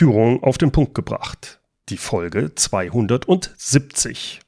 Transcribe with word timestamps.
Führung 0.00 0.42
auf 0.42 0.56
den 0.56 0.72
Punkt 0.72 0.94
gebracht. 0.94 1.60
Die 1.90 1.98
Folge 1.98 2.54
270. 2.54 4.40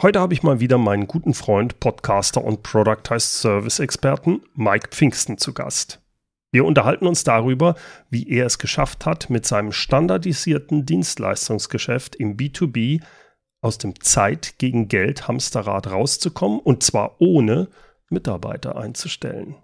Heute 0.00 0.20
habe 0.20 0.34
ich 0.34 0.44
mal 0.44 0.60
wieder 0.60 0.78
meinen 0.78 1.08
guten 1.08 1.34
Freund, 1.34 1.80
Podcaster 1.80 2.44
und 2.44 2.62
Productized 2.62 3.40
Service 3.40 3.80
Experten 3.80 4.42
Mike 4.54 4.90
Pfingsten 4.92 5.36
zu 5.36 5.52
Gast. 5.52 6.00
Wir 6.52 6.64
unterhalten 6.64 7.08
uns 7.08 7.24
darüber, 7.24 7.74
wie 8.08 8.28
er 8.28 8.46
es 8.46 8.60
geschafft 8.60 9.04
hat, 9.04 9.30
mit 9.30 9.44
seinem 9.46 9.72
standardisierten 9.72 10.86
Dienstleistungsgeschäft 10.86 12.14
im 12.14 12.36
B2B 12.36 13.02
aus 13.62 13.78
dem 13.78 14.00
Zeit 14.00 14.58
gegen 14.58 14.86
Geld 14.86 15.26
Hamsterrad 15.26 15.88
rauszukommen 15.88 16.60
und 16.60 16.84
zwar 16.84 17.20
ohne 17.20 17.66
Mitarbeiter 18.10 18.76
einzustellen. 18.76 19.56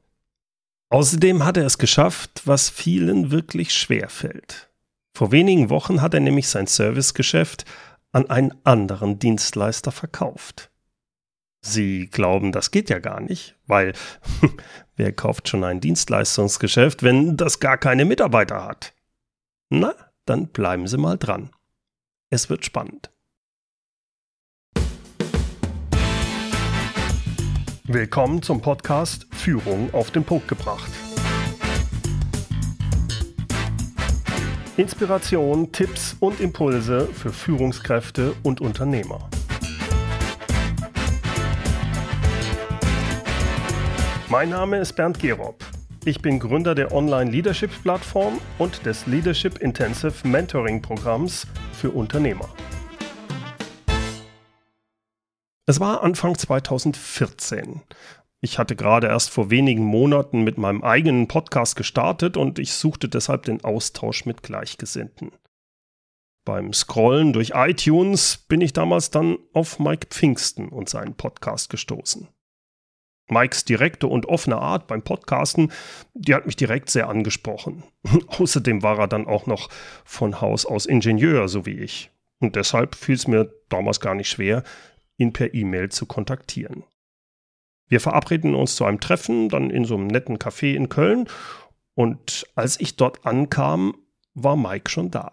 Außerdem 0.89 1.45
hat 1.45 1.57
er 1.57 1.67
es 1.67 1.79
geschafft, 1.79 2.43
was 2.47 2.69
vielen 2.69 3.31
wirklich 3.31 3.73
schwer 3.75 4.09
fällt. 4.09 4.72
Vor 5.15 5.31
wenigen 5.31 5.69
Wochen 5.69 6.01
hat 6.01 6.15
er 6.15 6.21
nämlich 6.21 6.49
sein 6.49 6.67
Servicegeschäft 6.67 7.67
an 8.13 8.31
einen 8.31 8.55
anderen 8.65 9.19
Dienstleister 9.19 9.93
verkauft. 9.93 10.71
Sie 11.61 12.09
glauben, 12.09 12.51
das 12.51 12.71
geht 12.71 12.91
ja 12.91 12.99
gar 12.99 13.21
nicht, 13.21 13.57
weil 13.67 13.93
wer 14.97 15.13
kauft 15.13 15.49
schon 15.49 15.65
ein 15.65 15.81
Dienstleistungsgeschäft, 15.81 17.03
wenn 17.03 17.37
das 17.37 17.61
gar 17.61 17.77
keine 17.77 18.05
Mitarbeiter 18.05 18.65
hat? 18.65 18.95
Na, 19.69 19.95
dann 20.25 20.49
bleiben 20.49 20.87
Sie 20.89 20.97
mal 20.97 21.19
dran. 21.19 21.51
Es 22.31 22.49
wird 22.49 22.65
spannend. 22.65 23.11
Willkommen 27.85 28.43
zum 28.43 28.63
Podcast 28.63 29.27
Führung 29.31 29.93
auf 29.93 30.11
den 30.11 30.25
Punkt 30.25 30.49
gebracht. 30.49 30.91
Inspiration, 34.79 35.71
Tipps 35.71 36.17
und 36.19 36.41
Impulse 36.41 37.07
für 37.07 37.31
Führungskräfte 37.31 38.33
und 38.43 38.63
Unternehmer. 38.63 39.29
Mein 44.31 44.49
Name 44.49 44.79
ist 44.79 44.95
Bernd 44.97 45.19
Gerob. 45.19 45.63
Ich 46.07 46.23
bin 46.23 46.39
Gründer 46.39 46.75
der 46.75 46.91
Online-Leadership-Plattform 46.91 48.41
und 48.57 48.87
des 48.87 49.07
Leadership 49.07 49.59
Intensive 49.59 50.27
Mentoring-Programms 50.27 51.47
für 51.75 51.91
Unternehmer. 51.91 52.49
Es 55.67 55.81
war 55.81 56.03
Anfang 56.03 56.39
2014. 56.39 57.83
Ich 58.45 58.59
hatte 58.59 58.75
gerade 58.75 59.07
erst 59.07 59.31
vor 59.31 59.51
wenigen 59.51 59.85
Monaten 59.85 60.43
mit 60.43 60.59
meinem 60.59 60.83
eigenen 60.83 61.29
Podcast 61.29 61.77
gestartet 61.77 62.37
und 62.37 62.59
ich 62.59 62.73
suchte 62.73 63.09
deshalb 63.09 63.45
den 63.45 63.63
Austausch 63.63 64.27
mit 64.27 64.43
Gleichgesinnten. 64.43 65.31
Beim 66.45 66.73
Scrollen 66.73 67.33
durch 67.33 67.53
iTunes 67.55 68.39
bin 68.49 68.61
ich 68.61 68.73
damals 68.73 69.11
dann 69.11 69.39
auf 69.53 69.79
Mike 69.79 70.09
Pfingsten 70.11 70.71
und 70.71 70.89
seinen 70.89 71.15
Podcast 71.15 71.71
gestoßen. 71.71 72.27
Mikes 73.29 73.65
direkte 73.65 74.09
und 74.09 74.27
offene 74.27 74.59
Art 74.59 74.89
beim 74.89 75.03
Podcasten, 75.03 75.71
die 76.15 76.35
hat 76.35 76.47
mich 76.47 76.57
direkt 76.57 76.91
sehr 76.91 77.09
angesprochen. 77.09 77.85
Außerdem 78.27 78.83
war 78.83 78.99
er 78.99 79.07
dann 79.07 79.29
auch 79.29 79.47
noch 79.47 79.69
von 80.05 80.41
Haus 80.41 80.67
aus 80.67 80.87
Ingenieur, 80.87 81.47
so 81.47 81.65
wie 81.65 81.79
ich. 81.79 82.11
Und 82.41 82.57
deshalb 82.57 82.97
fiel 82.97 83.15
es 83.15 83.29
mir 83.29 83.55
damals 83.69 84.01
gar 84.01 84.17
nicht 84.17 84.29
schwer, 84.29 84.65
ihn 85.17 85.33
per 85.33 85.55
E-Mail 85.55 85.91
zu 85.91 86.07
kontaktieren. 86.07 86.83
Wir 87.93 88.01
verabredeten 88.01 88.55
uns 88.55 88.75
zu 88.75 88.87
einem 88.87 89.01
Treffen, 89.01 89.51
dann 89.51 89.69
in 89.69 89.85
so 89.85 89.97
einem 89.97 90.07
netten 90.07 90.39
Café 90.39 90.73
in 90.75 90.89
Köln. 90.89 91.29
Und 91.93 92.47
als 92.55 92.81
ich 92.81 92.97
dort 92.97 93.27
ankam, 93.27 93.95
war 94.33 94.57
Mike 94.57 94.91
schon 94.91 95.11
da. 95.11 95.33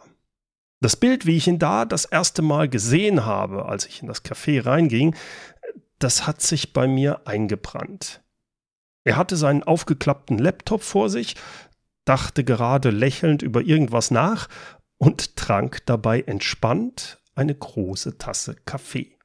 Das 0.81 0.97
Bild, 0.97 1.25
wie 1.25 1.37
ich 1.37 1.47
ihn 1.47 1.57
da 1.57 1.85
das 1.85 2.03
erste 2.03 2.41
Mal 2.41 2.67
gesehen 2.67 3.25
habe, 3.25 3.63
als 3.67 3.85
ich 3.85 4.01
in 4.01 4.09
das 4.09 4.25
Café 4.25 4.65
reinging, 4.65 5.15
das 5.99 6.27
hat 6.27 6.41
sich 6.41 6.73
bei 6.73 6.85
mir 6.85 7.25
eingebrannt. 7.25 8.21
Er 9.05 9.15
hatte 9.15 9.37
seinen 9.37 9.63
aufgeklappten 9.63 10.37
Laptop 10.37 10.83
vor 10.83 11.09
sich, 11.09 11.37
dachte 12.03 12.43
gerade 12.43 12.89
lächelnd 12.89 13.41
über 13.41 13.61
irgendwas 13.61 14.11
nach 14.11 14.49
und 14.97 15.37
trank 15.37 15.85
dabei 15.85 16.23
entspannt 16.23 17.21
eine 17.35 17.55
große 17.55 18.17
Tasse 18.17 18.57
Kaffee. 18.65 19.17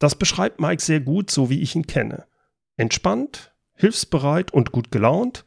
Das 0.00 0.16
beschreibt 0.16 0.60
Mike 0.60 0.82
sehr 0.82 0.98
gut, 0.98 1.30
so 1.30 1.48
wie 1.48 1.60
ich 1.60 1.76
ihn 1.76 1.86
kenne. 1.86 2.26
Entspannt, 2.76 3.52
hilfsbereit 3.74 4.52
und 4.52 4.72
gut 4.72 4.90
gelaunt, 4.90 5.44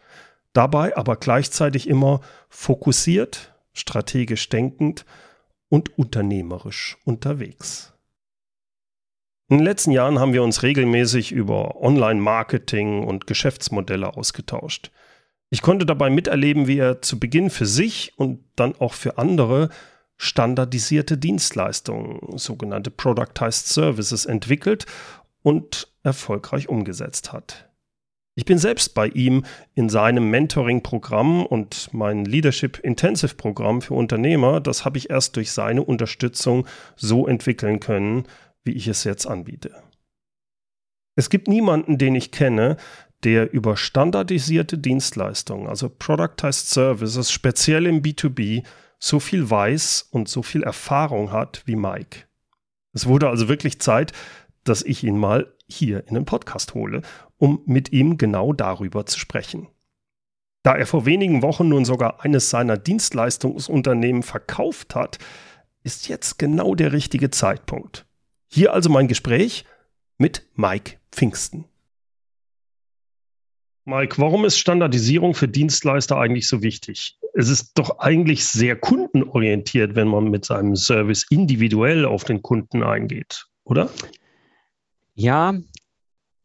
dabei 0.54 0.96
aber 0.96 1.16
gleichzeitig 1.16 1.88
immer 1.88 2.22
fokussiert, 2.50 3.54
strategisch 3.74 4.50
denkend 4.50 5.06
und 5.70 5.98
unternehmerisch 5.98 6.98
unterwegs. 7.04 7.94
In 9.50 9.60
den 9.60 9.66
letzten 9.66 9.92
Jahren 9.92 10.20
haben 10.20 10.34
wir 10.34 10.44
uns 10.44 10.62
regelmäßig 10.64 11.32
über 11.32 11.82
Online-Marketing 11.82 13.04
und 13.04 13.28
Geschäftsmodelle 13.28 14.18
ausgetauscht. 14.18 14.92
Ich 15.50 15.62
konnte 15.62 15.86
dabei 15.86 16.10
miterleben, 16.10 16.68
wie 16.68 16.80
er 16.80 17.02
zu 17.02 17.18
Beginn 17.18 17.50
für 17.50 17.66
sich 17.66 18.14
und 18.18 18.44
dann 18.58 18.76
auch 18.76 18.94
für 18.94 19.18
andere 19.18 19.70
standardisierte 20.18 21.18
Dienstleistungen, 21.18 22.38
sogenannte 22.38 22.92
Productized 22.92 23.68
Services, 23.68 24.26
entwickelt 24.26 24.86
und 25.44 25.92
erfolgreich 26.04 26.70
umgesetzt 26.70 27.34
hat. 27.34 27.70
Ich 28.36 28.46
bin 28.46 28.60
selbst 28.60 28.94
bei 28.94 29.08
ihm 29.08 29.46
in 29.74 29.90
seinem 29.90 30.30
Mentoring-Programm 30.30 31.44
und 31.44 31.92
mein 31.92 32.24
Leadership 32.24 32.78
Intensive 32.78 33.34
Programm 33.34 33.82
für 33.82 33.96
Unternehmer, 33.96 34.60
das 34.60 34.86
habe 34.86 35.00
ich 35.00 35.10
erst 35.10 35.36
durch 35.36 35.52
seine 35.52 35.82
Unterstützung 35.82 36.68
so 36.96 37.26
entwickeln 37.26 37.80
können, 37.80 38.28
wie 38.64 38.74
ich 38.74 38.88
es 38.88 39.04
jetzt 39.06 39.26
anbiete. 39.26 39.74
Es 41.16 41.32
gibt 41.32 41.48
niemanden, 41.48 41.98
den 41.98 42.14
ich 42.14 42.32
kenne, 42.32 42.78
der 43.24 43.52
über 43.52 43.76
standardisierte 43.76 44.78
Dienstleistungen, 44.78 45.68
also 45.68 45.90
Productized 45.90 46.70
Services, 46.70 47.32
speziell 47.32 47.88
im 47.88 48.04
B2B, 48.04 48.64
so 49.00 49.20
viel 49.20 49.50
weiß 49.50 50.10
und 50.12 50.30
so 50.30 50.44
viel 50.44 50.62
Erfahrung 50.62 51.32
hat 51.32 51.64
wie 51.66 51.76
Mike. 51.76 52.26
Es 52.94 53.08
wurde 53.08 53.30
also 53.30 53.50
wirklich 53.50 53.80
Zeit, 53.80 54.14
dass 54.70 54.82
ich 54.82 55.04
ihn 55.04 55.18
mal 55.18 55.54
hier 55.68 56.08
in 56.08 56.16
den 56.16 56.26
Podcast 56.26 56.74
hole, 56.74 57.02
um 57.38 57.62
mit 57.66 57.92
ihm 57.92 58.18
genau 58.18 58.54
darüber 58.54 59.06
zu 59.06 59.20
sprechen. 59.20 59.68
Da 60.64 60.76
er 60.76 60.86
vor 60.86 61.06
wenigen 61.06 61.42
Wochen 61.42 61.70
nun 61.70 61.86
sogar 61.86 62.24
eines 62.26 62.50
seiner 62.50 62.78
Dienstleistungsunternehmen 62.78 64.24
verkauft 64.24 64.96
hat, 64.96 65.20
ist 65.84 66.10
jetzt 66.10 66.38
genau 66.40 66.76
der 66.76 66.92
richtige 66.92 67.30
Zeitpunkt. 67.30 68.06
Hier 68.48 68.74
also 68.74 68.90
mein 68.90 69.08
Gespräch 69.08 69.66
mit 70.18 70.46
Mike 70.56 70.98
Pfingsten. 71.12 71.66
Mike, 73.86 74.18
warum 74.18 74.44
ist 74.44 74.58
Standardisierung 74.58 75.34
für 75.34 75.48
Dienstleister 75.48 76.18
eigentlich 76.18 76.50
so 76.50 76.62
wichtig? 76.62 77.18
Es 77.34 77.48
ist 77.48 77.78
doch 77.78 78.00
eigentlich 78.00 78.44
sehr 78.44 78.76
kundenorientiert, 78.76 79.96
wenn 79.96 80.10
man 80.10 80.26
mit 80.26 80.44
seinem 80.44 80.76
Service 80.76 81.26
individuell 81.30 82.04
auf 82.04 82.26
den 82.26 82.42
Kunden 82.42 82.84
eingeht, 82.84 83.46
oder? 83.64 83.90
Ja, 85.20 85.52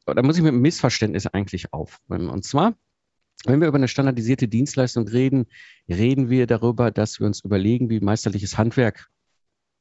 da 0.06 0.22
muss 0.22 0.38
ich 0.38 0.42
mit 0.42 0.48
einem 0.48 0.62
Missverständnis 0.62 1.26
eigentlich 1.26 1.74
auf. 1.74 2.00
Und 2.08 2.42
zwar, 2.42 2.74
wenn 3.44 3.60
wir 3.60 3.68
über 3.68 3.76
eine 3.76 3.86
standardisierte 3.86 4.48
Dienstleistung 4.48 5.06
reden, 5.06 5.44
reden 5.90 6.30
wir 6.30 6.46
darüber, 6.46 6.90
dass 6.90 7.20
wir 7.20 7.26
uns 7.26 7.44
überlegen, 7.44 7.90
wie 7.90 8.00
meisterliches 8.00 8.56
Handwerk 8.56 9.10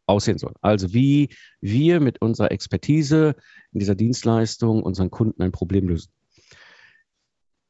aussehen 0.08 0.40
soll. 0.40 0.56
Also 0.60 0.94
wie 0.94 1.30
wir 1.62 2.02
mit 2.02 2.22
unserer 2.22 2.52
Expertise 2.52 3.36
in 3.72 3.80
dieser 3.80 3.96
Dienstleistung 3.96 4.84
unseren 4.84 5.10
Kunden 5.10 5.42
ein 5.42 5.54
Problem 5.54 5.88
lösen. 5.88 6.12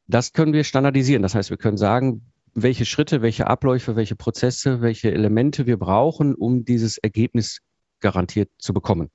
Das 0.07 0.33
können 0.33 0.53
wir 0.53 0.63
standardisieren. 0.63 1.21
Das 1.21 1.35
heißt, 1.35 1.51
wir 1.51 1.57
können 1.57 1.77
sagen, 1.77 2.31
welche 2.55 2.85
Schritte, 2.85 3.21
welche 3.21 3.45
Abläufe, 3.45 3.95
welche 3.95 4.15
Prozesse, 4.15 4.81
welche 4.81 5.11
Elemente 5.11 5.67
wir 5.67 5.77
brauchen, 5.77 6.33
um 6.33 6.65
dieses 6.65 6.97
Ergebnis 6.97 7.59
garantiert 7.99 8.49
zu 8.57 8.73
bekommen. 8.73 9.11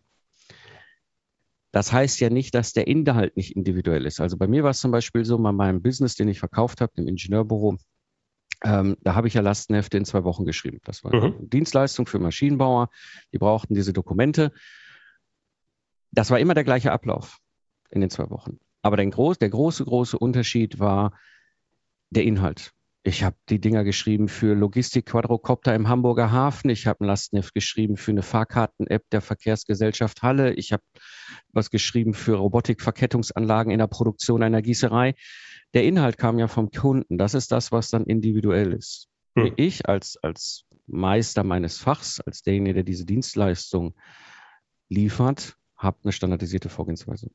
Das 1.77 1.93
heißt 1.93 2.21
ja 2.21 2.31
nicht, 2.31 2.55
dass 2.55 2.73
der 2.73 2.87
Inhalt 2.87 3.37
nicht 3.37 3.55
individuell 3.55 4.07
ist. 4.07 4.19
Also 4.19 4.39
bei 4.39 4.47
mir 4.47 4.65
war 4.65 4.71
es 4.71 4.81
zum 4.81 4.93
Beispiel 4.93 5.27
so, 5.27 5.37
bei 5.37 5.53
meinem 5.53 5.83
Business, 5.83 6.15
den 6.15 6.27
ich 6.27 6.39
verkauft 6.39 6.81
habe, 6.81 6.95
im 6.97 7.07
Ingenieurbüro, 7.07 7.77
ähm, 8.65 8.97
da 9.03 9.15
habe 9.15 9.29
ich 9.29 9.35
ja 9.35 9.43
Lastenhefte 9.43 9.99
in 9.99 10.07
zwei 10.07 10.25
Wochen 10.25 10.47
geschrieben. 10.47 10.79
Das 10.85 11.05
war 11.05 11.13
eine 11.13 11.33
mhm. 11.33 11.51
Dienstleistung 11.51 12.07
für 12.07 12.19
Maschinenbauer. 12.19 12.89
Die 13.35 13.37
brauchten 13.37 13.75
diese 13.75 13.93
Dokumente. 13.93 14.53
Das 16.13 16.31
war 16.31 16.41
immer 16.41 16.55
der 16.55 16.65
gleiche 16.65 16.93
Ablauf 16.93 17.41
in 17.91 18.01
den 18.01 18.09
zwei 18.09 18.31
Wochen. 18.31 18.59
Aber 18.81 18.97
der, 18.97 19.05
groß, 19.05 19.37
der 19.37 19.51
große, 19.51 19.85
große 19.85 20.19
Unterschied 20.19 20.79
war 20.79 21.13
der 22.09 22.25
Inhalt. 22.25 22.73
Ich 23.07 23.23
habe 23.23 23.37
die 23.49 23.61
Dinger 23.61 23.85
geschrieben 23.85 24.27
für 24.27 24.55
Logistik-Quadrocopter 24.55 25.73
im 25.77 25.89
Hamburger 25.89 26.33
Hafen. 26.33 26.71
Ich 26.71 26.89
habe 26.89 27.05
ein 27.05 27.07
Lastenheft 27.07 27.55
geschrieben 27.55 27.97
für 27.97 28.11
eine 28.11 28.25
Fahrkarten-App 28.25 29.09
der 29.11 29.21
Verkehrsgesellschaft 29.21 30.23
Halle. 30.23 30.55
Ich 30.55 30.73
habe 30.73 30.83
was 31.53 31.71
geschrieben 31.71 32.15
für 32.15 32.35
Robotik-Verkettungsanlagen 32.35 33.71
in 33.71 33.79
der 33.79 33.87
Produktion 33.87 34.43
einer 34.43 34.61
Gießerei. 34.61 35.15
Der 35.73 35.85
Inhalt 35.85 36.19
kam 36.19 36.41
ja 36.41 36.49
vom 36.49 36.73
Kunden. 36.73 37.17
Das 37.17 37.35
ist 37.35 37.53
das, 37.53 37.71
was 37.71 37.91
dann 37.91 38.07
individuell 38.07 38.73
ist. 38.73 39.07
Hm. 39.39 39.53
Ich 39.55 39.89
als, 39.89 40.17
als 40.21 40.65
Meister 40.89 41.45
meines 41.45 41.79
Fachs, 41.79 42.19
als 42.19 42.43
derjenige, 42.43 42.75
der 42.75 42.83
diese 42.83 43.07
Dienstleistung 43.07 43.95
liefert, 44.89 45.57
habe 45.77 45.99
eine 46.03 46.11
standardisierte 46.11 46.71
Vorgehensweise. 46.71 47.31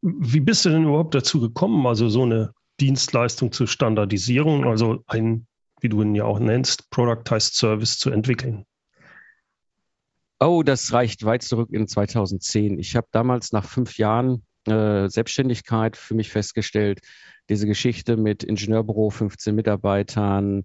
Wie 0.00 0.40
bist 0.40 0.64
du 0.64 0.70
denn 0.70 0.84
überhaupt 0.84 1.14
dazu 1.14 1.38
gekommen, 1.38 1.86
also 1.86 2.08
so 2.08 2.22
eine 2.22 2.54
Dienstleistung 2.80 3.52
zur 3.52 3.66
Standardisierung, 3.66 4.64
also 4.64 5.02
ein, 5.06 5.46
wie 5.80 5.88
du 5.88 6.02
ihn 6.02 6.14
ja 6.14 6.24
auch 6.24 6.38
nennst, 6.38 6.90
Productized 6.90 7.54
Service 7.54 7.98
zu 7.98 8.10
entwickeln? 8.10 8.66
Oh, 10.40 10.62
das 10.62 10.92
reicht 10.92 11.24
weit 11.24 11.42
zurück 11.42 11.70
in 11.72 11.86
2010. 11.86 12.78
Ich 12.78 12.96
habe 12.96 13.06
damals 13.12 13.52
nach 13.52 13.64
fünf 13.64 13.96
Jahren 13.98 14.44
äh, 14.66 15.08
Selbstständigkeit 15.08 15.96
für 15.96 16.14
mich 16.14 16.30
festgestellt, 16.30 17.00
diese 17.48 17.66
Geschichte 17.66 18.16
mit 18.16 18.42
Ingenieurbüro, 18.42 19.10
15 19.10 19.54
Mitarbeitern, 19.54 20.64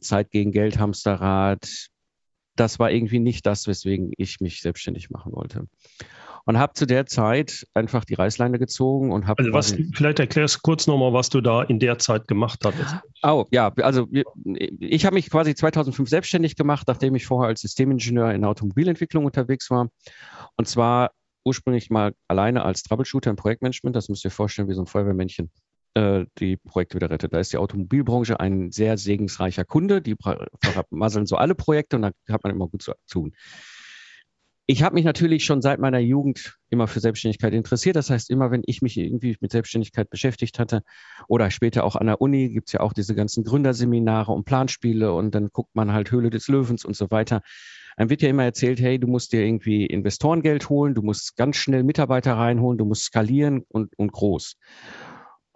Zeit 0.00 0.30
gegen 0.30 0.52
Geld, 0.52 0.78
Hamsterrad, 0.78 1.88
das 2.56 2.78
war 2.78 2.90
irgendwie 2.90 3.20
nicht 3.20 3.46
das, 3.46 3.66
weswegen 3.66 4.12
ich 4.16 4.40
mich 4.40 4.62
selbstständig 4.62 5.10
machen 5.10 5.32
wollte. 5.32 5.68
Und 6.46 6.58
habe 6.58 6.74
zu 6.74 6.86
der 6.86 7.06
Zeit 7.06 7.66
einfach 7.74 8.04
die 8.04 8.14
Reißleine 8.14 8.58
gezogen 8.60 9.10
und 9.10 9.26
habe. 9.26 9.42
Also 9.42 9.52
was, 9.52 9.76
vielleicht 9.94 10.20
erklärst 10.20 10.56
du 10.56 10.60
kurz 10.62 10.86
nochmal, 10.86 11.12
was 11.12 11.28
du 11.28 11.40
da 11.40 11.62
in 11.62 11.80
der 11.80 11.98
Zeit 11.98 12.28
gemacht 12.28 12.60
hattest. 12.64 12.94
Oh, 13.22 13.46
ja, 13.50 13.72
also 13.82 14.06
ich 14.78 15.04
habe 15.04 15.14
mich 15.14 15.28
quasi 15.28 15.56
2005 15.56 16.08
selbstständig 16.08 16.54
gemacht, 16.54 16.86
nachdem 16.86 17.16
ich 17.16 17.26
vorher 17.26 17.48
als 17.48 17.62
Systemingenieur 17.62 18.32
in 18.32 18.42
der 18.42 18.50
Automobilentwicklung 18.50 19.24
unterwegs 19.24 19.70
war. 19.70 19.88
Und 20.56 20.68
zwar 20.68 21.10
ursprünglich 21.44 21.90
mal 21.90 22.12
alleine 22.28 22.64
als 22.64 22.82
Troubleshooter 22.82 23.30
im 23.30 23.36
Projektmanagement. 23.36 23.96
Das 23.96 24.08
müsst 24.08 24.24
ihr 24.24 24.30
vorstellen 24.30 24.68
wie 24.68 24.74
so 24.74 24.82
ein 24.82 24.86
Feuerwehrmännchen 24.86 25.50
äh, 25.94 26.26
die 26.38 26.56
Projekte 26.56 26.96
wieder 26.96 27.08
rettet. 27.08 27.32
Da 27.32 27.40
ist 27.40 27.52
die 27.52 27.56
Automobilbranche 27.56 28.38
ein 28.38 28.70
sehr 28.70 28.98
segensreicher 28.98 29.64
Kunde. 29.64 30.02
Die 30.02 30.16
vermasseln 30.60 31.26
so 31.26 31.36
alle 31.36 31.54
Projekte 31.54 31.96
und 31.96 32.02
da 32.02 32.10
hat 32.28 32.44
man 32.44 32.52
immer 32.52 32.68
gut 32.68 32.82
zu 32.82 32.92
tun. 33.10 33.34
Ich 34.68 34.82
habe 34.82 34.94
mich 34.96 35.04
natürlich 35.04 35.44
schon 35.44 35.62
seit 35.62 35.78
meiner 35.78 36.00
Jugend 36.00 36.58
immer 36.70 36.88
für 36.88 36.98
Selbstständigkeit 36.98 37.52
interessiert. 37.52 37.94
Das 37.94 38.10
heißt, 38.10 38.30
immer 38.30 38.50
wenn 38.50 38.62
ich 38.66 38.82
mich 38.82 38.96
irgendwie 38.96 39.36
mit 39.40 39.52
Selbstständigkeit 39.52 40.10
beschäftigt 40.10 40.58
hatte 40.58 40.82
oder 41.28 41.52
später 41.52 41.84
auch 41.84 41.94
an 41.94 42.06
der 42.06 42.20
Uni, 42.20 42.48
gibt 42.48 42.68
es 42.68 42.72
ja 42.72 42.80
auch 42.80 42.92
diese 42.92 43.14
ganzen 43.14 43.44
Gründerseminare 43.44 44.32
und 44.32 44.44
Planspiele 44.44 45.12
und 45.12 45.36
dann 45.36 45.50
guckt 45.52 45.76
man 45.76 45.92
halt 45.92 46.10
Höhle 46.10 46.30
des 46.30 46.48
Löwens 46.48 46.84
und 46.84 46.96
so 46.96 47.12
weiter. 47.12 47.42
Dann 47.96 48.10
wird 48.10 48.22
ja 48.22 48.28
immer 48.28 48.42
erzählt, 48.42 48.80
hey, 48.80 48.98
du 48.98 49.06
musst 49.06 49.32
dir 49.32 49.44
irgendwie 49.44 49.86
Investorengeld 49.86 50.68
holen, 50.68 50.94
du 50.94 51.02
musst 51.02 51.36
ganz 51.36 51.56
schnell 51.56 51.84
Mitarbeiter 51.84 52.34
reinholen, 52.34 52.76
du 52.76 52.86
musst 52.86 53.04
skalieren 53.04 53.64
und, 53.68 53.96
und 53.96 54.10
groß. 54.10 54.56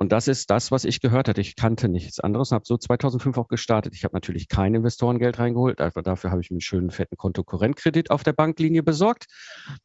Und 0.02 0.12
das 0.12 0.28
ist 0.28 0.48
das, 0.48 0.70
was 0.70 0.86
ich 0.86 1.02
gehört 1.02 1.28
hatte. 1.28 1.42
Ich 1.42 1.56
kannte 1.56 1.86
nichts 1.90 2.20
anderes 2.20 2.50
und 2.50 2.54
habe 2.54 2.64
so 2.64 2.78
2005 2.78 3.36
auch 3.36 3.48
gestartet. 3.48 3.94
Ich 3.94 4.04
habe 4.04 4.16
natürlich 4.16 4.48
kein 4.48 4.74
Investorengeld 4.74 5.38
reingeholt. 5.38 5.78
Einfach 5.78 6.02
dafür 6.02 6.30
habe 6.30 6.40
ich 6.40 6.50
mir 6.50 6.54
einen 6.54 6.62
schönen 6.62 6.90
fetten 6.90 7.18
Kontokorrentkredit 7.18 8.10
auf 8.10 8.22
der 8.22 8.32
Banklinie 8.32 8.82
besorgt, 8.82 9.26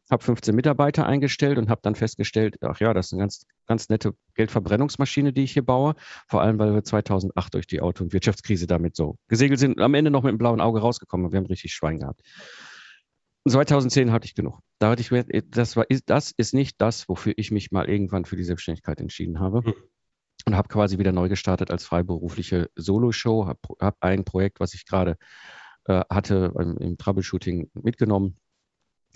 habe 0.09 0.23
15 0.23 0.55
Mitarbeiter 0.55 1.05
eingestellt 1.05 1.57
und 1.57 1.69
habe 1.69 1.81
dann 1.83 1.95
festgestellt, 1.95 2.55
ach 2.61 2.79
ja, 2.79 2.93
das 2.93 3.07
ist 3.07 3.11
eine 3.11 3.23
ganz, 3.23 3.45
ganz 3.67 3.89
nette 3.89 4.13
Geldverbrennungsmaschine, 4.35 5.33
die 5.33 5.43
ich 5.43 5.51
hier 5.51 5.65
baue. 5.65 5.95
Vor 6.29 6.41
allem, 6.41 6.59
weil 6.59 6.73
wir 6.73 6.85
2008 6.85 7.53
durch 7.53 7.67
die 7.67 7.81
Auto- 7.81 8.05
und 8.05 8.13
Wirtschaftskrise 8.13 8.67
damit 8.67 8.95
so 8.95 9.17
gesegelt 9.27 9.59
sind 9.59 9.81
am 9.81 9.95
Ende 9.95 10.11
noch 10.11 10.23
mit 10.23 10.29
einem 10.29 10.37
blauen 10.37 10.61
Auge 10.61 10.79
rausgekommen. 10.79 11.29
Wir 11.33 11.39
haben 11.39 11.47
richtig 11.47 11.73
Schwein 11.73 11.99
gehabt. 11.99 12.21
2010 13.49 14.13
hatte 14.13 14.27
ich 14.27 14.33
genug. 14.33 14.59
Da 14.79 14.91
hatte 14.91 15.01
ich, 15.01 15.43
das 15.49 15.75
war, 15.75 15.85
das 16.05 16.31
ist 16.37 16.53
nicht 16.53 16.79
das, 16.79 17.09
wofür 17.09 17.33
ich 17.35 17.51
mich 17.51 17.71
mal 17.71 17.89
irgendwann 17.89 18.23
für 18.23 18.37
die 18.37 18.45
Selbstständigkeit 18.45 19.01
entschieden 19.01 19.41
habe. 19.41 19.61
Hm 19.65 19.73
und 20.45 20.55
habe 20.55 20.67
quasi 20.67 20.97
wieder 20.97 21.11
neu 21.11 21.27
gestartet 21.27 21.71
als 21.71 21.85
freiberufliche 21.85 22.69
Solo-Show. 22.75 23.47
Habe 23.47 23.59
hab 23.79 23.97
ein 24.01 24.23
Projekt, 24.23 24.59
was 24.59 24.73
ich 24.73 24.85
gerade 24.85 25.17
äh, 25.85 26.03
hatte, 26.09 26.53
im, 26.57 26.77
im, 26.77 26.97
Troubleshooting 26.97 27.69
mitgenommen 27.73 28.37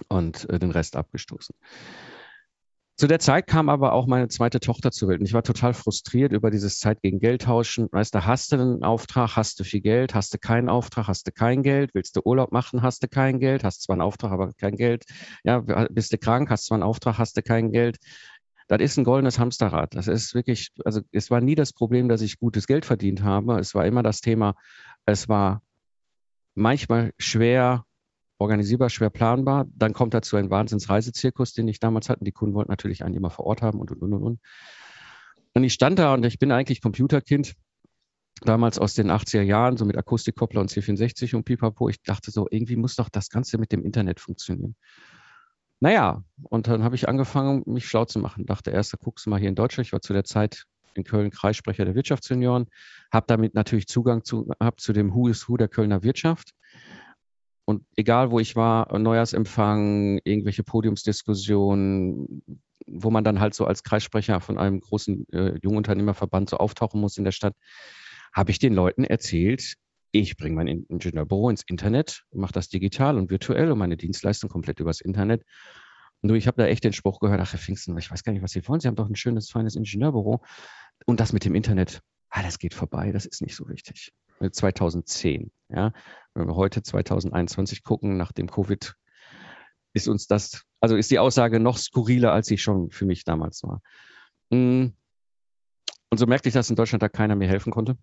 und 0.07 0.49
äh, 0.49 0.59
den 0.59 0.71
Rest 0.71 0.95
abgestoßen. 0.95 1.55
Zu 2.99 3.07
der 3.07 3.19
Zeit 3.19 3.47
kam 3.47 3.69
aber 3.69 3.93
auch 3.93 4.07
meine 4.07 4.27
zweite 4.27 4.59
Tochter 4.59 4.91
zur 4.91 5.07
Welt 5.07 5.21
und 5.21 5.25
ich 5.25 5.31
war 5.31 5.41
total 5.41 5.73
frustriert 5.73 6.33
über 6.33 6.51
dieses 6.51 6.79
Zeit 6.79 7.01
gegen 7.01 7.19
Geld 7.19 7.43
tauschen. 7.43 7.87
Weißt 7.89 8.13
du, 8.13 8.25
hast 8.25 8.51
du 8.51 8.57
einen 8.57 8.83
Auftrag, 8.83 9.37
hast 9.37 9.57
du 9.61 9.63
viel 9.63 9.79
Geld, 9.79 10.13
hast 10.13 10.33
du 10.33 10.37
keinen 10.37 10.67
Auftrag, 10.67 11.07
hast 11.07 11.25
du 11.25 11.31
kein 11.31 11.63
Geld, 11.63 11.91
willst 11.93 12.17
du 12.17 12.21
Urlaub 12.25 12.51
machen, 12.51 12.81
hast 12.81 13.01
du 13.01 13.07
kein 13.07 13.39
Geld, 13.39 13.63
hast 13.63 13.83
zwar 13.83 13.93
einen 13.93 14.01
Auftrag, 14.01 14.33
aber 14.33 14.51
kein 14.51 14.75
Geld. 14.75 15.05
Ja, 15.45 15.59
bist 15.89 16.11
du 16.11 16.17
krank, 16.17 16.49
hast 16.49 16.65
zwar 16.65 16.75
einen 16.75 16.83
Auftrag, 16.83 17.17
hast 17.17 17.37
du 17.37 17.41
kein 17.41 17.71
Geld 17.71 17.99
das 18.69 18.79
ist 18.81 18.97
ein 18.97 19.03
goldenes 19.03 19.39
Hamsterrad. 19.39 19.95
Das 19.95 20.07
ist 20.07 20.35
wirklich, 20.35 20.69
also 20.85 21.01
es 21.11 21.31
war 21.31 21.41
nie 21.41 21.55
das 21.55 21.73
Problem, 21.73 22.07
dass 22.07 22.21
ich 22.21 22.39
gutes 22.39 22.67
Geld 22.67 22.85
verdient 22.85 23.23
habe. 23.23 23.59
Es 23.59 23.73
war 23.73 23.85
immer 23.85 24.03
das 24.03 24.21
Thema, 24.21 24.55
es 25.05 25.27
war 25.27 25.63
manchmal 26.53 27.11
schwer 27.17 27.83
organisierbar, 28.37 28.89
schwer 28.89 29.09
planbar. 29.09 29.65
Dann 29.75 29.93
kommt 29.93 30.13
dazu 30.13 30.37
ein 30.37 30.51
Wahnsinnsreisezirkus, 30.51 31.53
den 31.53 31.67
ich 31.67 31.79
damals 31.79 32.09
hatte. 32.09 32.23
Die 32.23 32.31
Kunden 32.31 32.53
wollten 32.53 32.71
natürlich 32.71 33.03
einen 33.03 33.15
immer 33.15 33.31
vor 33.31 33.47
Ort 33.47 33.63
haben 33.63 33.79
und, 33.79 33.91
und, 33.91 34.01
und, 34.01 34.13
und. 34.13 34.39
Und 35.53 35.63
ich 35.63 35.73
stand 35.73 35.97
da 35.97 36.13
und 36.13 36.23
ich 36.23 36.37
bin 36.37 36.51
eigentlich 36.51 36.79
Computerkind, 36.79 37.55
damals 38.41 38.79
aus 38.79 38.93
den 38.93 39.11
80er 39.11 39.41
Jahren, 39.41 39.77
so 39.77 39.83
mit 39.83 39.97
Akustikkoppler 39.97 40.61
und 40.61 40.71
C64 40.71 41.35
und 41.35 41.43
Pipapo. 41.43 41.89
Ich 41.89 42.01
dachte 42.03 42.31
so, 42.31 42.47
irgendwie 42.49 42.75
muss 42.75 42.95
doch 42.95 43.09
das 43.09 43.29
Ganze 43.29 43.57
mit 43.57 43.71
dem 43.71 43.83
Internet 43.83 44.19
funktionieren. 44.19 44.75
Naja, 45.81 46.23
und 46.43 46.67
dann 46.67 46.83
habe 46.83 46.95
ich 46.95 47.07
angefangen, 47.07 47.63
mich 47.65 47.85
schlau 47.85 48.05
zu 48.05 48.19
machen. 48.19 48.45
Dachte 48.45 48.71
erst, 48.71 48.93
da 48.93 48.97
guckst 49.01 49.25
du 49.25 49.29
mal 49.29 49.39
hier 49.39 49.49
in 49.49 49.55
Deutschland. 49.55 49.87
Ich 49.87 49.93
war 49.93 50.01
zu 50.01 50.13
der 50.13 50.25
Zeit 50.25 50.65
in 50.93 51.03
Köln 51.03 51.31
Kreissprecher 51.31 51.85
der 51.85 51.95
Wirtschaftssenioren, 51.95 52.67
habe 53.11 53.25
damit 53.27 53.53
natürlich 53.53 53.87
Zugang 53.87 54.23
zu, 54.23 54.49
hab 54.59 54.81
zu 54.81 54.91
dem 54.91 55.13
Who 55.13 55.29
is 55.29 55.47
Who 55.47 55.55
der 55.57 55.69
Kölner 55.69 56.03
Wirtschaft. 56.03 56.51
Und 57.65 57.85
egal, 57.95 58.31
wo 58.31 58.39
ich 58.39 58.55
war, 58.55 58.97
Neujahrsempfang, 58.97 60.19
irgendwelche 60.23 60.63
Podiumsdiskussionen, 60.63 62.41
wo 62.87 63.11
man 63.11 63.23
dann 63.23 63.39
halt 63.39 63.53
so 63.53 63.65
als 63.65 63.83
Kreissprecher 63.83 64.41
von 64.41 64.57
einem 64.57 64.79
großen 64.79 65.27
äh, 65.31 65.59
Jungunternehmerverband 65.61 66.49
so 66.49 66.57
auftauchen 66.57 66.99
muss 66.99 67.17
in 67.17 67.25
der 67.25 67.31
Stadt, 67.31 67.53
habe 68.33 68.51
ich 68.51 68.59
den 68.59 68.73
Leuten 68.73 69.03
erzählt, 69.03 69.75
ich 70.11 70.37
bringe 70.37 70.55
mein 70.55 70.67
Ingenieurbüro 70.67 71.49
ins 71.49 71.63
Internet, 71.63 72.23
mache 72.33 72.53
das 72.53 72.69
digital 72.69 73.17
und 73.17 73.29
virtuell 73.29 73.71
und 73.71 73.77
meine 73.77 73.97
Dienstleistung 73.97 74.49
komplett 74.49 74.79
übers 74.79 75.01
Internet. 75.01 75.43
Du, 76.21 76.33
ich 76.33 76.47
habe 76.47 76.61
da 76.61 76.67
echt 76.67 76.83
den 76.83 76.93
Spruch 76.93 77.19
gehört, 77.19 77.39
ach 77.39 77.53
Herr 77.53 77.59
Pfingsten, 77.59 77.97
ich 77.97 78.11
weiß 78.11 78.23
gar 78.23 78.33
nicht, 78.33 78.41
was 78.41 78.51
Sie 78.51 78.67
wollen. 78.67 78.79
Sie 78.79 78.87
haben 78.87 78.95
doch 78.95 79.07
ein 79.07 79.15
schönes, 79.15 79.49
feines 79.49 79.75
Ingenieurbüro. 79.75 80.41
Und 81.05 81.19
das 81.19 81.31
mit 81.31 81.45
dem 81.45 81.55
Internet, 81.55 82.01
ah, 82.29 82.43
das 82.43 82.59
geht 82.59 82.73
vorbei, 82.73 83.11
das 83.11 83.25
ist 83.25 83.41
nicht 83.41 83.55
so 83.55 83.69
wichtig. 83.69 84.11
2010, 84.51 85.51
ja. 85.69 85.91
Wenn 86.33 86.47
wir 86.47 86.55
heute 86.55 86.81
2021 86.81 87.83
gucken, 87.83 88.17
nach 88.17 88.31
dem 88.31 88.49
Covid, 88.49 88.95
ist 89.93 90.07
uns 90.07 90.27
das, 90.27 90.63
also 90.79 90.95
ist 90.95 91.11
die 91.11 91.19
Aussage 91.19 91.59
noch 91.59 91.77
skurriler, 91.77 92.31
als 92.31 92.47
sie 92.47 92.57
schon 92.57 92.91
für 92.91 93.05
mich 93.05 93.23
damals 93.23 93.63
war. 93.63 93.81
Mm. 94.49 94.93
Und 96.11 96.17
so 96.17 96.25
merkte 96.25 96.49
ich, 96.49 96.53
dass 96.53 96.69
in 96.69 96.75
Deutschland 96.75 97.03
da 97.03 97.09
keiner 97.09 97.35
mir 97.35 97.47
helfen 97.47 97.71
konnte. 97.71 97.97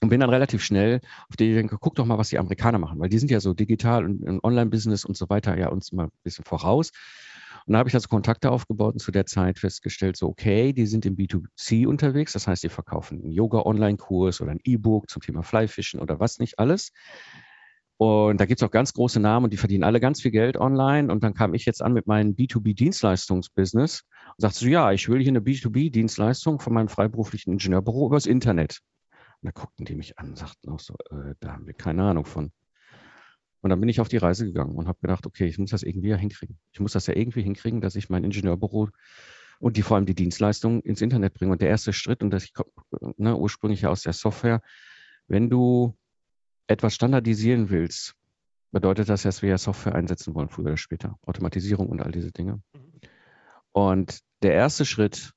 Und 0.00 0.10
bin 0.10 0.20
dann 0.20 0.30
relativ 0.30 0.62
schnell 0.62 1.00
auf 1.28 1.36
die 1.36 1.54
denke, 1.54 1.76
guck 1.80 1.96
doch 1.96 2.06
mal, 2.06 2.18
was 2.18 2.28
die 2.28 2.38
Amerikaner 2.38 2.78
machen, 2.78 3.00
weil 3.00 3.08
die 3.08 3.18
sind 3.18 3.30
ja 3.30 3.40
so 3.40 3.52
digital 3.52 4.04
und 4.04 4.22
im 4.22 4.40
Online-Business 4.42 5.04
und 5.04 5.16
so 5.16 5.28
weiter 5.28 5.58
ja 5.58 5.68
uns 5.68 5.90
immer 5.90 6.04
ein 6.04 6.12
bisschen 6.22 6.44
voraus. 6.44 6.92
Und 7.66 7.72
da 7.74 7.80
habe 7.80 7.88
ich 7.88 7.94
also 7.94 8.08
Kontakte 8.08 8.50
aufgebaut 8.50 8.94
und 8.94 9.00
zu 9.00 9.12
der 9.12 9.26
Zeit 9.26 9.58
festgestellt, 9.58 10.16
so 10.16 10.28
okay, 10.28 10.72
die 10.72 10.86
sind 10.86 11.04
im 11.04 11.16
B2C 11.16 11.86
unterwegs, 11.86 12.32
das 12.32 12.46
heißt, 12.46 12.62
die 12.62 12.70
verkaufen 12.70 13.22
einen 13.22 13.32
Yoga-Online-Kurs 13.32 14.40
oder 14.40 14.52
ein 14.52 14.60
E-Book 14.64 15.10
zum 15.10 15.20
Thema 15.20 15.42
Flyfischen 15.42 16.00
oder 16.00 16.18
was 16.18 16.38
nicht 16.38 16.58
alles. 16.58 16.92
Und 17.98 18.40
da 18.40 18.46
gibt 18.46 18.62
es 18.62 18.66
auch 18.66 18.70
ganz 18.70 18.92
große 18.92 19.18
Namen 19.18 19.44
und 19.44 19.52
die 19.52 19.56
verdienen 19.56 19.82
alle 19.82 19.98
ganz 19.98 20.22
viel 20.22 20.30
Geld 20.30 20.56
online. 20.56 21.12
Und 21.12 21.24
dann 21.24 21.34
kam 21.34 21.52
ich 21.52 21.66
jetzt 21.66 21.82
an 21.82 21.92
mit 21.92 22.06
meinem 22.06 22.36
B2B-Dienstleistungsbusiness 22.36 24.04
und 24.28 24.40
sagte 24.40 24.60
so, 24.60 24.66
ja, 24.66 24.92
ich 24.92 25.08
will 25.08 25.20
hier 25.20 25.32
eine 25.32 25.40
B2B-Dienstleistung 25.40 26.60
von 26.60 26.72
meinem 26.72 26.88
freiberuflichen 26.88 27.52
Ingenieurbüro 27.52 28.06
übers 28.06 28.26
Internet. 28.26 28.78
Und 29.42 29.46
da 29.46 29.50
guckten 29.50 29.84
die 29.84 29.94
mich 29.94 30.18
an 30.18 30.30
und 30.30 30.38
sagten 30.38 30.70
auch 30.70 30.80
so, 30.80 30.94
äh, 31.10 31.34
da 31.40 31.52
haben 31.52 31.66
wir 31.66 31.74
keine 31.74 32.04
Ahnung 32.04 32.24
von. 32.24 32.52
Und 33.60 33.70
dann 33.70 33.80
bin 33.80 33.88
ich 33.88 34.00
auf 34.00 34.08
die 34.08 34.16
Reise 34.16 34.46
gegangen 34.46 34.76
und 34.76 34.88
habe 34.88 34.98
gedacht, 35.00 35.26
okay, 35.26 35.46
ich 35.46 35.58
muss 35.58 35.70
das 35.70 35.82
irgendwie 35.82 36.08
ja 36.08 36.16
hinkriegen. 36.16 36.58
Ich 36.72 36.80
muss 36.80 36.92
das 36.92 37.06
ja 37.06 37.14
irgendwie 37.14 37.42
hinkriegen, 37.42 37.80
dass 37.80 37.96
ich 37.96 38.08
mein 38.08 38.24
Ingenieurbüro 38.24 38.88
und 39.58 39.76
die 39.76 39.82
vor 39.82 39.96
allem 39.96 40.06
die 40.06 40.14
Dienstleistungen 40.14 40.80
ins 40.82 41.00
Internet 41.00 41.34
bringe. 41.34 41.52
Und 41.52 41.60
der 41.60 41.68
erste 41.68 41.92
Schritt, 41.92 42.22
und 42.22 42.30
das 42.30 42.44
ich 42.44 42.52
ne, 43.16 43.36
ursprünglich 43.36 43.82
ja 43.82 43.90
aus 43.90 44.02
der 44.02 44.12
Software, 44.12 44.62
wenn 45.26 45.50
du 45.50 45.96
etwas 46.68 46.94
standardisieren 46.94 47.70
willst, 47.70 48.14
bedeutet 48.70 49.08
das, 49.08 49.22
dass 49.22 49.42
wir 49.42 49.50
ja 49.50 49.58
Software 49.58 49.94
einsetzen 49.94 50.34
wollen, 50.34 50.48
früher 50.48 50.66
oder 50.66 50.76
später. 50.76 51.18
Automatisierung 51.22 51.88
und 51.88 52.02
all 52.02 52.12
diese 52.12 52.32
Dinge. 52.32 52.62
Mhm. 52.72 53.00
Und 53.72 54.20
der 54.42 54.54
erste 54.54 54.84
Schritt 54.84 55.32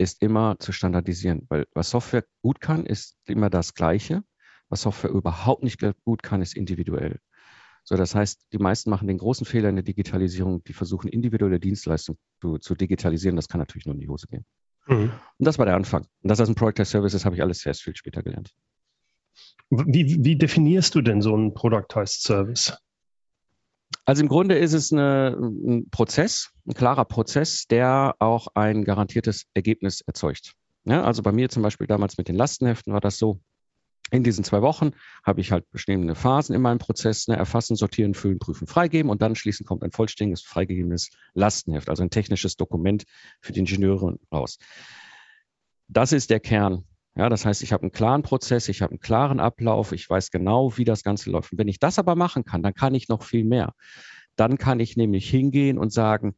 ist 0.00 0.22
immer 0.22 0.56
zu 0.58 0.72
standardisieren, 0.72 1.46
weil 1.50 1.66
was 1.74 1.90
Software 1.90 2.24
gut 2.40 2.60
kann, 2.60 2.86
ist 2.86 3.18
immer 3.26 3.50
das 3.50 3.74
Gleiche. 3.74 4.24
Was 4.70 4.82
Software 4.82 5.10
überhaupt 5.10 5.62
nicht 5.62 5.80
gut 6.04 6.22
kann, 6.22 6.40
ist 6.40 6.56
individuell. 6.56 7.18
So, 7.84 7.96
das 7.96 8.14
heißt, 8.14 8.46
die 8.52 8.58
meisten 8.58 8.88
machen 8.88 9.08
den 9.08 9.18
großen 9.18 9.44
Fehler 9.44 9.68
in 9.68 9.76
der 9.76 9.82
Digitalisierung, 9.82 10.64
die 10.64 10.72
versuchen, 10.72 11.08
individuelle 11.08 11.60
Dienstleistungen 11.60 12.18
zu, 12.40 12.56
zu 12.58 12.74
digitalisieren. 12.74 13.36
Das 13.36 13.48
kann 13.48 13.58
natürlich 13.58 13.84
nur 13.84 13.94
in 13.94 14.00
die 14.00 14.08
Hose 14.08 14.26
gehen. 14.26 14.46
Mhm. 14.86 15.12
Und 15.38 15.46
das 15.46 15.58
war 15.58 15.66
der 15.66 15.76
Anfang. 15.76 16.02
Und 16.22 16.28
das 16.30 16.40
als 16.40 16.48
ein 16.48 16.54
Project 16.54 16.80
as 16.80 16.90
Service, 16.90 17.12
das 17.12 17.26
habe 17.26 17.36
ich 17.36 17.42
alles 17.42 17.64
erst 17.66 17.82
viel 17.82 17.94
später 17.94 18.22
gelernt. 18.22 18.54
Wie, 19.68 20.24
wie 20.24 20.36
definierst 20.36 20.94
du 20.94 21.02
denn 21.02 21.20
so 21.20 21.34
einen 21.34 21.52
Productized 21.52 22.22
Service? 22.22 22.78
Also 24.10 24.24
im 24.24 24.28
Grunde 24.28 24.58
ist 24.58 24.72
es 24.72 24.92
eine, 24.92 25.36
ein 25.38 25.88
Prozess, 25.88 26.50
ein 26.66 26.74
klarer 26.74 27.04
Prozess, 27.04 27.68
der 27.68 28.16
auch 28.18 28.48
ein 28.54 28.82
garantiertes 28.82 29.46
Ergebnis 29.54 30.00
erzeugt. 30.00 30.54
Ja, 30.84 31.04
also 31.04 31.22
bei 31.22 31.30
mir 31.30 31.48
zum 31.48 31.62
Beispiel 31.62 31.86
damals 31.86 32.18
mit 32.18 32.26
den 32.26 32.34
Lastenheften 32.34 32.92
war 32.92 33.00
das 33.00 33.18
so. 33.18 33.38
In 34.10 34.24
diesen 34.24 34.42
zwei 34.42 34.62
Wochen 34.62 34.90
habe 35.22 35.40
ich 35.40 35.52
halt 35.52 35.70
bestimmte 35.70 36.16
Phasen 36.16 36.56
in 36.56 36.60
meinem 36.60 36.78
Prozess, 36.78 37.28
ne, 37.28 37.36
erfassen, 37.36 37.76
sortieren, 37.76 38.14
füllen, 38.14 38.40
prüfen, 38.40 38.66
freigeben 38.66 39.12
und 39.12 39.22
dann 39.22 39.36
schließend 39.36 39.68
kommt 39.68 39.84
ein 39.84 39.92
vollständiges, 39.92 40.42
freigegebenes 40.42 41.10
Lastenheft, 41.34 41.88
also 41.88 42.02
ein 42.02 42.10
technisches 42.10 42.56
Dokument 42.56 43.04
für 43.40 43.52
die 43.52 43.60
Ingenieure 43.60 44.18
raus. 44.32 44.58
Das 45.86 46.10
ist 46.10 46.30
der 46.30 46.40
Kern. 46.40 46.84
Ja, 47.16 47.28
das 47.28 47.44
heißt, 47.44 47.62
ich 47.62 47.72
habe 47.72 47.82
einen 47.82 47.92
klaren 47.92 48.22
Prozess, 48.22 48.68
ich 48.68 48.82
habe 48.82 48.92
einen 48.92 49.00
klaren 49.00 49.40
Ablauf, 49.40 49.92
ich 49.92 50.08
weiß 50.08 50.30
genau, 50.30 50.76
wie 50.76 50.84
das 50.84 51.02
Ganze 51.02 51.30
läuft. 51.30 51.52
Und 51.52 51.58
wenn 51.58 51.68
ich 51.68 51.78
das 51.78 51.98
aber 51.98 52.14
machen 52.14 52.44
kann, 52.44 52.62
dann 52.62 52.74
kann 52.74 52.94
ich 52.94 53.08
noch 53.08 53.22
viel 53.22 53.44
mehr. 53.44 53.74
Dann 54.36 54.58
kann 54.58 54.80
ich 54.80 54.96
nämlich 54.96 55.28
hingehen 55.28 55.76
und 55.76 55.92
sagen, 55.92 56.36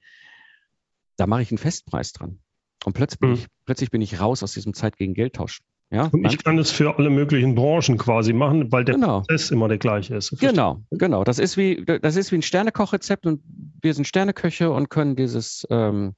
da 1.16 1.26
mache 1.26 1.42
ich 1.42 1.50
einen 1.50 1.58
Festpreis 1.58 2.12
dran. 2.12 2.40
Und 2.84 2.94
plötzlich 2.94 3.20
bin, 3.20 3.30
mhm. 3.30 3.34
ich, 3.36 3.46
plötzlich 3.64 3.90
bin 3.90 4.00
ich 4.00 4.18
raus 4.18 4.42
aus 4.42 4.54
diesem 4.54 4.74
Zeit 4.74 4.96
gegen 4.96 5.14
Geldtausch. 5.14 5.60
Ja, 5.90 6.08
und 6.10 6.24
ich 6.24 6.42
kann 6.42 6.58
es 6.58 6.70
für 6.70 6.96
alle 6.96 7.10
möglichen 7.10 7.54
Branchen 7.54 7.98
quasi 7.98 8.32
machen, 8.32 8.72
weil 8.72 8.82
der 8.82 8.94
genau. 8.94 9.20
Prozess 9.20 9.50
immer 9.50 9.68
der 9.68 9.76
gleiche 9.76 10.16
ist. 10.16 10.30
Genau, 10.40 10.82
genau. 10.90 11.22
Das 11.22 11.38
ist 11.38 11.58
wie, 11.58 11.84
das 11.84 12.16
ist 12.16 12.32
wie 12.32 12.36
ein 12.36 12.42
Sternekochrezept 12.42 13.26
und 13.26 13.42
wir 13.82 13.92
sind 13.92 14.06
Sterneköche 14.06 14.70
und 14.70 14.88
können 14.88 15.16
dieses 15.16 15.66
ähm, 15.68 16.14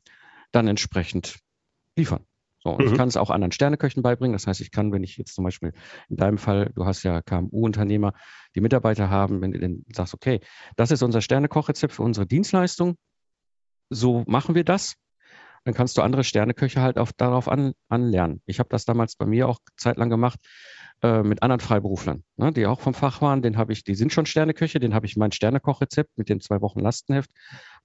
dann 0.52 0.68
entsprechend 0.68 1.40
liefern. 1.96 2.24
So, 2.64 2.70
und 2.70 2.84
mhm. 2.84 2.92
ich 2.92 2.96
kann 2.96 3.08
es 3.08 3.16
auch 3.16 3.30
anderen 3.30 3.52
Sterneköchen 3.52 4.02
beibringen. 4.02 4.32
Das 4.32 4.46
heißt, 4.46 4.60
ich 4.60 4.70
kann, 4.70 4.92
wenn 4.92 5.04
ich 5.04 5.16
jetzt 5.18 5.34
zum 5.34 5.44
Beispiel 5.44 5.72
in 6.08 6.16
deinem 6.16 6.38
Fall, 6.38 6.72
du 6.74 6.86
hast 6.86 7.02
ja 7.02 7.20
KMU-Unternehmer, 7.20 8.14
die 8.54 8.60
Mitarbeiter 8.60 9.10
haben, 9.10 9.42
wenn 9.42 9.52
du 9.52 9.58
dann 9.58 9.84
sagst, 9.94 10.14
okay, 10.14 10.40
das 10.76 10.90
ist 10.90 11.02
unser 11.02 11.20
Sternekochrezept 11.20 11.92
für 11.92 12.02
unsere 12.02 12.26
Dienstleistung, 12.26 12.96
so 13.90 14.24
machen 14.26 14.54
wir 14.54 14.64
das 14.64 14.96
dann 15.64 15.74
kannst 15.74 15.96
du 15.96 16.02
andere 16.02 16.24
Sterneköche 16.24 16.80
halt 16.80 16.98
auch 16.98 17.10
darauf 17.12 17.48
an, 17.48 17.72
anlernen. 17.88 18.42
Ich 18.46 18.58
habe 18.58 18.68
das 18.68 18.84
damals 18.84 19.16
bei 19.16 19.24
mir 19.24 19.48
auch 19.48 19.58
zeitlang 19.76 20.10
gemacht 20.10 20.38
äh, 21.02 21.22
mit 21.22 21.42
anderen 21.42 21.60
Freiberuflern, 21.60 22.22
ne, 22.36 22.52
die 22.52 22.66
auch 22.66 22.80
vom 22.80 22.94
Fach 22.94 23.20
waren. 23.20 23.42
Den 23.42 23.56
habe 23.56 23.72
ich, 23.72 23.84
die 23.84 23.94
sind 23.94 24.12
schon 24.12 24.26
Sterneköche, 24.26 24.80
den 24.80 24.94
habe 24.94 25.06
ich 25.06 25.16
mein 25.16 25.32
Sternekochrezept 25.32 26.16
mit 26.16 26.28
den 26.28 26.40
zwei 26.40 26.60
Wochen 26.60 26.80
Lastenheft 26.80 27.30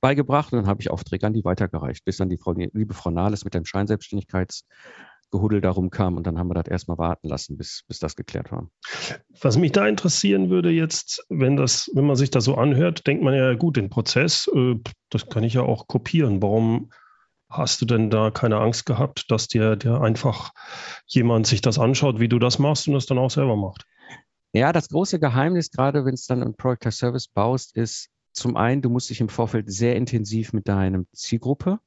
beigebracht 0.01 0.53
und 0.53 0.59
dann 0.59 0.67
habe 0.67 0.81
ich 0.81 0.91
Aufträge 0.91 1.27
an 1.27 1.33
die 1.33 1.43
weitergereicht, 1.43 2.05
bis 2.05 2.17
dann 2.17 2.29
die 2.29 2.37
Frau, 2.37 2.53
liebe 2.53 2.93
Frau 2.93 3.09
Nahles 3.09 3.43
mit 3.43 3.53
dem 3.53 3.65
Scheinselbstständigkeits 3.65 4.65
Gehudel 5.31 5.61
darum 5.61 5.89
kam 5.89 6.17
und 6.17 6.25
dann 6.25 6.39
haben 6.39 6.49
wir 6.49 6.55
das 6.55 6.67
erstmal 6.67 6.97
warten 6.97 7.27
lassen, 7.27 7.57
bis, 7.57 7.83
bis 7.87 7.99
das 7.99 8.15
geklärt 8.15 8.51
war. 8.51 8.69
Was 9.41 9.57
mich 9.57 9.71
da 9.71 9.87
interessieren 9.87 10.49
würde 10.49 10.71
jetzt, 10.71 11.25
wenn 11.29 11.55
das, 11.55 11.89
wenn 11.93 12.05
man 12.05 12.15
sich 12.15 12.31
das 12.31 12.45
so 12.45 12.55
anhört, 12.55 13.05
denkt 13.05 13.23
man 13.23 13.35
ja 13.35 13.53
gut, 13.53 13.77
den 13.77 13.89
Prozess, 13.89 14.49
äh, 14.55 14.75
das 15.09 15.29
kann 15.29 15.43
ich 15.43 15.53
ja 15.53 15.61
auch 15.61 15.87
kopieren. 15.87 16.41
Warum 16.41 16.89
Hast 17.49 17.81
du 17.81 17.85
denn 17.85 18.09
da 18.09 18.29
keine 18.29 18.57
Angst 18.59 18.85
gehabt, 18.85 19.31
dass 19.31 19.47
dir, 19.47 19.75
dir 19.75 20.01
einfach 20.01 20.51
jemand 21.07 21.47
sich 21.47 21.61
das 21.61 21.79
anschaut, 21.79 22.19
wie 22.19 22.29
du 22.29 22.37
das 22.37 22.59
machst 22.59 22.87
und 22.87 22.93
das 22.93 23.07
dann 23.07 23.17
auch 23.17 23.31
selber 23.31 23.55
macht? 23.55 23.85
Ja, 24.53 24.71
das 24.71 24.89
große 24.89 25.19
Geheimnis, 25.19 25.71
gerade 25.71 26.05
wenn 26.05 26.13
es 26.13 26.25
dann 26.25 26.43
ein 26.43 26.55
Product 26.55 26.91
Service 26.91 27.27
baust, 27.27 27.75
ist 27.75 28.09
zum 28.33 28.55
einen, 28.55 28.81
du 28.81 28.89
musst 28.89 29.09
dich 29.09 29.19
im 29.19 29.29
Vorfeld 29.29 29.71
sehr 29.71 29.95
intensiv 29.95 30.53
mit 30.53 30.67
deinem 30.67 31.07
Zielgruppe 31.13 31.79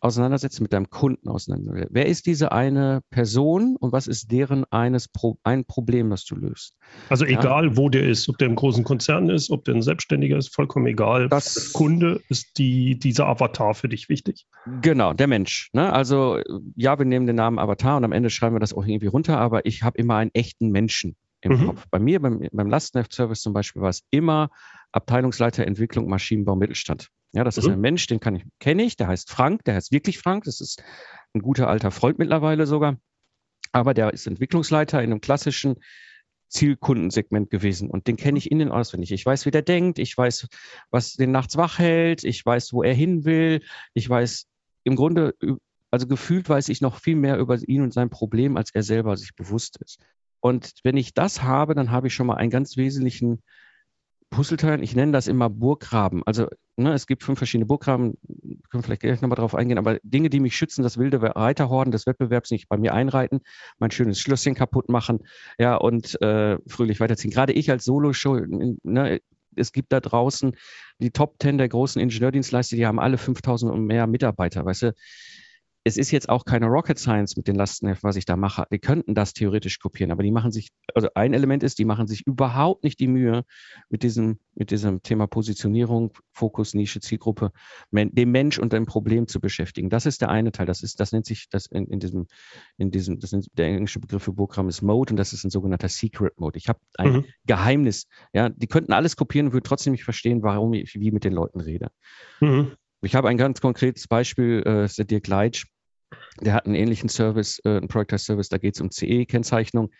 auseinandersetzen, 0.00 0.62
mit 0.62 0.72
deinem 0.72 0.90
Kunden 0.90 1.28
auseinandersetzen. 1.28 1.88
Wer 1.90 2.06
ist 2.06 2.26
diese 2.26 2.52
eine 2.52 3.02
Person 3.10 3.76
und 3.76 3.92
was 3.92 4.06
ist 4.06 4.30
deren 4.30 4.64
eines 4.70 5.08
Pro 5.08 5.38
ein 5.42 5.64
Problem, 5.64 6.10
das 6.10 6.24
du 6.24 6.36
löst? 6.36 6.76
Also 7.08 7.24
egal, 7.24 7.66
ja. 7.68 7.76
wo 7.76 7.88
der 7.88 8.06
ist, 8.06 8.28
ob 8.28 8.38
der 8.38 8.48
im 8.48 8.54
großen 8.54 8.84
Konzern 8.84 9.28
ist, 9.28 9.50
ob 9.50 9.64
der 9.64 9.74
ein 9.74 9.82
Selbstständiger 9.82 10.36
ist, 10.36 10.54
vollkommen 10.54 10.86
egal. 10.86 11.28
Das 11.28 11.72
Kunde 11.72 12.20
ist 12.28 12.58
die, 12.58 12.98
dieser 12.98 13.26
Avatar 13.26 13.74
für 13.74 13.88
dich 13.88 14.08
wichtig. 14.08 14.46
Genau, 14.82 15.12
der 15.12 15.26
Mensch. 15.26 15.70
Ne? 15.72 15.92
Also 15.92 16.40
ja, 16.74 16.98
wir 16.98 17.06
nehmen 17.06 17.26
den 17.26 17.36
Namen 17.36 17.58
Avatar 17.58 17.96
und 17.96 18.04
am 18.04 18.12
Ende 18.12 18.30
schreiben 18.30 18.54
wir 18.54 18.60
das 18.60 18.74
auch 18.74 18.86
irgendwie 18.86 19.06
runter, 19.06 19.38
aber 19.38 19.66
ich 19.66 19.82
habe 19.82 19.98
immer 19.98 20.16
einen 20.16 20.30
echten 20.34 20.70
Menschen 20.70 21.16
im 21.40 21.52
mhm. 21.52 21.66
Kopf. 21.66 21.86
Bei 21.90 21.98
mir, 21.98 22.20
beim, 22.20 22.46
beim 22.52 22.68
Lastenheft-Service 22.68 23.42
zum 23.42 23.52
Beispiel, 23.52 23.82
war 23.82 23.90
es 23.90 24.02
immer 24.10 24.50
Abteilungsleiter 24.92 25.66
Entwicklung 25.66 26.08
Maschinenbau 26.08 26.56
Mittelstand. 26.56 27.08
Ja, 27.32 27.44
das 27.44 27.56
mhm. 27.56 27.62
ist 27.62 27.68
ein 27.68 27.80
Mensch, 27.80 28.06
den 28.06 28.20
kann 28.20 28.36
ich, 28.36 28.44
kenne 28.60 28.82
ich, 28.82 28.96
der 28.96 29.08
heißt 29.08 29.30
Frank, 29.30 29.64
der 29.64 29.74
heißt 29.74 29.92
wirklich 29.92 30.18
Frank, 30.18 30.44
das 30.44 30.60
ist 30.60 30.82
ein 31.34 31.42
guter 31.42 31.68
alter 31.68 31.90
Freund 31.90 32.18
mittlerweile 32.18 32.66
sogar. 32.66 32.96
Aber 33.72 33.94
der 33.94 34.12
ist 34.12 34.26
Entwicklungsleiter 34.26 35.02
in 35.02 35.10
einem 35.10 35.20
klassischen 35.20 35.76
Zielkundensegment 36.48 37.50
gewesen 37.50 37.90
und 37.90 38.06
den 38.06 38.16
kenne 38.16 38.38
ich 38.38 38.50
innen 38.50 38.70
auswendig. 38.70 39.12
Ich 39.12 39.26
weiß, 39.26 39.46
wie 39.46 39.50
der 39.50 39.62
denkt, 39.62 39.98
ich 39.98 40.16
weiß, 40.16 40.48
was 40.90 41.14
den 41.14 41.32
nachts 41.32 41.56
wach 41.56 41.78
hält, 41.78 42.24
ich 42.24 42.44
weiß, 42.46 42.72
wo 42.72 42.82
er 42.82 42.94
hin 42.94 43.24
will, 43.24 43.62
ich 43.94 44.08
weiß 44.08 44.46
im 44.84 44.94
Grunde, 44.94 45.34
also 45.90 46.06
gefühlt 46.06 46.48
weiß 46.48 46.68
ich 46.68 46.80
noch 46.80 47.00
viel 47.00 47.16
mehr 47.16 47.38
über 47.38 47.58
ihn 47.66 47.82
und 47.82 47.92
sein 47.92 48.10
Problem, 48.10 48.56
als 48.56 48.70
er 48.72 48.82
selber 48.82 49.16
sich 49.16 49.34
bewusst 49.34 49.78
ist. 49.82 50.00
Und 50.40 50.72
wenn 50.84 50.96
ich 50.96 51.14
das 51.14 51.42
habe, 51.42 51.74
dann 51.74 51.90
habe 51.90 52.06
ich 52.06 52.14
schon 52.14 52.28
mal 52.28 52.36
einen 52.36 52.50
ganz 52.50 52.76
wesentlichen 52.76 53.42
Puzzleteil. 54.30 54.82
Ich 54.82 54.94
nenne 54.94 55.12
das 55.12 55.28
immer 55.28 55.48
Burggraben. 55.48 56.22
Also 56.26 56.48
ne, 56.76 56.92
es 56.92 57.06
gibt 57.06 57.22
fünf 57.22 57.38
verschiedene 57.38 57.66
Burggraben, 57.66 58.14
können 58.70 58.82
vielleicht 58.82 59.02
gleich 59.02 59.20
nochmal 59.20 59.36
drauf 59.36 59.54
eingehen, 59.54 59.78
aber 59.78 59.98
Dinge, 60.02 60.30
die 60.30 60.40
mich 60.40 60.56
schützen, 60.56 60.82
das 60.82 60.98
wilde 60.98 61.20
Reiterhorden 61.22 61.90
des 61.90 62.06
Wettbewerbs 62.06 62.50
nicht 62.50 62.68
bei 62.68 62.76
mir 62.76 62.94
einreiten, 62.94 63.40
mein 63.78 63.90
schönes 63.90 64.20
Schlösschen 64.20 64.54
kaputt 64.54 64.88
machen, 64.88 65.20
ja, 65.58 65.76
und 65.76 66.20
äh, 66.22 66.58
fröhlich 66.66 67.00
weiterziehen. 67.00 67.30
Gerade 67.30 67.52
ich 67.52 67.70
als 67.70 67.84
Solo-Show, 67.84 68.40
ne, 68.82 69.20
es 69.54 69.72
gibt 69.72 69.92
da 69.92 70.00
draußen 70.00 70.54
die 70.98 71.10
Top 71.10 71.38
Ten 71.38 71.58
der 71.58 71.68
großen 71.68 72.00
Ingenieurdienstleister, 72.00 72.76
die 72.76 72.86
haben 72.86 73.00
alle 73.00 73.18
5000 73.18 73.72
und 73.72 73.86
mehr 73.86 74.06
Mitarbeiter, 74.06 74.64
weißt 74.64 74.82
du 74.82 74.94
es 75.86 75.96
ist 75.96 76.10
jetzt 76.10 76.28
auch 76.28 76.44
keine 76.44 76.66
Rocket 76.66 76.98
Science 76.98 77.36
mit 77.36 77.46
den 77.46 77.54
Lastenheften, 77.54 78.08
was 78.08 78.16
ich 78.16 78.24
da 78.24 78.36
mache. 78.36 78.64
Die 78.72 78.80
könnten 78.80 79.14
das 79.14 79.34
theoretisch 79.34 79.78
kopieren, 79.78 80.10
aber 80.10 80.24
die 80.24 80.32
machen 80.32 80.50
sich, 80.50 80.70
also 80.96 81.08
ein 81.14 81.32
Element 81.32 81.62
ist, 81.62 81.78
die 81.78 81.84
machen 81.84 82.08
sich 82.08 82.26
überhaupt 82.26 82.82
nicht 82.82 82.98
die 82.98 83.06
Mühe, 83.06 83.44
mit 83.88 84.02
diesem, 84.02 84.40
mit 84.56 84.72
diesem 84.72 85.00
Thema 85.04 85.28
Positionierung, 85.28 86.12
Fokus, 86.32 86.74
Nische, 86.74 86.98
Zielgruppe, 86.98 87.52
men, 87.92 88.12
dem 88.12 88.32
Mensch 88.32 88.58
und 88.58 88.72
dem 88.72 88.84
Problem 88.86 89.28
zu 89.28 89.38
beschäftigen. 89.38 89.88
Das 89.88 90.06
ist 90.06 90.22
der 90.22 90.28
eine 90.28 90.50
Teil. 90.50 90.66
Das 90.66 90.82
ist, 90.82 90.98
das 90.98 91.12
nennt 91.12 91.24
sich, 91.24 91.48
das 91.50 91.66
in, 91.66 91.86
in 91.86 92.00
diesem, 92.00 92.26
in 92.78 92.90
diesem, 92.90 93.20
das 93.20 93.30
nennt, 93.30 93.46
der 93.56 93.66
englische 93.68 94.00
Begriff 94.00 94.24
für 94.24 94.34
Programm 94.34 94.68
ist 94.68 94.82
Mode 94.82 95.12
und 95.12 95.16
das 95.18 95.32
ist 95.32 95.44
ein 95.44 95.50
sogenannter 95.50 95.88
Secret 95.88 96.36
Mode. 96.40 96.58
Ich 96.58 96.68
habe 96.68 96.80
ein 96.98 97.12
mhm. 97.12 97.24
Geheimnis. 97.46 98.08
Ja, 98.32 98.48
die 98.48 98.66
könnten 98.66 98.92
alles 98.92 99.14
kopieren 99.14 99.46
und 99.46 99.52
würde 99.52 99.68
trotzdem 99.68 99.92
nicht 99.92 100.02
verstehen, 100.02 100.42
warum 100.42 100.74
ich 100.74 100.96
wie 100.96 101.12
mit 101.12 101.22
den 101.22 101.32
Leuten 101.32 101.60
rede. 101.60 101.92
Mhm. 102.40 102.72
Ich 103.02 103.14
habe 103.14 103.28
ein 103.28 103.36
ganz 103.36 103.60
konkretes 103.60 104.08
Beispiel, 104.08 104.64
äh, 104.66 104.86
ist 104.86 104.98
der 104.98 105.04
Dirk 105.04 105.28
Leitsch 105.28 105.66
der 106.40 106.54
hat 106.54 106.66
einen 106.66 106.74
ähnlichen 106.74 107.08
Service, 107.08 107.60
äh, 107.64 107.76
einen 107.76 107.88
Product 107.88 108.18
Service, 108.18 108.48
da 108.48 108.58
geht 108.58 108.74
es 108.74 108.80
um 108.80 108.90
CE-Kennzeichnung. 108.90 109.90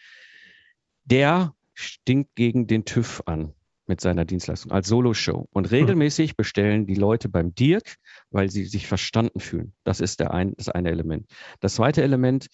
Der 1.05 1.55
stinkt 1.75 2.35
gegen 2.35 2.67
den 2.67 2.85
TÜV 2.85 3.23
an 3.27 3.53
mit 3.87 4.01
seiner 4.01 4.25
Dienstleistung 4.25 4.73
als 4.73 4.89
Solo-Show. 4.89 5.47
Und 5.51 5.71
regelmäßig 5.71 6.37
bestellen 6.37 6.87
die 6.87 6.95
Leute 6.95 7.29
beim 7.29 7.55
Dirk, 7.55 7.97
weil 8.31 8.51
sie 8.51 8.65
sich 8.65 8.87
verstanden 8.87 9.39
fühlen. 9.39 9.75
Das 9.85 10.01
ist 10.01 10.19
der 10.19 10.33
ein, 10.33 10.55
das 10.57 10.69
eine 10.69 10.91
Element. 10.91 11.31
Das 11.61 11.77
zweite 11.77 12.03
Element, 12.03 12.49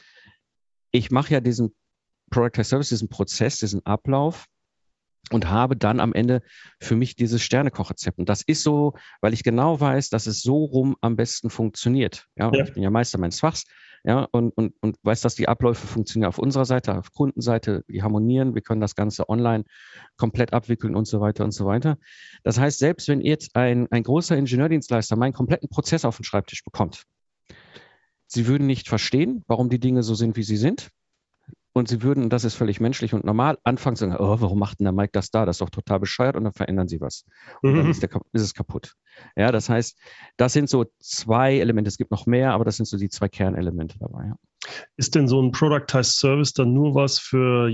ich 0.90 1.10
mache 1.10 1.32
ja 1.32 1.40
diesen 1.40 1.74
Product 2.30 2.64
Service, 2.64 2.90
diesen 2.90 3.08
Prozess, 3.08 3.58
diesen 3.58 3.84
Ablauf 3.86 4.46
und 5.32 5.48
habe 5.48 5.76
dann 5.76 6.00
am 6.00 6.12
Ende 6.12 6.42
für 6.80 6.96
mich 6.96 7.16
dieses 7.16 7.42
Sternekochrezept. 7.42 8.18
Und 8.18 8.28
das 8.28 8.42
ist 8.42 8.62
so, 8.62 8.94
weil 9.20 9.32
ich 9.32 9.42
genau 9.42 9.80
weiß, 9.80 10.10
dass 10.10 10.26
es 10.26 10.42
so 10.42 10.64
rum 10.64 10.96
am 11.00 11.16
besten 11.16 11.50
funktioniert. 11.50 12.26
Ja, 12.36 12.50
ja. 12.52 12.64
ich 12.64 12.72
bin 12.72 12.82
ja 12.82 12.90
Meister 12.90 13.18
meines 13.18 13.40
Fachs, 13.40 13.64
ja, 14.04 14.26
und, 14.32 14.50
und, 14.50 14.74
und 14.80 14.96
weiß, 15.02 15.20
dass 15.20 15.36
die 15.36 15.48
Abläufe 15.48 15.86
funktionieren 15.86 16.28
auf 16.28 16.38
unserer 16.38 16.64
Seite, 16.64 16.98
auf 16.98 17.12
Kundenseite, 17.12 17.84
die 17.88 18.02
harmonieren, 18.02 18.54
wir 18.54 18.62
können 18.62 18.80
das 18.80 18.96
Ganze 18.96 19.28
online 19.28 19.64
komplett 20.16 20.52
abwickeln 20.52 20.96
und 20.96 21.06
so 21.06 21.20
weiter 21.20 21.44
und 21.44 21.52
so 21.52 21.66
weiter. 21.66 21.98
Das 22.42 22.58
heißt, 22.58 22.80
selbst 22.80 23.06
wenn 23.06 23.20
jetzt 23.20 23.54
ein, 23.54 23.86
ein 23.92 24.02
großer 24.02 24.36
Ingenieurdienstleister 24.36 25.14
meinen 25.14 25.32
kompletten 25.32 25.68
Prozess 25.68 26.04
auf 26.04 26.16
den 26.16 26.24
Schreibtisch 26.24 26.64
bekommt, 26.64 27.04
Sie 28.34 28.46
würden 28.46 28.66
nicht 28.66 28.88
verstehen, 28.88 29.44
warum 29.46 29.68
die 29.68 29.78
Dinge 29.78 30.02
so 30.02 30.14
sind, 30.14 30.36
wie 30.36 30.42
sie 30.42 30.56
sind 30.56 30.88
und 31.72 31.88
sie 31.88 32.02
würden, 32.02 32.28
das 32.28 32.44
ist 32.44 32.54
völlig 32.54 32.80
menschlich 32.80 33.14
und 33.14 33.24
normal, 33.24 33.58
anfangen 33.64 33.96
zu 33.96 34.06
sagen, 34.06 34.16
oh, 34.22 34.40
warum 34.40 34.58
macht 34.58 34.80
denn 34.80 34.84
der 34.84 34.92
Mike 34.92 35.12
das 35.12 35.30
da? 35.30 35.46
Das 35.46 35.56
ist 35.56 35.60
doch 35.62 35.70
total 35.70 36.00
bescheuert 36.00 36.36
und 36.36 36.44
dann 36.44 36.52
verändern 36.52 36.88
sie 36.88 37.00
was. 37.00 37.24
Und 37.62 37.72
mhm. 37.72 37.76
dann 37.78 37.90
ist, 37.90 38.02
der, 38.02 38.10
ist, 38.32 38.42
es 38.42 38.54
kaputt. 38.54 38.94
Ja, 39.36 39.52
das 39.52 39.68
heißt, 39.68 39.98
das 40.36 40.52
sind 40.52 40.68
so 40.68 40.86
zwei 41.00 41.58
Elemente. 41.58 41.88
Es 41.88 41.96
gibt 41.96 42.10
noch 42.10 42.26
mehr, 42.26 42.52
aber 42.52 42.64
das 42.64 42.76
sind 42.76 42.86
so 42.86 42.98
die 42.98 43.08
zwei 43.08 43.28
Kernelemente 43.28 43.98
dabei. 43.98 44.26
Ja. 44.26 44.36
Ist 44.96 45.14
denn 45.14 45.28
so 45.28 45.40
ein 45.40 45.52
Productized 45.52 46.16
Service 46.16 46.52
dann 46.52 46.72
nur 46.74 46.94
was 46.94 47.18
für 47.18 47.70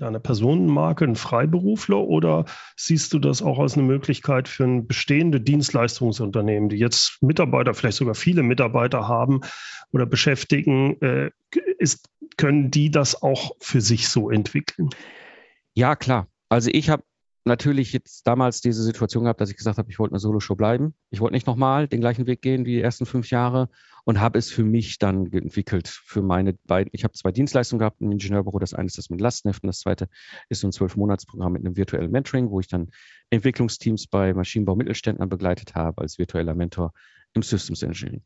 eine 0.00 0.20
Personenmarke, 0.20 1.04
ein 1.04 1.16
Freiberufler 1.16 2.00
oder 2.00 2.44
siehst 2.76 3.12
du 3.12 3.18
das 3.18 3.42
auch 3.42 3.58
als 3.58 3.74
eine 3.74 3.84
Möglichkeit 3.84 4.48
für 4.48 4.64
ein 4.64 4.86
bestehende 4.86 5.40
Dienstleistungsunternehmen, 5.40 6.68
die 6.68 6.78
jetzt 6.78 7.22
Mitarbeiter, 7.22 7.74
vielleicht 7.74 7.98
sogar 7.98 8.14
viele 8.14 8.42
Mitarbeiter 8.42 9.06
haben 9.06 9.40
oder 9.92 10.06
beschäftigen? 10.06 11.00
Äh, 11.00 11.30
ist 11.78 12.08
können 12.36 12.70
die 12.70 12.90
das 12.90 13.22
auch 13.22 13.52
für 13.60 13.80
sich 13.80 14.08
so 14.08 14.30
entwickeln? 14.30 14.90
Ja, 15.74 15.96
klar. 15.96 16.28
Also 16.48 16.70
ich 16.72 16.90
habe 16.90 17.04
natürlich 17.44 17.92
jetzt 17.92 18.26
damals 18.26 18.60
diese 18.60 18.82
Situation 18.82 19.24
gehabt, 19.24 19.40
dass 19.40 19.50
ich 19.50 19.56
gesagt 19.56 19.78
habe, 19.78 19.90
ich 19.90 19.98
wollte 19.98 20.12
eine 20.12 20.18
Solo-Show 20.18 20.54
bleiben. 20.54 20.94
Ich 21.10 21.20
wollte 21.20 21.34
nicht 21.34 21.46
nochmal 21.46 21.88
den 21.88 22.00
gleichen 22.00 22.26
Weg 22.26 22.42
gehen 22.42 22.64
wie 22.64 22.76
die 22.76 22.80
ersten 22.80 23.06
fünf 23.06 23.30
Jahre 23.30 23.68
und 24.04 24.20
habe 24.20 24.38
es 24.38 24.50
für 24.50 24.64
mich 24.64 24.98
dann 24.98 25.32
entwickelt, 25.32 25.88
für 25.88 26.22
meine 26.22 26.54
beiden. 26.66 26.90
Ich 26.92 27.04
habe 27.04 27.12
zwei 27.14 27.32
Dienstleistungen 27.32 27.80
gehabt 27.80 28.00
im 28.00 28.12
Ingenieurbüro. 28.12 28.58
Das 28.58 28.74
eine 28.74 28.86
ist 28.86 28.98
das 28.98 29.10
mit 29.10 29.20
Lastenheften, 29.20 29.66
das 29.66 29.80
zweite 29.80 30.08
ist 30.48 30.60
so 30.60 30.68
ein 30.68 30.72
Zwölf-Monats-Programm 30.72 31.52
mit 31.52 31.64
einem 31.64 31.76
virtuellen 31.76 32.10
Mentoring, 32.10 32.50
wo 32.50 32.60
ich 32.60 32.68
dann 32.68 32.90
Entwicklungsteams 33.30 34.06
bei 34.06 34.32
Maschinenbau 34.32 34.76
Mittelständlern 34.76 35.28
begleitet 35.28 35.74
habe 35.74 36.02
als 36.02 36.18
virtueller 36.18 36.54
Mentor 36.54 36.92
im 37.34 37.42
Systems 37.42 37.82
Engineering. 37.82 38.22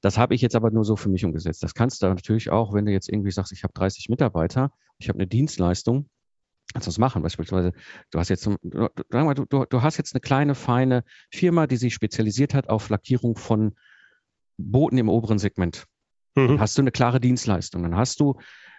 Das 0.00 0.18
habe 0.18 0.34
ich 0.34 0.42
jetzt 0.42 0.54
aber 0.54 0.70
nur 0.70 0.84
so 0.84 0.96
für 0.96 1.08
mich 1.08 1.24
umgesetzt. 1.24 1.62
Das 1.62 1.72
kannst 1.72 2.02
du 2.02 2.06
natürlich 2.06 2.50
auch, 2.50 2.74
wenn 2.74 2.84
du 2.84 2.92
jetzt 2.92 3.08
irgendwie 3.08 3.30
sagst, 3.30 3.52
ich 3.52 3.64
habe 3.64 3.72
30 3.72 4.10
Mitarbeiter, 4.10 4.70
ich 4.98 5.08
habe 5.08 5.18
eine 5.18 5.26
Dienstleistung, 5.26 6.10
kannst 6.74 6.88
du 6.88 6.90
das 6.90 6.98
machen. 6.98 7.22
Beispielsweise, 7.22 7.72
du 8.10 8.18
hast 8.18 8.28
jetzt, 8.28 8.44
du, 8.46 8.58
du, 8.62 9.64
du 9.64 9.82
hast 9.82 9.96
jetzt 9.96 10.14
eine 10.14 10.20
kleine, 10.20 10.54
feine 10.54 11.04
Firma, 11.30 11.66
die 11.66 11.76
sich 11.76 11.94
spezialisiert 11.94 12.52
hat 12.52 12.68
auf 12.68 12.88
Lackierung 12.88 13.36
von 13.36 13.74
Booten 14.58 14.98
im 14.98 15.08
oberen 15.08 15.38
Segment. 15.38 15.86
Mhm. 16.34 16.58
Hast 16.58 16.76
du 16.76 16.82
eine 16.82 16.90
klare 16.90 17.20
Dienstleistung. 17.20 17.84
Dann 17.84 17.96
hast 17.96 18.18
du, 18.18 18.34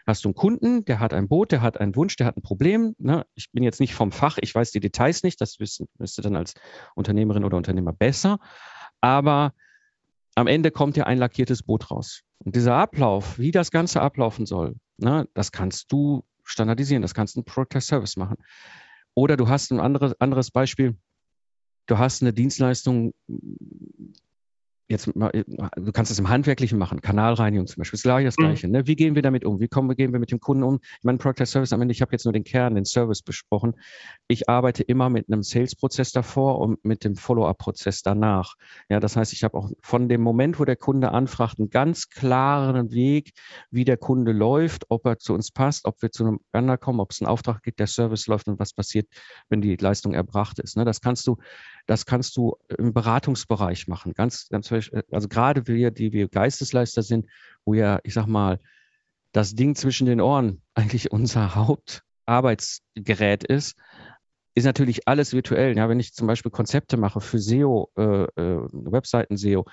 hast 0.05 0.25
du 0.25 0.29
einen 0.29 0.35
Kunden, 0.35 0.83
der 0.83 0.99
hat 0.99 1.13
ein 1.13 1.29
Boot, 1.29 1.53
der 1.53 1.61
hat 1.61 1.79
einen 1.79 1.95
Wunsch, 1.95 2.17
der 2.17 2.27
hat 2.27 2.35
ein 2.35 2.41
Problem. 2.41 2.95
Ne? 2.97 3.25
Ich 3.33 3.51
bin 3.51 3.63
jetzt 3.63 3.79
nicht 3.79 3.95
vom 3.95 4.11
Fach, 4.11 4.37
ich 4.41 4.53
weiß 4.53 4.71
die 4.71 4.81
Details 4.81 5.23
nicht, 5.23 5.39
das 5.39 5.59
wissen, 5.61 5.87
müsste 5.97 6.21
dann 6.21 6.35
als 6.35 6.53
Unternehmerin 6.95 7.45
oder 7.45 7.55
Unternehmer 7.55 7.93
besser. 7.93 8.39
Aber 8.99 9.53
am 10.35 10.47
Ende 10.47 10.69
kommt 10.69 10.97
ja 10.97 11.05
ein 11.05 11.17
lackiertes 11.17 11.63
Boot 11.63 11.91
raus. 11.91 12.23
Und 12.39 12.57
dieser 12.57 12.75
Ablauf, 12.75 13.39
wie 13.39 13.51
das 13.51 13.71
Ganze 13.71 14.01
ablaufen 14.01 14.45
soll, 14.45 14.75
ne, 14.97 15.29
das 15.33 15.53
kannst 15.53 15.93
du 15.93 16.25
standardisieren. 16.45 17.01
Das 17.01 17.13
kannst 17.13 17.35
du 17.35 17.41
in 17.41 17.45
Product 17.45 17.81
Service 17.81 18.17
machen. 18.17 18.37
Oder 19.13 19.37
du 19.37 19.49
hast 19.49 19.71
ein 19.71 19.79
anderes, 19.79 20.19
anderes 20.19 20.51
Beispiel. 20.51 20.95
Du 21.87 21.97
hast 21.97 22.21
eine 22.21 22.33
Dienstleistung, 22.33 23.13
jetzt 24.87 25.15
mal, 25.15 25.31
du 25.31 25.91
kannst 25.91 26.11
es 26.11 26.19
im 26.19 26.29
Handwerklichen 26.29 26.77
machen, 26.77 27.01
Kanalreinigung 27.01 27.67
zum 27.67 27.81
Beispiel, 27.81 27.97
ist 27.97 28.03
gleich 28.03 28.25
das 28.25 28.37
mhm. 28.37 28.43
Gleiche. 28.43 28.67
Ne? 28.67 28.87
Wie 28.87 28.95
gehen 28.95 29.15
wir 29.15 29.21
damit 29.21 29.45
um? 29.45 29.59
Wie 29.59 29.67
kommen 29.67 29.89
wir, 29.89 29.95
gehen 29.95 30.13
wir 30.13 30.19
mit 30.19 30.31
dem 30.31 30.39
Kunden 30.39 30.63
um? 30.63 30.79
Ich 30.81 31.03
meine, 31.03 31.17
Product 31.17 31.45
Service 31.45 31.73
am 31.73 31.81
Ende, 31.81 31.91
ich 31.91 32.01
habe 32.01 32.11
jetzt 32.11 32.25
nur 32.25 32.33
den 32.33 32.43
Kern, 32.43 32.75
den 32.75 32.85
Service 32.85 33.21
besprochen. 33.21 33.75
Ich 34.27 34.47
arbeite 34.49 34.83
immer 34.83 35.09
mit 35.09 35.27
einem 35.27 35.43
Sales-Prozess 35.43 36.11
davor 36.11 36.59
und 36.59 36.83
mit 36.85 37.03
dem 37.03 37.15
Follow-up-Prozess 37.15 38.03
danach. 38.03 38.55
Ja, 38.89 38.99
das 38.99 39.15
heißt, 39.15 39.33
ich 39.33 39.43
habe 39.43 39.57
auch 39.57 39.71
von 39.81 40.07
dem 40.07 40.21
Moment, 40.21 40.59
wo 40.59 40.65
der 40.65 40.75
Kunde 40.75 41.11
anfragt, 41.11 41.59
einen 41.59 41.69
ganz 41.69 42.09
klaren 42.09 42.91
Weg, 42.91 43.31
wie 43.71 43.85
der 43.85 43.97
Kunde 43.97 44.31
läuft, 44.31 44.85
ob 44.89 45.05
er 45.05 45.17
zu 45.17 45.33
uns 45.33 45.51
passt, 45.51 45.85
ob 45.85 46.01
wir 46.01 46.11
zu 46.11 46.25
einem 46.25 46.39
Bänder 46.51 46.77
kommen, 46.77 46.99
ob 46.99 47.11
es 47.11 47.21
einen 47.21 47.27
Auftrag 47.27 47.63
gibt, 47.63 47.79
der 47.79 47.87
Service 47.87 48.27
läuft 48.27 48.47
und 48.47 48.59
was 48.59 48.73
passiert, 48.73 49.07
wenn 49.49 49.61
die 49.61 49.75
Leistung 49.75 50.13
erbracht 50.13 50.59
ist. 50.59 50.77
Ne? 50.77 50.85
Das 50.85 51.01
kannst 51.01 51.25
du 51.27 51.37
das 51.85 52.05
kannst 52.05 52.35
du 52.37 52.55
im 52.77 52.93
Beratungsbereich 52.93 53.87
machen. 53.87 54.13
Ganz, 54.13 54.47
ganz, 54.49 54.69
also 55.11 55.27
gerade 55.27 55.67
wir, 55.67 55.91
die 55.91 56.11
wir 56.11 56.27
Geistesleister 56.27 57.03
sind, 57.03 57.27
wo 57.63 57.73
ja, 57.73 57.99
ich 58.03 58.13
sag 58.13 58.27
mal, 58.27 58.59
das 59.31 59.55
Ding 59.55 59.75
zwischen 59.75 60.05
den 60.05 60.21
Ohren 60.21 60.61
eigentlich 60.73 61.11
unser 61.11 61.55
Hauptarbeitsgerät 61.55 63.43
ist, 63.43 63.75
ist 64.55 64.65
natürlich 64.65 65.07
alles 65.07 65.33
virtuell. 65.33 65.75
Ja, 65.75 65.89
wenn 65.89 65.99
ich 65.99 66.13
zum 66.13 66.27
Beispiel 66.27 66.51
Konzepte 66.51 66.95
mache 66.97 67.19
für 67.19 67.39
SEO, 67.39 67.91
äh, 67.97 68.23
äh, 68.23 68.67
Webseiten-SEO, 68.71 69.65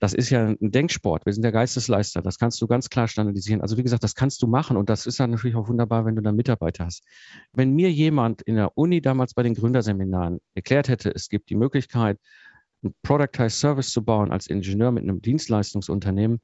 das 0.00 0.12
ist 0.12 0.30
ja 0.30 0.46
ein 0.46 0.72
Denksport. 0.72 1.26
Wir 1.26 1.32
sind 1.32 1.42
der 1.42 1.52
Geistesleister. 1.52 2.22
Das 2.22 2.38
kannst 2.38 2.60
du 2.60 2.66
ganz 2.66 2.90
klar 2.90 3.06
standardisieren. 3.06 3.60
Also 3.60 3.76
wie 3.76 3.84
gesagt, 3.84 4.02
das 4.02 4.16
kannst 4.16 4.42
du 4.42 4.48
machen 4.48 4.76
und 4.76 4.90
das 4.90 5.06
ist 5.06 5.20
dann 5.20 5.30
natürlich 5.30 5.54
auch 5.54 5.68
wunderbar, 5.68 6.04
wenn 6.04 6.16
du 6.16 6.22
dann 6.22 6.34
Mitarbeiter 6.34 6.86
hast. 6.86 7.04
Wenn 7.52 7.72
mir 7.72 7.90
jemand 7.90 8.42
in 8.42 8.56
der 8.56 8.76
Uni 8.76 9.00
damals 9.00 9.34
bei 9.34 9.44
den 9.44 9.54
Gründerseminaren 9.54 10.40
erklärt 10.54 10.88
hätte, 10.88 11.10
es 11.14 11.28
gibt 11.28 11.50
die 11.50 11.54
Möglichkeit, 11.54 12.18
ein 12.82 12.94
Productized 13.02 13.58
Service 13.58 13.90
zu 13.90 14.04
bauen 14.04 14.32
als 14.32 14.46
Ingenieur 14.46 14.90
mit 14.90 15.02
einem 15.02 15.20
Dienstleistungsunternehmen, 15.22 16.40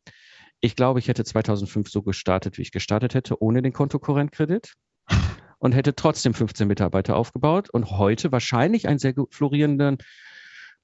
ich 0.60 0.74
glaube, 0.74 0.98
ich 0.98 1.08
hätte 1.08 1.24
2005 1.24 1.88
so 1.88 2.02
gestartet, 2.02 2.58
wie 2.58 2.62
ich 2.62 2.72
gestartet 2.72 3.14
hätte, 3.14 3.40
ohne 3.40 3.62
den 3.62 3.72
Kontokorrentkredit 3.72 4.74
und 5.58 5.74
hätte 5.74 5.94
trotzdem 5.94 6.34
15 6.34 6.66
Mitarbeiter 6.66 7.16
aufgebaut 7.16 7.70
und 7.70 7.90
heute 7.90 8.32
wahrscheinlich 8.32 8.88
einen 8.88 8.98
sehr 8.98 9.14
florierenden 9.30 9.98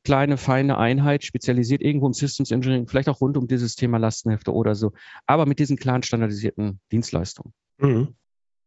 kleine, 0.04 0.36
feine 0.36 0.78
Einheit, 0.78 1.24
spezialisiert 1.24 1.80
irgendwo 1.80 2.06
im 2.06 2.12
Systems 2.12 2.50
Engineering, 2.50 2.86
vielleicht 2.86 3.08
auch 3.08 3.20
rund 3.20 3.36
um 3.36 3.48
dieses 3.48 3.74
Thema 3.74 3.98
Lastenhefte 3.98 4.52
oder 4.52 4.74
so, 4.74 4.92
aber 5.26 5.46
mit 5.46 5.58
diesen 5.58 5.76
klaren 5.76 6.02
standardisierten 6.02 6.78
Dienstleistungen. 6.92 7.54
Mhm. 7.78 8.14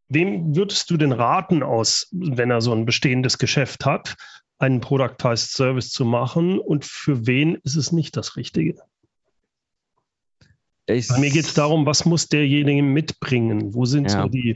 Wem 0.10 0.56
würdest 0.56 0.89
du 0.89 0.97
denn 0.97 1.12
raten 1.12 1.63
aus, 1.63 2.08
wenn 2.12 2.50
er 2.50 2.62
so 2.62 2.73
ein 2.73 2.86
bestehendes 2.86 3.38
Geschäft 3.38 3.86
hat, 3.86 4.15
einen 4.60 4.82
Productized 4.82 5.52
Service 5.52 5.91
zu 5.91 6.06
machen 6.06 6.60
und 6.60 6.86
für 6.86 7.28
wen 7.28 7.56
ist 7.63 7.76
es 7.76 7.91
nicht 7.91 8.17
das 8.17 8.36
Richtige? 8.36 8.76
Ich 10.88 11.10
Bei 11.10 11.20
mir 11.20 11.30
geht 11.30 11.46
es 11.46 11.54
darum, 11.54 11.86
was 11.86 12.06
muss 12.06 12.28
derjenige 12.28 12.82
mitbringen? 12.82 13.74
Wo 13.74 13.86
sind 13.86 14.10
ja. 14.12 14.24
so 14.24 14.30
die 14.30 14.56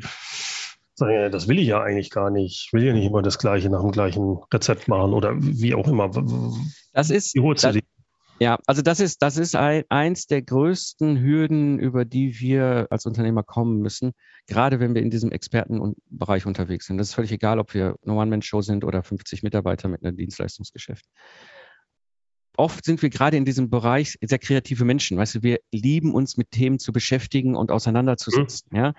sagen, 1.02 1.32
das 1.32 1.48
will 1.48 1.60
ich 1.60 1.68
ja 1.68 1.82
eigentlich 1.82 2.10
gar 2.10 2.30
nicht. 2.30 2.68
Ich 2.68 2.74
will 2.74 2.84
ja 2.84 2.94
nicht 2.94 3.06
immer 3.06 3.22
das 3.22 3.38
Gleiche 3.38 3.70
nach 3.70 3.82
dem 3.82 3.92
gleichen 3.92 4.38
Rezept 4.54 4.88
machen 4.88 5.14
oder 5.14 5.34
wie 5.36 5.76
auch 5.76 5.88
immer. 5.88 6.10
Das 6.94 7.10
ist, 7.10 7.36
das, 7.36 7.78
ja, 8.42 8.58
also 8.66 8.82
das 8.82 9.00
ist, 9.00 9.22
das 9.22 9.38
ist 9.38 9.56
ein, 9.56 9.84
eins 9.90 10.26
der 10.26 10.42
größten 10.42 11.22
Hürden, 11.22 11.78
über 11.78 12.06
die 12.06 12.40
wir 12.40 12.88
als 12.90 13.06
Unternehmer 13.06 13.44
kommen 13.44 13.78
müssen, 13.84 14.14
gerade 14.48 14.80
wenn 14.80 14.96
wir 14.96 15.04
in 15.04 15.12
diesem 15.12 15.32
Expertenbereich 15.32 16.48
unterwegs 16.48 16.88
sind. 16.88 16.98
Das 16.98 17.10
ist 17.10 17.14
völlig 17.14 17.32
egal, 17.32 17.60
ob 17.60 17.76
wir 17.76 17.98
eine 18.04 18.16
One-Man-Show 18.16 18.62
sind 18.62 18.84
oder 18.84 19.04
50 19.04 19.44
Mitarbeiter 19.44 19.90
mit 19.90 20.04
einem 20.04 20.18
Dienstleistungsgeschäft 20.18 21.06
oft 22.58 22.86
sind 22.86 23.02
wir 23.02 23.10
gerade 23.10 23.38
in 23.38 23.46
diesem 23.46 23.70
Bereich 23.70 24.18
sehr 24.22 24.40
kreative 24.40 24.86
Menschen. 24.86 25.18
Weißt 25.18 25.36
du, 25.36 25.44
wir 25.44 25.60
lieben 25.72 26.14
uns 26.14 26.38
mit 26.38 26.52
Themen 26.52 26.80
zu 26.80 26.92
beschäftigen 26.92 27.56
und 27.56 27.72
auseinanderzusetzen. 27.72 28.70
Mhm. 28.72 28.78
Ja, 28.78 28.94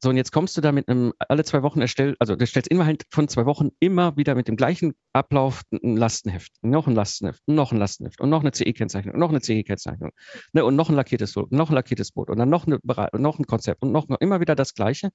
so, 0.00 0.10
und 0.10 0.16
jetzt 0.16 0.30
kommst 0.30 0.56
du 0.56 0.60
da 0.60 0.70
mit 0.70 0.88
einem 0.88 1.12
alle 1.18 1.44
zwei 1.44 1.64
Wochen 1.64 1.80
erstellt, 1.80 2.16
also 2.20 2.36
du 2.36 2.46
stellst 2.46 2.68
innerhalb 2.68 3.02
von 3.10 3.26
zwei 3.26 3.46
Wochen 3.46 3.70
immer 3.80 4.16
wieder 4.16 4.36
mit 4.36 4.46
dem 4.46 4.56
gleichen 4.56 4.94
Ablauf 5.12 5.62
ein 5.72 5.96
Lastenheft, 5.96 6.52
noch 6.62 6.86
ein 6.86 6.94
Lastenheft, 6.94 7.42
noch 7.46 7.72
ein 7.72 7.78
Lastenheft 7.78 8.20
und 8.20 8.30
noch 8.30 8.42
eine 8.42 8.52
CE-Kennzeichnung, 8.52 9.18
noch 9.18 9.30
eine 9.30 9.40
CE-Kennzeichnung 9.40 10.10
ne, 10.52 10.64
und 10.64 10.76
noch 10.76 10.88
ein 10.88 10.94
lackiertes 10.94 11.32
Boot, 11.32 11.50
noch 11.50 11.70
ein 11.70 11.74
lackiertes 11.74 12.12
Boot 12.12 12.30
und 12.30 12.38
dann 12.38 12.48
noch, 12.48 12.68
eine, 12.68 12.78
noch 13.14 13.40
ein 13.40 13.46
Konzept 13.46 13.82
und 13.82 13.90
noch, 13.90 14.06
noch 14.06 14.20
immer 14.20 14.40
wieder 14.40 14.54
das 14.54 14.74
Gleiche. 14.74 15.10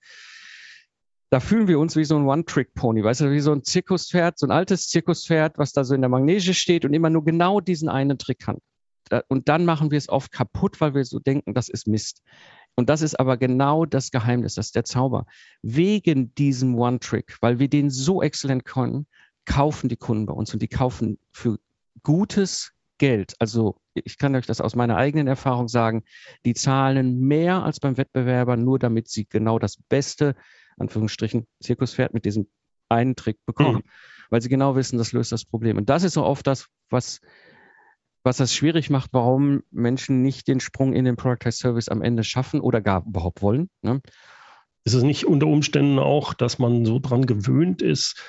Da 1.29 1.39
fühlen 1.39 1.69
wir 1.69 1.79
uns 1.79 1.95
wie 1.95 2.03
so 2.03 2.17
ein 2.17 2.25
One-Trick-Pony, 2.25 3.05
weißt 3.05 3.21
du, 3.21 3.31
wie 3.31 3.39
so 3.39 3.53
ein 3.53 3.63
Zirkuspferd, 3.63 4.37
so 4.37 4.45
ein 4.47 4.51
altes 4.51 4.89
Zirkuspferd, 4.89 5.57
was 5.57 5.71
da 5.71 5.85
so 5.85 5.95
in 5.95 6.01
der 6.01 6.09
Magnese 6.09 6.53
steht 6.53 6.83
und 6.83 6.93
immer 6.93 7.09
nur 7.09 7.23
genau 7.23 7.61
diesen 7.61 7.87
einen 7.87 8.17
Trick 8.17 8.39
kann. 8.39 8.57
Und 9.27 9.49
dann 9.49 9.65
machen 9.65 9.91
wir 9.91 9.97
es 9.97 10.09
oft 10.09 10.31
kaputt, 10.31 10.79
weil 10.81 10.93
wir 10.93 11.05
so 11.05 11.19
denken, 11.19 11.53
das 11.53 11.69
ist 11.69 11.87
Mist. 11.87 12.21
Und 12.75 12.89
das 12.89 13.01
ist 13.01 13.19
aber 13.19 13.37
genau 13.37 13.85
das 13.85 14.11
Geheimnis, 14.11 14.55
das 14.55 14.67
ist 14.67 14.75
der 14.75 14.83
Zauber. 14.83 15.25
Wegen 15.61 16.33
diesem 16.35 16.75
One-Trick, 16.75 17.37
weil 17.41 17.59
wir 17.59 17.69
den 17.69 17.89
so 17.89 18.21
exzellent 18.21 18.65
können, 18.65 19.07
kaufen 19.45 19.89
die 19.89 19.97
Kunden 19.97 20.25
bei 20.25 20.33
uns 20.33 20.53
und 20.53 20.61
die 20.61 20.67
kaufen 20.67 21.19
für 21.31 21.59
gutes 22.01 22.71
Geld. 22.97 23.35
Also 23.39 23.77
ich 23.93 24.17
kann 24.17 24.35
euch 24.35 24.45
das 24.45 24.61
aus 24.61 24.75
meiner 24.75 24.97
eigenen 24.97 25.27
Erfahrung 25.27 25.67
sagen, 25.67 26.03
die 26.45 26.53
zahlen 26.53 27.19
mehr 27.19 27.63
als 27.63 27.79
beim 27.79 27.97
Wettbewerber, 27.97 28.57
nur 28.57 28.79
damit 28.79 29.07
sie 29.09 29.25
genau 29.27 29.59
das 29.59 29.77
beste, 29.89 30.35
Anführungsstrichen, 30.77 31.45
Zirkuspferd 31.61 32.13
mit 32.13 32.25
diesem 32.25 32.47
einen 32.89 33.15
Trick 33.15 33.37
bekommen. 33.45 33.77
Mhm. 33.77 33.89
Weil 34.29 34.41
sie 34.41 34.49
genau 34.49 34.75
wissen, 34.75 34.97
das 34.97 35.11
löst 35.11 35.31
das 35.31 35.45
Problem. 35.45 35.77
Und 35.77 35.89
das 35.89 36.03
ist 36.03 36.13
so 36.13 36.23
oft 36.23 36.47
das, 36.47 36.67
was 36.89 37.19
was 38.23 38.37
das 38.37 38.53
schwierig 38.53 38.89
macht, 38.89 39.09
warum 39.13 39.63
Menschen 39.71 40.21
nicht 40.21 40.47
den 40.47 40.59
Sprung 40.59 40.93
in 40.93 41.05
den 41.05 41.15
Productized 41.15 41.59
Service 41.59 41.89
am 41.89 42.01
Ende 42.01 42.23
schaffen 42.23 42.61
oder 42.61 42.81
gar 42.81 43.05
überhaupt 43.05 43.41
wollen. 43.41 43.69
Ne? 43.81 44.01
Ist 44.85 44.93
es 44.93 45.03
nicht 45.03 45.25
unter 45.25 45.47
Umständen 45.47 45.99
auch, 45.99 46.33
dass 46.33 46.59
man 46.59 46.85
so 46.85 46.99
dran 46.99 47.25
gewöhnt 47.25 47.81
ist, 47.81 48.21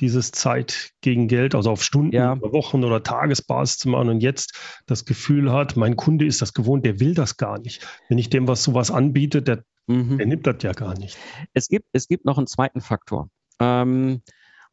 dieses 0.00 0.30
Zeit 0.30 0.92
gegen 1.00 1.28
Geld, 1.28 1.54
also 1.54 1.70
auf 1.70 1.82
Stunden, 1.82 2.14
ja. 2.14 2.34
oder 2.34 2.52
Wochen 2.52 2.84
oder 2.84 3.02
Tagesbasis 3.02 3.78
zu 3.78 3.88
machen 3.88 4.08
und 4.08 4.20
jetzt 4.20 4.52
das 4.86 5.04
Gefühl 5.04 5.52
hat, 5.52 5.76
mein 5.76 5.96
Kunde 5.96 6.24
ist 6.24 6.40
das 6.40 6.54
gewohnt, 6.54 6.86
der 6.86 7.00
will 7.00 7.14
das 7.14 7.36
gar 7.36 7.58
nicht. 7.58 7.86
Wenn 8.08 8.18
ich 8.18 8.30
dem 8.30 8.46
was 8.46 8.62
sowas 8.62 8.90
anbiete, 8.90 9.42
der, 9.42 9.64
mhm. 9.86 10.18
der 10.18 10.26
nimmt 10.26 10.46
das 10.46 10.62
ja 10.62 10.72
gar 10.72 10.96
nicht. 10.96 11.18
Es 11.52 11.68
gibt, 11.68 11.86
es 11.92 12.06
gibt 12.06 12.24
noch 12.24 12.38
einen 12.38 12.46
zweiten 12.46 12.80
Faktor. 12.80 13.28
Ähm, 13.60 14.22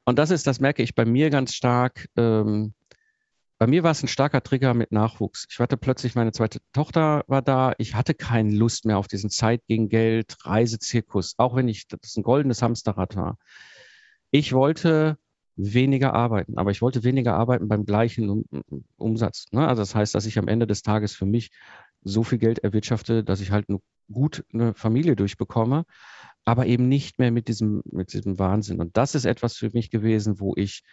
und 0.05 0.19
das 0.19 0.29
ist, 0.29 0.45
das 0.45 0.59
merke 0.59 0.83
ich 0.83 0.93
bei 0.93 1.05
mir 1.05 1.31
ganz 1.31 1.55
stark. 1.55 2.07
Ähm, 2.15 2.73
bei 3.57 3.67
mir 3.67 3.83
war 3.83 3.91
es 3.91 4.03
ein 4.03 4.07
starker 4.07 4.41
Trigger 4.43 4.73
mit 4.73 4.91
Nachwuchs. 4.91 5.47
Ich 5.49 5.59
hatte 5.59 5.77
plötzlich, 5.77 6.15
meine 6.15 6.31
zweite 6.31 6.59
Tochter 6.73 7.23
war 7.27 7.41
da. 7.41 7.73
Ich 7.77 7.95
hatte 7.95 8.13
keine 8.13 8.51
Lust 8.51 8.85
mehr 8.85 8.97
auf 8.97 9.07
diesen 9.07 9.29
Zeit 9.29 9.61
gegen 9.67 9.89
Geld, 9.89 10.35
Reisezirkus, 10.41 11.35
auch 11.37 11.55
wenn 11.55 11.67
ich 11.67 11.87
das 11.87 12.15
ein 12.17 12.23
goldenes 12.23 12.61
Hamsterrad 12.61 13.15
war. 13.15 13.37
Ich 14.31 14.53
wollte 14.53 15.17
weniger 15.55 16.13
arbeiten, 16.13 16.57
aber 16.57 16.71
ich 16.71 16.81
wollte 16.81 17.03
weniger 17.05 17.35
arbeiten 17.35 17.69
beim 17.69 17.85
gleichen 17.85 18.43
Umsatz. 18.97 19.45
Ne? 19.51 19.65
Also 19.65 19.81
das 19.81 19.95
heißt, 19.95 20.13
dass 20.13 20.25
ich 20.25 20.37
am 20.37 20.49
Ende 20.49 20.67
des 20.67 20.81
Tages 20.81 21.15
für 21.15 21.25
mich 21.25 21.51
so 22.01 22.23
viel 22.23 22.39
Geld 22.39 22.59
erwirtschafte, 22.59 23.23
dass 23.23 23.39
ich 23.39 23.51
halt 23.51 23.67
gut 24.11 24.43
eine 24.53 24.73
Familie 24.73 25.15
durchbekomme 25.15 25.85
aber 26.45 26.67
eben 26.67 26.87
nicht 26.87 27.19
mehr 27.19 27.31
mit 27.31 27.47
diesem, 27.47 27.81
mit 27.91 28.13
diesem 28.13 28.37
Wahnsinn. 28.39 28.79
Und 28.79 28.95
das 28.95 29.15
ist 29.15 29.25
etwas 29.25 29.57
für 29.57 29.71
mich 29.71 29.89
gewesen, 29.89 30.39
wo 30.39 30.53
ich 30.55 30.83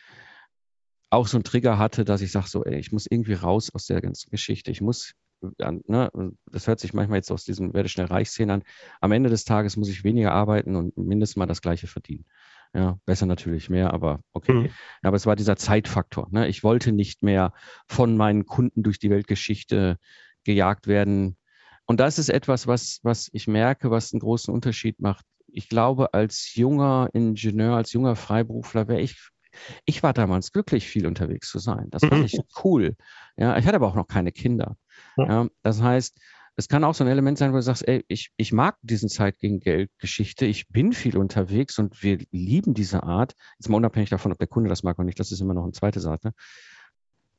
auch 1.13 1.27
so 1.27 1.37
einen 1.37 1.45
Trigger 1.45 1.79
hatte, 1.79 2.05
dass 2.05 2.23
ich 2.23 2.33
sage, 2.33 2.49
so, 2.49 2.65
ey, 2.65 2.79
ich 2.79 2.91
muss 2.91 3.07
irgendwie 3.07 3.35
raus 3.35 3.71
aus 3.75 3.87
der 3.87 4.01
ganzen 4.01 4.31
Geschichte. 4.31 4.71
Ich 4.71 4.81
muss, 4.81 5.13
ne, 5.59 6.11
das 6.51 6.67
hört 6.67 6.81
sich 6.81 6.95
manchmal 6.95 7.19
jetzt 7.19 7.31
aus 7.31 7.45
diesem 7.45 7.75
werde 7.75 7.91
schnell 7.91 8.07
reich 8.07 8.31
an. 8.41 8.63
Am 9.01 9.13
Ende 9.13 9.29
des 9.29 9.45
Tages 9.45 9.77
muss 9.77 9.91
ich 9.91 10.05
weniger 10.05 10.33
arbeiten 10.33 10.75
und 10.75 10.97
mindestens 10.97 11.37
mal 11.37 11.47
das 11.47 11.61
Gleiche 11.61 11.87
verdienen. 11.87 12.25
Ja, 12.75 12.99
besser 13.05 13.27
natürlich 13.27 13.69
mehr, 13.69 13.93
aber 13.93 14.21
okay. 14.33 14.55
Mhm. 14.55 14.71
Aber 15.03 15.17
es 15.17 15.27
war 15.27 15.37
dieser 15.37 15.57
Zeitfaktor. 15.57 16.29
Ne? 16.31 16.49
Ich 16.49 16.65
wollte 16.65 16.93
nicht 16.93 17.23
mehr 17.23 17.53
von 17.87 18.17
meinen 18.17 18.47
Kunden 18.47 18.83
durch 18.83 18.99
die 18.99 19.11
Weltgeschichte 19.11 19.99
gejagt 20.45 20.87
werden. 20.87 21.37
Und 21.85 22.01
das 22.01 22.19
ist 22.19 22.31
etwas, 22.31 22.67
was, 22.67 23.01
was 23.03 23.29
ich 23.35 23.47
merke, 23.47 23.91
was 23.91 24.15
einen 24.15 24.21
großen 24.21 24.53
Unterschied 24.55 24.99
macht. 25.01 25.27
Ich 25.49 25.69
glaube, 25.69 26.15
als 26.15 26.55
junger 26.55 27.11
Ingenieur, 27.13 27.77
als 27.77 27.93
junger 27.93 28.17
Freiberufler 28.17 28.89
wäre 28.89 29.03
ich 29.03 29.32
ich 29.85 30.03
war 30.03 30.13
damals 30.13 30.53
glücklich, 30.53 30.87
viel 30.87 31.07
unterwegs 31.07 31.51
zu 31.51 31.59
sein. 31.59 31.89
Das 31.91 32.05
fand 32.05 32.25
ich 32.25 32.41
cool. 32.65 32.97
Ja, 33.37 33.57
ich 33.57 33.67
hatte 33.67 33.77
aber 33.77 33.89
auch 33.89 33.95
noch 33.95 34.07
keine 34.07 34.33
Kinder. 34.33 34.77
Ja, 35.17 35.49
das 35.63 35.83
heißt, 35.83 36.19
es 36.57 36.69
kann 36.69 36.85
auch 36.85 36.95
so 36.95 37.05
ein 37.05 37.11
Element 37.11 37.39
sein, 37.39 37.53
wo 37.53 37.57
du 37.57 37.63
sagst, 37.63 37.87
ey, 37.89 38.05
ich, 38.09 38.31
ich 38.37 38.53
mag 38.53 38.77
diesen 38.83 39.09
Zeit 39.09 39.39
gegen 39.39 39.61
Geld 39.61 39.91
Geschichte, 39.99 40.45
ich 40.45 40.69
bin 40.69 40.93
viel 40.93 41.17
unterwegs 41.17 41.79
und 41.79 42.03
wir 42.03 42.19
lieben 42.31 42.75
diese 42.75 43.03
Art. 43.03 43.35
Jetzt 43.59 43.69
mal 43.69 43.79
unabhängig 43.79 44.11
davon, 44.11 44.33
ob 44.33 44.39
der 44.39 44.49
Kunde 44.49 44.69
das 44.69 44.83
mag 44.83 44.99
oder 44.99 45.07
nicht, 45.07 45.19
das 45.19 45.33
ist 45.33 45.41
immer 45.41 45.55
noch 45.55 45.63
eine 45.63 45.73
zweite 45.73 46.01
Seite. 46.01 46.33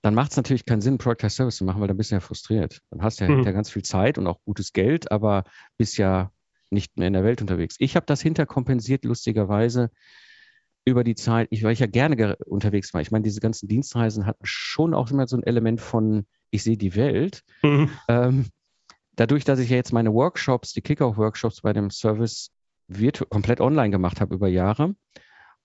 Dann 0.01 0.15
macht 0.15 0.31
es 0.31 0.37
natürlich 0.37 0.65
keinen 0.65 0.81
Sinn, 0.81 0.97
Product 0.97 1.23
as 1.25 1.35
Service 1.35 1.57
zu 1.57 1.63
machen, 1.63 1.79
weil 1.79 1.87
dann 1.87 1.95
bist 1.95 2.11
du 2.11 2.15
ja 2.15 2.19
frustriert. 2.19 2.81
Dann 2.89 3.01
hast 3.03 3.19
du 3.19 3.25
ja 3.25 3.31
mhm. 3.31 3.43
ganz 3.43 3.69
viel 3.69 3.83
Zeit 3.83 4.17
und 4.17 4.27
auch 4.27 4.43
gutes 4.43 4.73
Geld, 4.73 5.11
aber 5.11 5.43
bist 5.77 5.97
ja 5.97 6.31
nicht 6.71 6.97
mehr 6.97 7.07
in 7.07 7.13
der 7.13 7.23
Welt 7.23 7.39
unterwegs. 7.39 7.75
Ich 7.79 7.95
habe 7.95 8.05
das 8.05 8.21
hinterkompensiert, 8.21 9.05
lustigerweise, 9.05 9.91
über 10.85 11.03
die 11.03 11.15
Zeit, 11.15 11.47
ich, 11.51 11.63
weil 11.63 11.73
ich 11.73 11.79
ja 11.79 11.87
gerne 11.87 12.35
unterwegs 12.45 12.93
war. 12.93 13.01
Ich 13.01 13.11
meine, 13.11 13.23
diese 13.23 13.39
ganzen 13.39 13.67
Dienstreisen 13.67 14.25
hatten 14.25 14.45
schon 14.45 14.93
auch 14.93 15.11
immer 15.11 15.27
so 15.27 15.37
ein 15.37 15.43
Element 15.43 15.81
von, 15.81 16.25
ich 16.49 16.63
sehe 16.63 16.77
die 16.77 16.95
Welt. 16.95 17.43
Mhm. 17.61 17.89
Ähm, 18.07 18.45
dadurch, 19.15 19.45
dass 19.45 19.59
ich 19.59 19.69
ja 19.69 19.77
jetzt 19.77 19.93
meine 19.93 20.13
Workshops, 20.13 20.73
die 20.73 20.81
Kickoff-Workshops 20.81 21.61
bei 21.61 21.73
dem 21.73 21.89
Service 21.89 22.51
komplett 23.29 23.61
online 23.61 23.91
gemacht 23.91 24.19
habe 24.19 24.35
über 24.35 24.47
Jahre, 24.47 24.95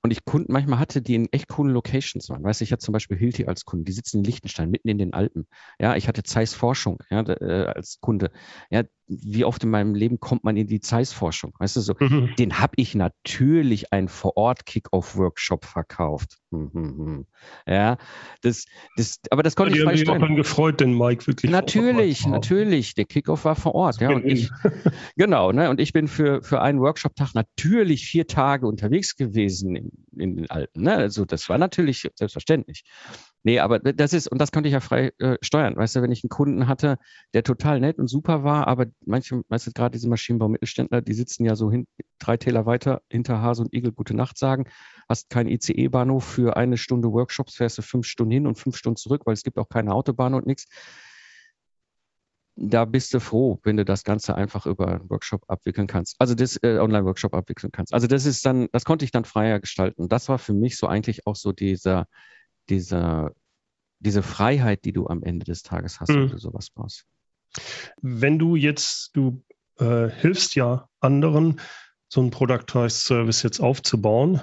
und 0.03 0.13
ich 0.13 0.25
Kunden 0.25 0.53
manchmal 0.53 0.79
hatte, 0.79 1.03
die 1.03 1.17
in 1.17 1.29
echt 1.33 1.49
coolen 1.49 1.73
Locations 1.73 2.29
waren. 2.29 2.43
Weißt 2.45 2.61
du, 2.61 2.65
ich 2.65 2.73
hatte 2.73 2.85
zum 2.85 2.93
Beispiel 2.93 3.17
Hilti 3.17 3.47
als 3.47 3.65
Kunde, 3.65 3.85
die 3.85 3.93
sitzen 3.93 4.19
in 4.19 4.25
Liechtenstein, 4.25 4.71
mitten 4.71 4.89
in 4.89 4.99
den 4.99 5.13
Alpen. 5.13 5.49
Ja, 5.81 5.97
ich 5.97 6.07
hatte 6.07 6.23
Zeiss 6.23 6.55
Forschung 6.55 7.03
ja, 7.11 7.23
äh, 7.23 7.67
als 7.67 7.99
Kunde. 8.01 8.31
Ja, 8.71 8.85
wie 9.09 9.45
oft 9.45 9.65
in 9.65 9.71
meinem 9.71 9.95
Leben 9.95 10.21
kommt 10.21 10.45
man 10.45 10.57
in 10.57 10.67
die 10.67 10.81
Zeiss-Forschung? 10.81 11.55
Weißt 11.59 11.77
du 11.77 11.81
so, 11.81 11.95
mhm. 11.99 12.35
den 12.39 12.59
habe 12.59 12.75
ich 12.77 12.95
natürlich 12.95 13.93
einen 13.93 14.09
Vor-Ort-Kick-Off-Workshop 14.09 15.65
verkauft. 15.65 16.39
Mhm. 16.51 17.27
Ja, 17.67 17.97
das, 18.43 18.67
das, 18.97 19.21
aber 19.31 19.43
das 19.43 19.57
konnte 19.57 19.77
ja, 19.77 19.83
ich 19.83 19.89
freistellen. 19.89 20.23
Ich 20.23 20.29
mich 20.29 20.37
gefreut, 20.37 20.81
den 20.81 20.97
Mike 20.97 21.27
wirklich. 21.27 21.51
Natürlich, 21.51 22.27
natürlich. 22.27 22.95
Der 22.95 23.07
Kickoff 23.07 23.47
war 23.47 23.57
vor 23.57 23.75
Ort. 23.75 24.01
Ja, 24.01 24.11
und 24.11 24.27
ich, 24.27 24.51
genau, 25.17 25.53
ne, 25.53 25.71
und 25.71 25.81
ich 25.81 25.93
bin 25.93 26.07
für, 26.07 26.43
für 26.43 26.61
einen 26.61 26.81
Workshop-Tag 26.81 27.35
natürlich 27.35 28.07
vier 28.07 28.27
Tage 28.27 28.67
unterwegs 28.67 29.17
gewesen 29.17 29.75
in, 29.75 29.91
in 30.17 30.37
den 30.37 30.51
Alpen. 30.51 30.83
Ne? 30.83 30.95
Also 30.95 31.25
das 31.25 31.49
war 31.49 31.57
natürlich 31.57 32.07
selbstverständlich. 32.15 32.85
Nee, 33.45 33.61
aber 33.61 33.79
das 33.79 34.13
ist, 34.13 34.29
und 34.29 34.41
das 34.41 34.51
konnte 34.51 34.69
ich 34.69 34.73
ja 34.73 34.81
frei 34.81 35.13
äh, 35.19 35.39
steuern. 35.43 35.77
Weißt 35.77 35.95
du, 35.97 36.03
wenn 36.03 36.11
ich 36.11 36.25
einen 36.25 36.29
Kunden 36.29 36.67
hatte, 36.67 36.99
der 37.35 37.45
total 37.45 37.81
nett 37.81 37.99
und 37.99 38.09
super 38.09 38.43
war, 38.43 38.67
aber 38.67 38.87
manche, 39.07 39.43
weißt 39.49 39.69
du, 39.69 39.73
gerade 39.73 39.93
diese 39.93 40.09
Maschinenbau-Mittelständler, 40.09 41.03
die 41.03 41.15
sitzen 41.15 41.45
ja 41.45 41.55
so 41.55 41.71
hin, 41.71 41.87
drei 42.19 42.37
Täler 42.37 42.67
weiter 42.67 43.01
hinter 43.09 43.41
Hase 43.41 43.63
und 43.63 43.73
Igel 43.73 43.93
Gute 43.93 44.15
Nacht 44.15 44.39
sagen, 44.39 44.65
hast 45.09 45.31
keinen 45.31 45.49
ICE-Bahnhof 45.49 46.25
für 46.25 46.57
eine 46.57 46.77
Stunde 46.77 47.13
Workshops, 47.13 47.55
fährst 47.55 47.79
du 47.79 47.83
fünf 47.83 48.07
Stunden 48.07 48.33
hin 48.33 48.47
und 48.47 48.59
fünf 48.59 48.77
Stunden 48.77 48.97
zurück, 48.97 49.23
weil 49.25 49.35
es 49.35 49.45
gibt 49.45 49.59
auch 49.59 49.69
keine 49.69 49.95
Autobahn 49.95 50.35
und 50.35 50.47
nichts. 50.47 50.67
Da 52.61 52.85
bist 52.87 53.15
du 53.15 53.21
froh, 53.21 53.61
wenn 53.63 53.77
du 53.77 53.85
das 53.85 54.03
Ganze 54.03 54.35
einfach 54.35 54.67
über 54.67 54.89
einen 54.89 55.09
Workshop 55.09 55.45
abwickeln 55.47 55.87
kannst. 55.87 56.17
Also 56.19 56.35
das 56.35 56.57
äh, 56.65 56.79
Online-Workshop 56.79 57.33
abwickeln 57.33 57.71
kannst. 57.71 57.95
Also 57.95 58.09
das 58.09 58.27
ist 58.27 58.45
dann, 58.45 58.67
das 58.73 58.85
konnte 58.85 59.05
ich 59.05 59.13
dann 59.13 59.25
freier 59.25 59.61
gestalten. 59.61 60.09
Das 60.09 60.29
war 60.29 60.39
für 60.39 60.55
mich 60.55 60.77
so 60.77 60.89
eigentlich 60.89 61.25
auch 61.25 61.37
so 61.37 61.53
dieser 61.53 62.09
dieser, 62.71 63.33
diese 63.99 64.23
Freiheit, 64.23 64.85
die 64.85 64.93
du 64.93 65.07
am 65.07 65.23
Ende 65.23 65.45
des 65.45 65.63
Tages 65.63 66.01
hast, 66.01 66.11
mhm. 66.11 66.15
wenn 66.15 66.29
du 66.31 66.39
sowas 66.39 66.71
brauchst. 66.71 67.05
Wenn 68.01 68.39
du 68.39 68.57
jetzt, 68.57 69.11
du 69.17 69.43
äh, 69.79 70.09
hilfst 70.09 70.55
ja 70.55 70.89
anderen, 71.01 71.61
so 72.09 72.21
einen 72.21 72.31
Productized 72.31 73.05
Service 73.05 73.43
jetzt 73.43 73.61
aufzubauen. 73.61 74.43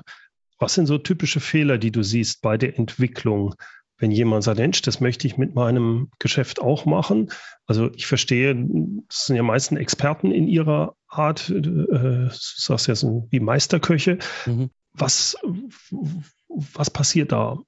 Was 0.59 0.75
sind 0.75 0.85
so 0.85 0.97
typische 0.97 1.39
Fehler, 1.39 1.77
die 1.77 1.91
du 1.91 2.03
siehst 2.03 2.41
bei 2.41 2.57
der 2.57 2.77
Entwicklung? 2.77 3.55
Wenn 3.97 4.11
jemand 4.11 4.43
sagt, 4.43 4.59
Mensch, 4.59 4.81
das 4.81 4.99
möchte 4.99 5.25
ich 5.25 5.37
mit 5.37 5.55
meinem 5.55 6.09
Geschäft 6.19 6.61
auch 6.61 6.85
machen. 6.85 7.31
Also 7.65 7.91
ich 7.93 8.07
verstehe, 8.07 8.53
das 9.07 9.25
sind 9.25 9.37
ja 9.37 9.43
meistens 9.43 9.79
Experten 9.79 10.31
in 10.31 10.47
ihrer 10.47 10.95
Art, 11.07 11.49
äh, 11.49 11.61
du 11.61 12.29
sagst 12.31 12.87
ja 12.87 12.95
so 12.95 13.27
wie 13.31 13.39
Meisterköche. 13.39 14.19
Mhm. 14.45 14.69
Was, 14.93 15.37
was 16.49 16.89
passiert 16.89 17.31
da? 17.31 17.59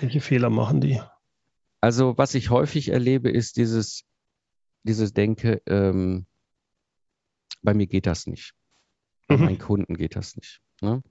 Welche 0.00 0.20
Fehler 0.20 0.50
machen 0.50 0.80
die? 0.80 1.00
Also, 1.80 2.16
was 2.16 2.34
ich 2.34 2.50
häufig 2.50 2.90
erlebe, 2.90 3.30
ist 3.30 3.56
dieses, 3.56 4.04
dieses 4.84 5.12
Denke, 5.12 5.62
ähm, 5.66 6.26
bei 7.62 7.74
mir 7.74 7.86
geht 7.86 8.06
das 8.06 8.26
nicht. 8.26 8.54
Bei 9.26 9.36
mhm. 9.36 9.44
meinen 9.44 9.58
Kunden 9.58 9.94
geht 9.96 10.16
das 10.16 10.36
nicht. 10.36 10.60
Ne? 10.80 11.02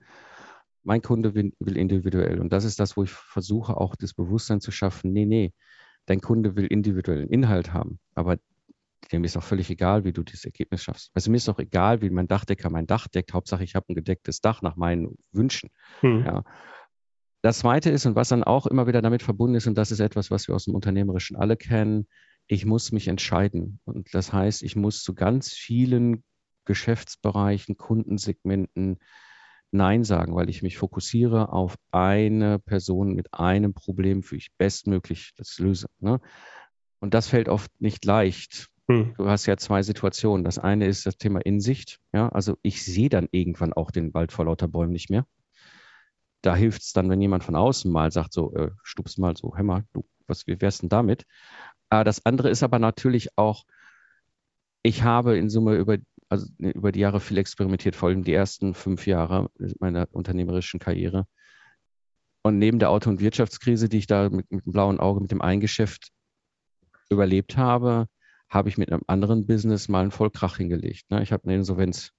Mein 0.82 1.02
Kunde 1.02 1.34
will, 1.34 1.52
will, 1.58 1.76
individuell. 1.76 2.40
Und 2.40 2.52
das 2.52 2.64
ist 2.64 2.80
das, 2.80 2.96
wo 2.96 3.04
ich 3.04 3.10
versuche, 3.10 3.76
auch 3.76 3.96
das 3.96 4.14
Bewusstsein 4.14 4.60
zu 4.60 4.70
schaffen. 4.70 5.12
Nee, 5.12 5.26
nee, 5.26 5.52
dein 6.06 6.20
Kunde 6.20 6.56
will 6.56 6.66
individuellen 6.66 7.28
Inhalt 7.28 7.72
haben. 7.72 8.00
Aber 8.14 8.38
dem 9.10 9.24
ist 9.24 9.36
auch 9.36 9.42
völlig 9.42 9.70
egal, 9.70 10.04
wie 10.04 10.12
du 10.12 10.22
dieses 10.22 10.44
Ergebnis 10.44 10.82
schaffst. 10.82 11.10
Also 11.14 11.30
mir 11.30 11.36
ist 11.36 11.48
auch 11.48 11.58
egal, 11.58 12.02
wie 12.02 12.10
mein 12.10 12.28
Dachdecker 12.28 12.70
mein 12.70 12.86
Dach 12.86 13.08
deckt. 13.08 13.32
Hauptsache, 13.32 13.64
ich 13.64 13.74
habe 13.74 13.86
ein 13.90 13.94
gedecktes 13.94 14.40
Dach 14.40 14.62
nach 14.62 14.76
meinen 14.76 15.16
Wünschen. 15.32 15.70
Mhm. 16.02 16.24
Ja. 16.24 16.44
Das 17.42 17.58
Zweite 17.58 17.90
ist, 17.90 18.06
und 18.06 18.14
was 18.14 18.28
dann 18.28 18.44
auch 18.44 18.66
immer 18.66 18.86
wieder 18.86 19.02
damit 19.02 19.22
verbunden 19.22 19.56
ist, 19.56 19.66
und 19.66 19.76
das 19.76 19.90
ist 19.90 19.98
etwas, 19.98 20.30
was 20.30 20.46
wir 20.46 20.54
aus 20.54 20.64
dem 20.64 20.76
Unternehmerischen 20.76 21.36
alle 21.36 21.56
kennen, 21.56 22.06
ich 22.46 22.64
muss 22.64 22.92
mich 22.92 23.08
entscheiden. 23.08 23.80
Und 23.84 24.14
das 24.14 24.32
heißt, 24.32 24.62
ich 24.62 24.76
muss 24.76 25.02
zu 25.02 25.14
ganz 25.14 25.52
vielen 25.52 26.22
Geschäftsbereichen, 26.64 27.76
Kundensegmenten 27.76 28.98
Nein 29.72 30.04
sagen, 30.04 30.34
weil 30.36 30.50
ich 30.50 30.62
mich 30.62 30.76
fokussiere 30.76 31.52
auf 31.52 31.76
eine 31.90 32.58
Person 32.58 33.14
mit 33.14 33.32
einem 33.34 33.74
Problem, 33.74 34.22
für 34.22 34.36
ich 34.36 34.50
bestmöglich 34.58 35.32
das 35.36 35.58
löse. 35.58 35.88
Ne? 35.98 36.20
Und 37.00 37.14
das 37.14 37.26
fällt 37.26 37.48
oft 37.48 37.72
nicht 37.80 38.04
leicht. 38.04 38.68
Hm. 38.88 39.14
Du 39.16 39.28
hast 39.28 39.46
ja 39.46 39.56
zwei 39.56 39.82
Situationen. 39.82 40.44
Das 40.44 40.58
eine 40.58 40.86
ist 40.86 41.06
das 41.06 41.16
Thema 41.16 41.40
Insicht. 41.40 41.98
Ja, 42.12 42.28
also 42.28 42.58
ich 42.62 42.84
sehe 42.84 43.08
dann 43.08 43.28
irgendwann 43.32 43.72
auch 43.72 43.90
den 43.90 44.12
Wald 44.14 44.30
vor 44.30 44.44
lauter 44.44 44.68
Bäumen 44.68 44.92
nicht 44.92 45.10
mehr 45.10 45.26
da 46.42 46.54
hilft 46.56 46.82
es 46.82 46.92
dann, 46.92 47.08
wenn 47.08 47.20
jemand 47.20 47.44
von 47.44 47.56
außen 47.56 47.90
mal 47.90 48.10
sagt, 48.12 48.32
so, 48.32 48.54
äh, 48.54 48.70
stupst 48.82 49.18
mal 49.18 49.36
so, 49.36 49.56
hör 49.56 49.64
mal, 49.64 49.84
du, 49.92 50.04
was, 50.26 50.46
wär's 50.46 50.78
denn 50.78 50.88
damit? 50.88 51.24
Äh, 51.90 52.04
das 52.04 52.26
andere 52.26 52.50
ist 52.50 52.62
aber 52.62 52.78
natürlich 52.78 53.36
auch, 53.36 53.64
ich 54.82 55.04
habe 55.04 55.38
in 55.38 55.48
Summe 55.48 55.76
über, 55.76 55.98
also 56.28 56.46
über 56.58 56.92
die 56.92 57.00
Jahre 57.00 57.20
viel 57.20 57.38
experimentiert, 57.38 57.94
vor 57.94 58.08
allem 58.08 58.24
die 58.24 58.34
ersten 58.34 58.74
fünf 58.74 59.06
Jahre 59.06 59.50
meiner 59.78 60.08
unternehmerischen 60.10 60.80
Karriere. 60.80 61.26
Und 62.42 62.58
neben 62.58 62.80
der 62.80 62.90
Auto- 62.90 63.10
und 63.10 63.20
Wirtschaftskrise, 63.20 63.88
die 63.88 63.98
ich 63.98 64.08
da 64.08 64.28
mit, 64.28 64.50
mit 64.50 64.66
dem 64.66 64.72
blauen 64.72 64.98
Auge, 64.98 65.20
mit 65.20 65.30
dem 65.30 65.40
Eingeschäft 65.40 66.10
überlebt 67.08 67.56
habe, 67.56 68.08
habe 68.48 68.68
ich 68.68 68.78
mit 68.78 68.90
einem 68.90 69.02
anderen 69.06 69.46
Business 69.46 69.88
mal 69.88 70.02
einen 70.02 70.10
Vollkrach 70.10 70.56
hingelegt. 70.56 71.10
Ne? 71.10 71.22
Ich 71.22 71.32
habe 71.32 71.44
eine 71.44 71.54
Insolvenz 71.54 72.10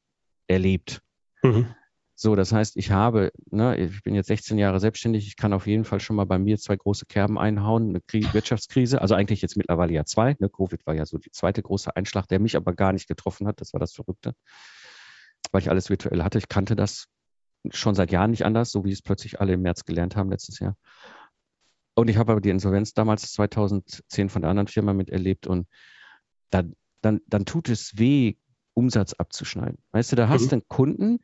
erlebt. 0.48 1.02
Mhm. 1.44 1.76
So, 2.16 2.36
das 2.36 2.52
heißt, 2.52 2.78
ich 2.78 2.92
habe, 2.92 3.32
ne, 3.50 3.76
ich 3.78 4.04
bin 4.04 4.14
jetzt 4.14 4.28
16 4.28 4.58
Jahre 4.60 4.80
selbstständig, 4.80 5.26
ich 5.28 5.36
kann 5.36 5.52
auf 5.52 5.66
jeden 5.66 5.84
Fall 5.84 6.00
schon 6.00 6.16
mal 6.16 6.26
bei 6.26 6.38
mir 6.38 6.58
zwei 6.58 6.76
große 6.76 7.08
Kerben 7.08 7.40
einhauen, 7.40 7.90
eine 7.90 8.02
Krie 8.02 8.28
Wirtschaftskrise, 8.34 9.02
also 9.02 9.16
eigentlich 9.16 9.42
jetzt 9.42 9.58
mittlerweile 9.58 9.94
ja 9.94 10.06
zwei. 10.06 10.36
Ne, 10.40 10.48
Covid 10.50 10.86
war 10.86 10.94
ja 10.94 11.06
so 11.06 11.18
die 11.18 11.32
zweite 11.32 11.64
große 11.64 11.96
Einschlag, 11.96 12.28
der 12.28 12.40
mich 12.40 12.56
aber 12.56 12.74
gar 12.74 12.94
nicht 12.94 13.08
getroffen 13.08 13.48
hat. 13.48 13.62
Das 13.62 13.74
war 13.74 13.80
das 13.80 13.94
Verrückte, 13.94 14.36
weil 15.52 15.62
ich 15.62 15.70
alles 15.70 15.90
virtuell 15.90 16.24
hatte. 16.24 16.38
Ich 16.38 16.50
kannte 16.50 16.76
das 16.76 17.08
schon 17.72 17.96
seit 17.96 18.12
Jahren 18.12 18.32
nicht 18.32 18.46
anders, 18.46 18.72
so 18.72 18.86
wie 18.86 18.92
es 18.92 19.02
plötzlich 19.02 19.42
alle 19.42 19.54
im 19.54 19.62
März 19.62 19.86
gelernt 19.86 20.16
haben 20.16 20.30
letztes 20.30 20.60
Jahr. 20.60 20.78
Und 21.96 22.10
ich 22.10 22.18
habe 22.18 22.32
aber 22.32 22.42
die 22.42 22.50
Insolvenz 22.50 22.94
damals 22.94 23.32
2010 23.34 24.30
von 24.30 24.42
der 24.42 24.52
anderen 24.52 24.68
Firma 24.68 24.94
miterlebt 24.94 25.48
und 25.48 25.68
dann, 26.50 26.76
dann, 27.02 27.22
dann 27.28 27.46
tut 27.46 27.70
es 27.70 27.98
weh, 27.98 28.36
Umsatz 28.74 29.14
abzuschneiden. 29.14 29.78
Weißt 29.92 30.12
du, 30.12 30.16
da 30.16 30.30
hast 30.30 30.44
du 30.44 30.48
mhm. 30.48 30.52
einen 30.54 30.68
Kunden, 30.68 31.20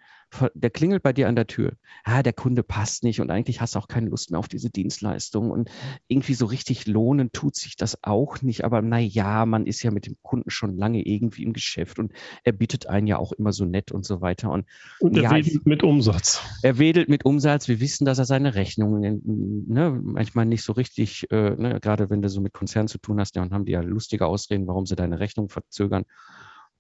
der 0.54 0.70
klingelt 0.70 1.02
bei 1.02 1.12
dir 1.12 1.28
an 1.28 1.36
der 1.36 1.48
Tür. 1.48 1.74
Ah, 2.04 2.22
der 2.22 2.34
Kunde 2.34 2.62
passt 2.62 3.04
nicht 3.04 3.20
und 3.20 3.32
eigentlich 3.32 3.62
hast 3.62 3.76
du 3.76 3.80
auch 3.80 3.88
keine 3.88 4.10
Lust 4.10 4.30
mehr 4.30 4.40
auf 4.40 4.48
diese 4.48 4.70
Dienstleistung 4.70 5.50
und 5.50 5.70
irgendwie 6.08 6.36
so 6.36 6.46
richtig 6.46 6.86
lohnen 6.86 7.32
tut 7.32 7.56
sich 7.56 7.76
das 7.76 8.04
auch 8.04 8.42
nicht. 8.42 8.64
Aber 8.64 8.82
na 8.82 9.00
ja, 9.00 9.46
man 9.46 9.66
ist 9.66 9.82
ja 9.82 9.92
mit 9.92 10.06
dem 10.06 10.18
Kunden 10.22 10.52
schon 10.52 10.78
lange 10.78 11.02
irgendwie 11.02 11.44
im 11.44 11.54
Geschäft 11.54 11.98
und 11.98 12.14
er 12.44 12.54
bittet 12.54 12.88
einen 12.88 13.08
ja 13.08 13.18
auch 13.18 13.32
immer 13.32 13.52
so 13.52 13.66
nett 13.66 13.92
und 13.92 14.06
so 14.06 14.22
weiter. 14.22 14.52
Und, 14.52 14.66
und 15.00 15.18
er 15.18 15.24
ja, 15.24 15.32
wedelt 15.32 15.66
mit 15.66 15.84
Umsatz. 15.84 16.42
Er 16.62 16.78
wedelt 16.78 17.10
mit 17.10 17.26
Umsatz. 17.26 17.68
Wir 17.68 17.80
wissen, 17.80 18.06
dass 18.06 18.20
er 18.20 18.26
seine 18.26 18.54
Rechnungen 18.54 19.66
ne, 19.68 20.00
manchmal 20.04 20.46
nicht 20.46 20.64
so 20.64 20.74
richtig, 20.74 21.26
äh, 21.32 21.56
ne, 21.56 21.80
gerade 21.82 22.10
wenn 22.12 22.22
du 22.22 22.30
so 22.30 22.40
mit 22.40 22.54
Konzernen 22.54 22.88
zu 22.88 23.00
tun 23.00 23.20
hast, 23.20 23.36
dann 23.36 23.52
haben 23.52 23.66
die 23.66 23.72
ja 23.72 23.82
lustige 23.82 24.28
Ausreden, 24.28 24.68
warum 24.68 24.86
sie 24.86 24.96
deine 24.96 25.20
Rechnung 25.20 25.50
verzögern. 25.50 26.06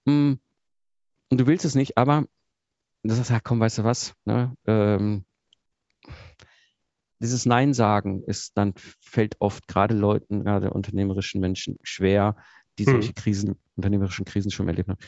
Hm, 0.06 0.40
und 1.30 1.40
du 1.40 1.48
willst 1.48 1.66
es 1.66 1.76
nicht, 1.76 1.98
aber 1.98 2.26
du 3.04 3.14
sagst, 3.14 3.32
ja 3.32 3.40
komm, 3.40 3.60
weißt 3.60 3.80
du 3.80 3.84
was, 3.84 4.14
ne? 4.26 4.56
ähm, 4.66 5.26
dieses 7.20 7.46
Nein 7.46 7.74
sagen 7.74 8.24
ist 8.24 8.58
dann 8.58 8.74
fällt 9.02 9.36
oft 9.40 9.68
gerade 9.68 9.94
Leuten, 9.94 10.44
gerade 10.44 10.72
unternehmerischen 10.72 11.42
Menschen 11.42 11.78
schwer, 11.84 12.36
die 12.78 12.86
hm. 12.86 12.94
solche 12.94 13.14
Krisen, 13.14 13.60
unternehmerischen 13.76 14.26
Krisen 14.26 14.52
schon 14.52 14.68
erlebt 14.68 14.90
haben. 14.90 15.00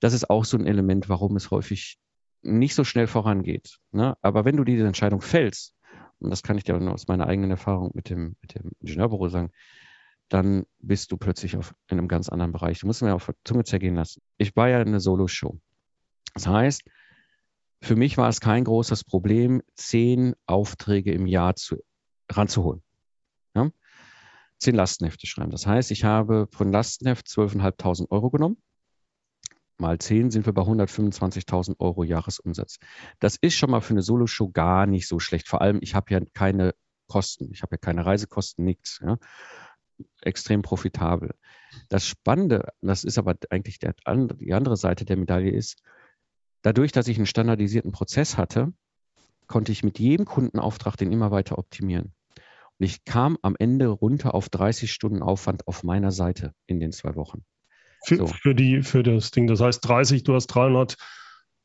Das 0.00 0.14
ist 0.14 0.30
auch 0.30 0.44
so 0.44 0.56
ein 0.56 0.66
Element, 0.66 1.08
warum 1.08 1.36
es 1.36 1.50
häufig 1.50 1.98
nicht 2.42 2.74
so 2.74 2.84
schnell 2.84 3.06
vorangeht. 3.06 3.78
Ne? 3.92 4.16
Aber 4.22 4.44
wenn 4.44 4.56
du 4.56 4.64
diese 4.64 4.86
Entscheidung 4.86 5.20
fällst, 5.20 5.74
und 6.20 6.30
das 6.30 6.42
kann 6.42 6.56
ich 6.56 6.64
dir 6.64 6.76
aus 6.76 7.06
meiner 7.06 7.26
eigenen 7.26 7.50
Erfahrung 7.50 7.90
mit 7.94 8.10
dem, 8.10 8.36
mit 8.40 8.54
dem 8.54 8.72
Ingenieurbüro 8.80 9.28
sagen, 9.28 9.50
dann 10.28 10.64
bist 10.78 11.12
du 11.12 11.16
plötzlich 11.16 11.56
auf, 11.56 11.74
in 11.88 11.98
einem 11.98 12.08
ganz 12.08 12.28
anderen 12.28 12.52
Bereich. 12.52 12.80
Du 12.80 12.86
musst 12.86 13.02
mir 13.02 13.14
auf 13.14 13.26
der 13.26 13.34
Zunge 13.44 13.64
zergehen 13.64 13.94
lassen. 13.94 14.20
Ich 14.36 14.54
war 14.56 14.68
ja 14.68 14.78
eine 14.78 15.00
Solo-Show. 15.00 15.58
Das 16.34 16.46
heißt, 16.46 16.82
für 17.80 17.96
mich 17.96 18.16
war 18.16 18.28
es 18.28 18.40
kein 18.40 18.64
großes 18.64 19.04
Problem, 19.04 19.62
zehn 19.74 20.34
Aufträge 20.46 21.12
im 21.12 21.26
Jahr 21.26 21.54
zu, 21.56 21.76
ranzuholen. 22.30 22.82
Ja? 23.54 23.70
Zehn 24.58 24.74
Lastenhefte 24.74 25.26
schreiben. 25.26 25.50
Das 25.50 25.66
heißt, 25.66 25.90
ich 25.90 26.04
habe 26.04 26.48
von 26.50 26.72
Lastenheft 26.72 27.26
12.500 27.28 28.10
Euro 28.10 28.30
genommen. 28.30 28.56
Mal 29.80 29.98
zehn 29.98 30.32
sind 30.32 30.44
wir 30.44 30.52
bei 30.52 30.62
125.000 30.62 31.78
Euro 31.78 32.02
Jahresumsatz. 32.02 32.78
Das 33.20 33.36
ist 33.36 33.54
schon 33.54 33.70
mal 33.70 33.80
für 33.80 33.94
eine 33.94 34.02
Solo-Show 34.02 34.50
gar 34.50 34.86
nicht 34.86 35.06
so 35.06 35.20
schlecht. 35.20 35.46
Vor 35.46 35.62
allem, 35.62 35.78
ich 35.80 35.94
habe 35.94 36.12
ja 36.12 36.20
keine 36.34 36.74
Kosten. 37.06 37.52
Ich 37.52 37.62
habe 37.62 37.74
ja 37.74 37.78
keine 37.78 38.04
Reisekosten, 38.04 38.64
nichts. 38.64 38.98
Ja? 39.00 39.18
Extrem 40.20 40.62
profitabel. 40.62 41.36
Das 41.88 42.04
Spannende, 42.06 42.72
das 42.80 43.04
ist 43.04 43.18
aber 43.18 43.36
eigentlich 43.50 43.78
der, 43.78 43.94
die 43.94 44.52
andere 44.52 44.76
Seite 44.76 45.04
der 45.04 45.16
Medaille 45.16 45.52
ist, 45.52 45.80
Dadurch, 46.62 46.92
dass 46.92 47.08
ich 47.08 47.16
einen 47.16 47.26
standardisierten 47.26 47.92
Prozess 47.92 48.36
hatte, 48.36 48.72
konnte 49.46 49.72
ich 49.72 49.82
mit 49.82 49.98
jedem 49.98 50.26
Kundenauftrag 50.26 50.96
den 50.96 51.12
immer 51.12 51.30
weiter 51.30 51.58
optimieren. 51.58 52.12
Und 52.78 52.86
ich 52.86 53.04
kam 53.04 53.38
am 53.42 53.56
Ende 53.58 53.88
runter 53.88 54.34
auf 54.34 54.48
30 54.48 54.92
Stunden 54.92 55.22
Aufwand 55.22 55.66
auf 55.66 55.82
meiner 55.82 56.12
Seite 56.12 56.54
in 56.66 56.80
den 56.80 56.92
zwei 56.92 57.16
Wochen. 57.16 57.44
Für, 58.04 58.16
so. 58.16 58.26
für, 58.28 58.54
die, 58.54 58.82
für 58.82 59.02
das 59.02 59.32
Ding. 59.32 59.46
Das 59.48 59.60
heißt 59.60 59.86
30, 59.86 60.22
du 60.22 60.34
hast 60.34 60.46
300 60.48 60.96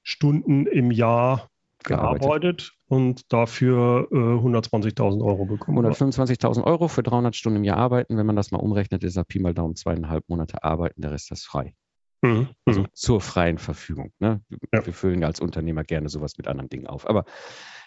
Stunden 0.01 0.65
im 0.65 0.89
Jahr 0.89 1.49
gearbeitet, 1.83 2.21
gearbeitet 2.21 2.71
und 2.87 3.31
dafür 3.31 4.07
äh, 4.11 4.15
120.000 4.15 5.23
Euro 5.23 5.45
bekommen. 5.45 5.85
125.000 5.85 6.63
Euro 6.63 6.87
für 6.87 7.03
300 7.03 7.35
Stunden 7.35 7.57
im 7.57 7.63
Jahr 7.63 7.77
arbeiten. 7.77 8.17
Wenn 8.17 8.25
man 8.25 8.35
das 8.35 8.51
mal 8.51 8.59
umrechnet, 8.59 9.03
ist 9.03 9.15
er 9.15 9.25
Pi 9.25 9.39
mal 9.39 9.53
Daumen 9.53 9.75
zweieinhalb 9.75 10.27
Monate 10.29 10.63
arbeiten, 10.63 11.01
der 11.01 11.11
Rest 11.11 11.31
ist 11.31 11.45
frei. 11.45 11.75
Mhm. 12.23 12.47
Also 12.65 12.81
mhm. 12.81 12.87
zur 12.93 13.21
freien 13.21 13.57
Verfügung. 13.57 14.13
Ne? 14.19 14.41
Ja. 14.73 14.85
Wir 14.85 14.93
füllen 14.93 15.21
ja 15.21 15.27
als 15.27 15.41
Unternehmer 15.41 15.83
gerne 15.83 16.07
sowas 16.07 16.37
mit 16.37 16.47
anderen 16.47 16.69
Dingen 16.69 16.87
auf. 16.87 17.07
Aber 17.07 17.25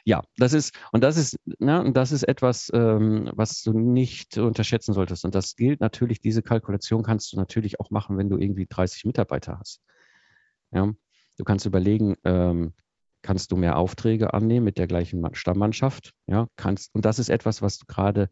ja, 0.05 0.23
das 0.37 0.53
ist, 0.53 0.79
und 0.93 1.03
das 1.03 1.17
ist, 1.17 1.41
ne, 1.59 1.83
und 1.83 1.97
das 1.97 2.13
ist 2.13 2.23
etwas, 2.23 2.71
ähm, 2.73 3.31
was 3.35 3.63
du 3.63 3.73
nicht 3.73 4.37
unterschätzen 4.37 4.93
solltest. 4.93 5.25
Und 5.25 5.35
das 5.35 5.57
gilt 5.57 5.81
natürlich, 5.81 6.21
diese 6.21 6.43
Kalkulation 6.43 7.03
kannst 7.03 7.33
du 7.33 7.39
natürlich 7.39 7.81
auch 7.81 7.91
machen, 7.91 8.19
wenn 8.19 8.29
du 8.29 8.39
irgendwie 8.39 8.67
30 8.69 9.07
Mitarbeiter 9.07 9.59
hast. 9.59 9.81
Ja? 10.71 10.93
Du 11.39 11.45
kannst 11.45 11.65
überlegen, 11.65 12.15
ähm, 12.25 12.75
kannst 13.23 13.51
du 13.51 13.57
mehr 13.57 13.79
Aufträge 13.79 14.35
annehmen 14.35 14.65
mit 14.65 14.77
der 14.77 14.87
gleichen 14.87 15.27
Stammmannschaft? 15.35 16.13
Ja, 16.27 16.47
kannst, 16.57 16.95
und 16.95 17.05
das 17.07 17.19
ist 17.19 17.31
etwas, 17.31 17.63
was 17.63 17.79
du 17.79 17.87
gerade 17.87 18.29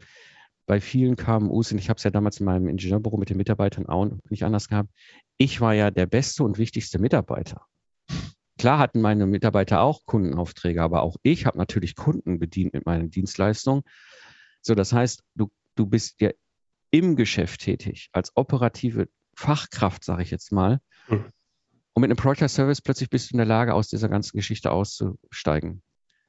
bei 0.67 0.81
vielen 0.81 1.17
KMUs, 1.17 1.73
und 1.73 1.79
ich 1.79 1.89
habe 1.89 1.99
es 1.99 2.05
ja 2.05 2.11
damals 2.11 2.41
in 2.41 2.47
meinem 2.47 2.69
Ingenieurbüro 2.69 3.17
mit 3.17 3.31
den 3.31 3.37
Mitarbeitern 3.37 3.87
auch 3.87 4.09
nicht 4.31 4.45
anders 4.45 4.69
gehabt, 4.69 4.91
ich 5.37 5.61
war 5.61 5.75
ja 5.75 5.91
der 5.91 6.07
beste 6.07 6.45
und 6.45 6.59
wichtigste 6.59 6.99
Mitarbeiter. 6.99 7.67
Klar 8.59 8.79
hatten 8.79 9.01
meine 9.01 9.27
Mitarbeiter 9.27 9.81
auch 9.81 10.07
Kundenaufträge, 10.07 10.83
aber 10.83 11.03
auch 11.03 11.17
ich 11.23 11.45
habe 11.45 11.59
natürlich 11.59 11.97
Kunden 11.97 12.39
bedient 12.39 12.73
mit 12.73 12.87
meinen 12.87 13.11
Dienstleistungen. 13.11 13.83
So, 14.63 14.75
das 14.75 14.93
heißt, 14.93 15.23
du, 15.35 15.51
du 15.75 15.87
bist 15.87 16.21
ja 16.21 16.31
im 16.91 17.17
Geschäft 17.17 17.61
tätig, 17.61 18.09
als 18.13 18.33
operative 18.37 19.09
Fachkraft, 19.37 20.05
sage 20.05 20.23
ich 20.23 20.31
jetzt 20.31 20.53
mal. 20.53 20.81
Mhm. 21.09 21.25
Und 21.95 22.01
mit 22.01 22.11
einem 22.11 22.17
Project 22.17 22.51
Service 22.51 22.81
plötzlich 22.81 23.11
bist 23.11 23.31
du 23.31 23.35
in 23.35 23.39
der 23.39 23.47
Lage, 23.47 23.75
aus 23.75 23.89
dieser 23.89 24.09
ganzen 24.09 24.37
Geschichte 24.37 24.71
auszusteigen. 24.71 25.83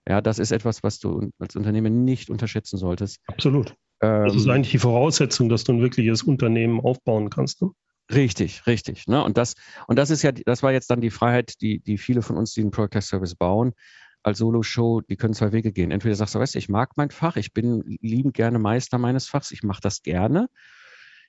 Ja, 0.08 0.22
das 0.22 0.38
ist 0.38 0.52
etwas, 0.52 0.84
was 0.84 1.00
du 1.00 1.32
als 1.40 1.56
Unternehmen 1.56 2.04
nicht 2.04 2.30
unterschätzen 2.30 2.78
solltest. 2.78 3.20
Absolut. 3.28 3.76
Ähm, 4.06 4.28
das 4.28 4.36
ist 4.36 4.48
eigentlich 4.48 4.72
die 4.72 4.80
Voraussetzung, 4.80 5.50
dass 5.50 5.64
du 5.64 5.74
ein 5.74 5.82
wirkliches 5.82 6.24
Unternehmen 6.24 6.80
aufbauen 6.80 7.30
kannst. 7.30 7.62
Ne? 7.62 7.72
Richtig, 8.14 8.68
richtig. 8.68 9.08
Ne? 9.08 9.24
Und 9.24 9.38
das, 9.38 9.56
und 9.88 9.98
das 9.98 10.10
ist 10.10 10.22
ja, 10.22 10.32
das 10.32 10.62
war 10.64 10.72
jetzt 10.72 10.90
dann 10.90 11.02
die 11.02 11.10
Freiheit, 11.10 11.54
die, 11.62 11.80
die 11.80 11.98
viele 11.98 12.22
von 12.22 12.38
uns, 12.38 12.54
die 12.54 12.62
einen 12.62 12.72
Product 12.72 13.02
Service 13.02 13.36
bauen, 13.36 13.74
als 14.22 14.40
Solo-Show, 14.40 15.02
die 15.02 15.18
können 15.18 15.34
zwei 15.34 15.52
Wege 15.52 15.72
gehen. 15.72 15.92
Entweder 15.92 16.16
sagst 16.16 16.36
du, 16.36 16.40
weißt 16.40 16.56
du, 16.56 16.60
ich 16.60 16.70
mag 16.70 16.92
mein 16.96 17.12
Fach, 17.12 17.36
ich 17.36 17.54
bin 17.54 17.84
liebend 18.02 18.34
gerne 18.34 18.60
Meister 18.60 18.98
meines 18.98 19.28
Fachs, 19.28 19.52
ich 19.52 19.64
mache 19.64 19.82
das 19.82 20.02
gerne. 20.02 20.50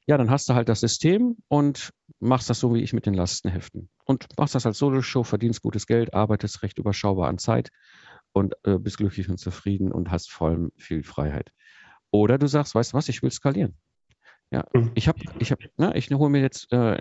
Ja, 0.07 0.17
dann 0.17 0.31
hast 0.31 0.49
du 0.49 0.55
halt 0.55 0.69
das 0.69 0.81
System 0.81 1.37
und 1.49 1.91
machst 2.21 2.49
das 2.49 2.61
so 2.61 2.73
wie 2.75 2.81
ich 2.81 2.93
mit 2.93 3.07
den 3.07 3.15
Lastenheften. 3.15 3.91
Und 4.05 4.27
machst 4.39 4.55
das 4.55 4.65
als 4.65 4.79
Solo-Show, 4.79 5.25
verdienst 5.25 5.63
gutes 5.63 5.87
Geld, 5.87 6.15
arbeitest 6.15 6.63
recht 6.63 6.79
überschaubar 6.79 7.29
an 7.29 7.39
Zeit 7.39 7.71
und 8.33 8.55
äh, 8.65 8.79
bist 8.79 8.99
glücklich 8.99 9.29
und 9.29 9.39
zufrieden 9.39 9.93
und 9.93 10.11
hast 10.11 10.31
vor 10.31 10.49
allem 10.49 10.71
viel 10.77 11.03
Freiheit. 11.03 11.53
Oder 12.17 12.39
du 12.39 12.47
sagst, 12.47 12.75
weißt 12.75 12.93
du 12.93 12.97
was, 12.97 13.09
ich 13.09 13.23
will 13.23 13.31
skalieren. 13.31 13.77
Ja, 14.51 14.65
mhm. 14.73 14.93
ich 14.95 15.09
habe, 15.09 15.19
ich 15.41 15.51
habe, 15.51 15.65
ne, 15.77 15.93
ich 15.97 16.09
hole 16.11 16.31
mir 16.31 16.41
jetzt 16.41 16.73
äh, 16.73 16.99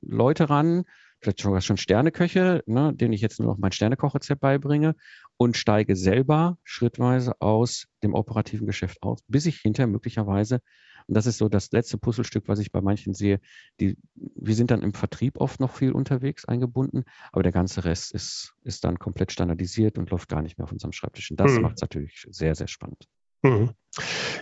Leute 0.00 0.50
ran, 0.50 0.84
vielleicht 1.20 1.40
sogar 1.40 1.60
schon 1.60 1.76
Sterneköche, 1.76 2.64
ne, 2.66 2.92
denen 2.92 3.12
ich 3.12 3.20
jetzt 3.20 3.38
nur 3.38 3.48
noch 3.48 3.58
mein 3.58 3.70
Sternekochrezept 3.70 4.40
beibringe 4.40 4.96
und 5.36 5.56
steige 5.56 5.94
selber 5.94 6.58
schrittweise 6.64 7.40
aus 7.40 7.86
dem 8.02 8.12
operativen 8.12 8.66
Geschäft 8.66 9.02
aus, 9.02 9.20
bis 9.28 9.46
ich 9.46 9.58
hinterher 9.58 9.86
möglicherweise, 9.86 10.60
und 11.06 11.14
das 11.16 11.26
ist 11.26 11.38
so 11.38 11.48
das 11.48 11.70
letzte 11.70 11.96
Puzzlestück, 11.96 12.48
was 12.48 12.58
ich 12.58 12.72
bei 12.72 12.80
manchen 12.80 13.14
sehe, 13.14 13.40
die, 13.78 13.96
wir 14.14 14.54
sind 14.54 14.70
dann 14.70 14.82
im 14.82 14.94
Vertrieb 14.94 15.40
oft 15.40 15.60
noch 15.60 15.72
viel 15.72 15.92
unterwegs 15.92 16.44
eingebunden, 16.44 17.04
aber 17.30 17.42
der 17.42 17.52
ganze 17.52 17.84
Rest 17.84 18.12
ist, 18.12 18.54
ist 18.64 18.84
dann 18.84 18.98
komplett 18.98 19.30
standardisiert 19.30 19.96
und 19.96 20.10
läuft 20.10 20.28
gar 20.28 20.42
nicht 20.42 20.58
mehr 20.58 20.64
auf 20.64 20.72
unserem 20.72 20.92
Schreibtisch. 20.92 21.30
Und 21.30 21.38
das 21.38 21.52
mhm. 21.52 21.62
macht 21.62 21.76
es 21.76 21.82
natürlich 21.82 22.26
sehr, 22.30 22.54
sehr 22.54 22.68
spannend. 22.68 23.06
Mhm. 23.44 23.70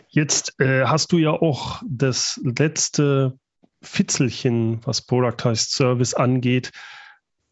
Jetzt 0.09 0.59
äh, 0.61 0.85
hast 0.85 1.13
du 1.13 1.19
ja 1.19 1.33
auch 1.33 1.83
das 1.87 2.41
letzte 2.43 3.39
Fitzelchen, 3.83 4.81
was 4.87 5.03
Productized 5.03 5.73
Service 5.73 6.15
angeht, 6.15 6.71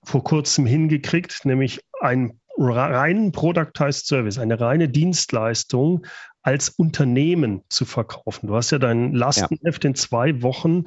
vor 0.02 0.24
kurzem 0.24 0.64
hingekriegt, 0.64 1.44
nämlich 1.44 1.80
einen 2.00 2.40
reinen 2.56 3.32
Productized 3.32 4.06
Service, 4.06 4.38
eine 4.38 4.60
reine 4.60 4.88
Dienstleistung 4.88 6.06
als 6.42 6.70
Unternehmen 6.70 7.62
zu 7.68 7.84
verkaufen. 7.84 8.46
Du 8.46 8.54
hast 8.54 8.70
ja 8.70 8.78
dein 8.78 9.12
Lastenheft 9.12 9.84
ja. 9.84 9.90
in 9.90 9.94
zwei 9.94 10.42
Wochen 10.42 10.84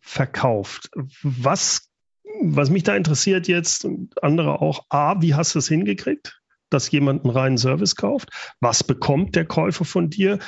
verkauft. 0.00 0.90
Was, 1.22 1.88
was 2.42 2.70
mich 2.70 2.82
da 2.82 2.94
interessiert 2.96 3.48
jetzt 3.48 3.84
und 3.84 4.22
andere 4.22 4.60
auch, 4.60 4.86
A, 4.88 5.22
wie 5.22 5.34
hast 5.34 5.54
du 5.54 5.58
es 5.58 5.68
hingekriegt? 5.68 6.39
Dass 6.70 6.90
jemand 6.90 7.24
einen 7.24 7.34
reinen 7.34 7.58
Service 7.58 7.96
kauft? 7.96 8.30
Was 8.60 8.84
bekommt 8.84 9.36
der 9.36 9.46
Käufer 9.46 9.84
von 9.84 10.10
dir? 10.10 10.38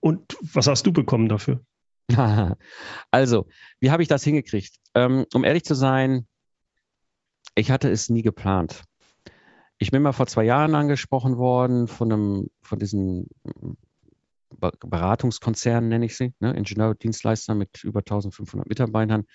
Und 0.00 0.36
was 0.40 0.66
hast 0.66 0.86
du 0.86 0.92
bekommen 0.92 1.28
dafür? 1.28 1.60
Also, 3.10 3.46
wie 3.78 3.90
habe 3.90 4.02
ich 4.02 4.08
das 4.08 4.24
hingekriegt? 4.24 4.76
Ähm, 4.94 5.26
um 5.32 5.44
ehrlich 5.44 5.64
zu 5.64 5.74
sein, 5.74 6.26
ich 7.54 7.70
hatte 7.70 7.90
es 7.90 8.08
nie 8.08 8.22
geplant. 8.22 8.82
Ich 9.78 9.90
bin 9.90 10.02
mal 10.02 10.12
vor 10.12 10.26
zwei 10.26 10.44
Jahren 10.44 10.74
angesprochen 10.74 11.36
worden 11.38 11.88
von 11.88 12.12
einem, 12.12 12.50
von 12.62 12.78
diesen 12.78 13.28
Beratungskonzernen, 14.58 15.88
nenne 15.88 16.06
ich 16.06 16.16
sie, 16.16 16.34
ne, 16.40 16.52
Ingenieurdienstleister 16.52 17.54
mit 17.54 17.82
über 17.84 18.00
1500 18.00 18.68
Mitarbeitern. 18.68 19.26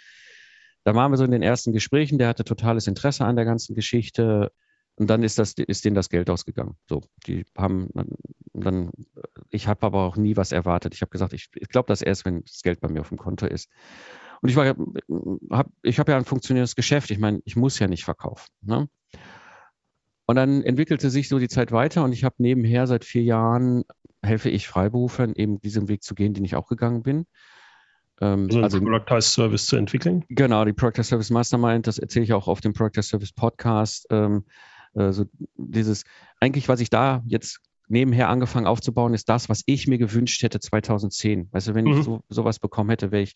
Da 0.83 0.93
waren 0.93 1.11
wir 1.11 1.17
so 1.17 1.23
in 1.23 1.31
den 1.31 1.41
ersten 1.41 1.73
Gesprächen, 1.73 2.19
der 2.19 2.27
hatte 2.27 2.43
totales 2.43 2.85
Interesse 2.87 3.25
an 3.25 3.35
der 3.35 3.45
ganzen 3.45 3.73
Geschichte. 3.75 4.51
Und 4.97 5.09
dann 5.09 5.23
ist 5.23 5.39
das, 5.39 5.53
ist 5.53 5.83
denen 5.83 5.95
das 5.95 6.09
Geld 6.09 6.29
ausgegangen. 6.29 6.75
So, 6.87 7.01
die 7.27 7.45
haben 7.57 7.89
dann, 8.53 8.91
ich 9.49 9.67
habe 9.67 9.85
aber 9.85 10.03
auch 10.03 10.15
nie 10.15 10.37
was 10.37 10.51
erwartet. 10.51 10.93
Ich 10.93 11.01
habe 11.01 11.09
gesagt, 11.09 11.33
ich, 11.33 11.49
ich 11.53 11.67
glaube 11.67 11.87
das 11.87 12.01
erst, 12.01 12.25
wenn 12.25 12.43
das 12.43 12.61
Geld 12.61 12.79
bei 12.79 12.87
mir 12.87 13.01
auf 13.01 13.09
dem 13.09 13.17
Konto 13.17 13.45
ist. 13.45 13.69
Und 14.41 14.49
ich 14.49 14.55
war, 14.55 14.75
hab, 15.49 15.67
ich 15.81 15.99
habe 15.99 16.11
ja 16.11 16.17
ein 16.17 16.25
funktionierendes 16.25 16.75
Geschäft. 16.75 17.11
Ich 17.11 17.19
meine, 17.19 17.41
ich 17.43 17.55
muss 17.55 17.79
ja 17.79 17.87
nicht 17.87 18.05
verkaufen. 18.05 18.47
Ne? 18.61 18.87
Und 20.25 20.35
dann 20.35 20.63
entwickelte 20.63 21.09
sich 21.09 21.27
so 21.29 21.39
die 21.39 21.49
Zeit 21.49 21.71
weiter 21.71 22.03
und 22.03 22.13
ich 22.13 22.23
habe 22.23 22.35
nebenher 22.39 22.87
seit 22.87 23.05
vier 23.05 23.23
Jahren 23.23 23.83
helfe 24.23 24.49
ich 24.49 24.67
Freiberuflern 24.67 25.33
eben 25.35 25.59
diesen 25.61 25.87
Weg 25.87 26.03
zu 26.03 26.15
gehen, 26.15 26.33
den 26.33 26.45
ich 26.45 26.55
auch 26.55 26.67
gegangen 26.67 27.03
bin. 27.03 27.27
Ähm, 28.21 28.45
also, 28.45 28.61
also 28.61 28.81
Productized 28.81 29.33
Service 29.33 29.67
zu 29.67 29.75
entwickeln? 29.75 30.23
Genau, 30.29 30.65
die 30.65 30.73
Productized 30.73 31.09
Service 31.09 31.29
Mastermind, 31.29 31.85
das 31.85 31.99
erzähle 31.99 32.25
ich 32.25 32.33
auch 32.33 32.47
auf 32.47 32.61
dem 32.61 32.73
Productized 32.73 33.09
Service 33.09 33.33
Podcast. 33.33 34.07
Ähm, 34.09 34.45
also 34.95 35.25
dieses, 35.57 36.03
eigentlich, 36.39 36.69
was 36.69 36.79
ich 36.79 36.89
da 36.89 37.23
jetzt 37.25 37.59
nebenher 37.87 38.29
angefangen 38.29 38.65
aufzubauen, 38.65 39.13
ist 39.13 39.29
das, 39.29 39.49
was 39.49 39.63
ich 39.65 39.87
mir 39.87 39.97
gewünscht 39.97 40.41
hätte 40.43 40.59
2010. 40.59 41.49
Weißt 41.51 41.67
du, 41.67 41.75
wenn 41.75 41.85
mhm. 41.85 41.97
ich 41.99 42.03
so, 42.03 42.23
sowas 42.29 42.59
bekommen 42.59 42.89
hätte, 42.89 43.15
ich, 43.17 43.35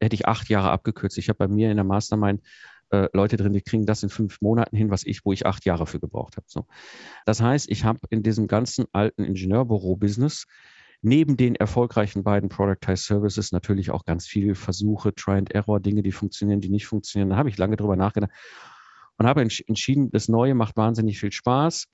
hätte 0.00 0.14
ich 0.14 0.26
acht 0.26 0.48
Jahre 0.48 0.70
abgekürzt. 0.70 1.18
Ich 1.18 1.28
habe 1.28 1.38
bei 1.38 1.48
mir 1.48 1.70
in 1.70 1.76
der 1.76 1.84
Mastermind 1.84 2.42
äh, 2.90 3.08
Leute 3.12 3.36
drin, 3.36 3.52
die 3.52 3.60
kriegen 3.60 3.86
das 3.86 4.02
in 4.02 4.08
fünf 4.08 4.40
Monaten 4.40 4.76
hin, 4.76 4.90
was 4.90 5.04
ich, 5.04 5.24
wo 5.24 5.32
ich 5.32 5.46
acht 5.46 5.64
Jahre 5.64 5.86
für 5.86 6.00
gebraucht 6.00 6.36
habe. 6.36 6.46
So. 6.48 6.66
Das 7.26 7.40
heißt, 7.40 7.70
ich 7.70 7.84
habe 7.84 8.00
in 8.08 8.22
diesem 8.22 8.46
ganzen 8.46 8.86
alten 8.92 9.24
Ingenieurbüro-Business 9.24 10.46
neben 11.02 11.36
den 11.36 11.54
erfolgreichen 11.54 12.24
beiden 12.24 12.48
Productized 12.50 13.06
Services 13.06 13.52
natürlich 13.52 13.90
auch 13.90 14.04
ganz 14.04 14.26
viele 14.26 14.54
Versuche, 14.54 15.14
Try 15.14 15.32
and 15.32 15.50
Error, 15.54 15.80
Dinge, 15.80 16.02
die 16.02 16.12
funktionieren, 16.12 16.60
die 16.60 16.68
nicht 16.68 16.86
funktionieren. 16.86 17.30
Da 17.30 17.36
habe 17.36 17.48
ich 17.48 17.56
lange 17.56 17.76
drüber 17.76 17.96
nachgedacht 17.96 18.32
und 19.20 19.26
habe 19.26 19.42
entschieden, 19.42 20.10
das 20.10 20.28
Neue 20.28 20.54
macht 20.54 20.78
wahnsinnig 20.78 21.20
viel 21.20 21.30
Spaß. 21.30 21.88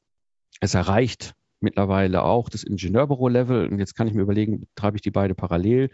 Es 0.60 0.74
erreicht 0.74 1.34
mittlerweile 1.58 2.22
auch 2.22 2.48
das 2.48 2.62
Ingenieurbüro-Level 2.62 3.68
und 3.68 3.80
jetzt 3.80 3.96
kann 3.96 4.06
ich 4.06 4.14
mir 4.14 4.22
überlegen, 4.22 4.60
betreibe 4.60 4.96
ich 4.96 5.02
die 5.02 5.10
beide 5.10 5.34
parallel 5.34 5.90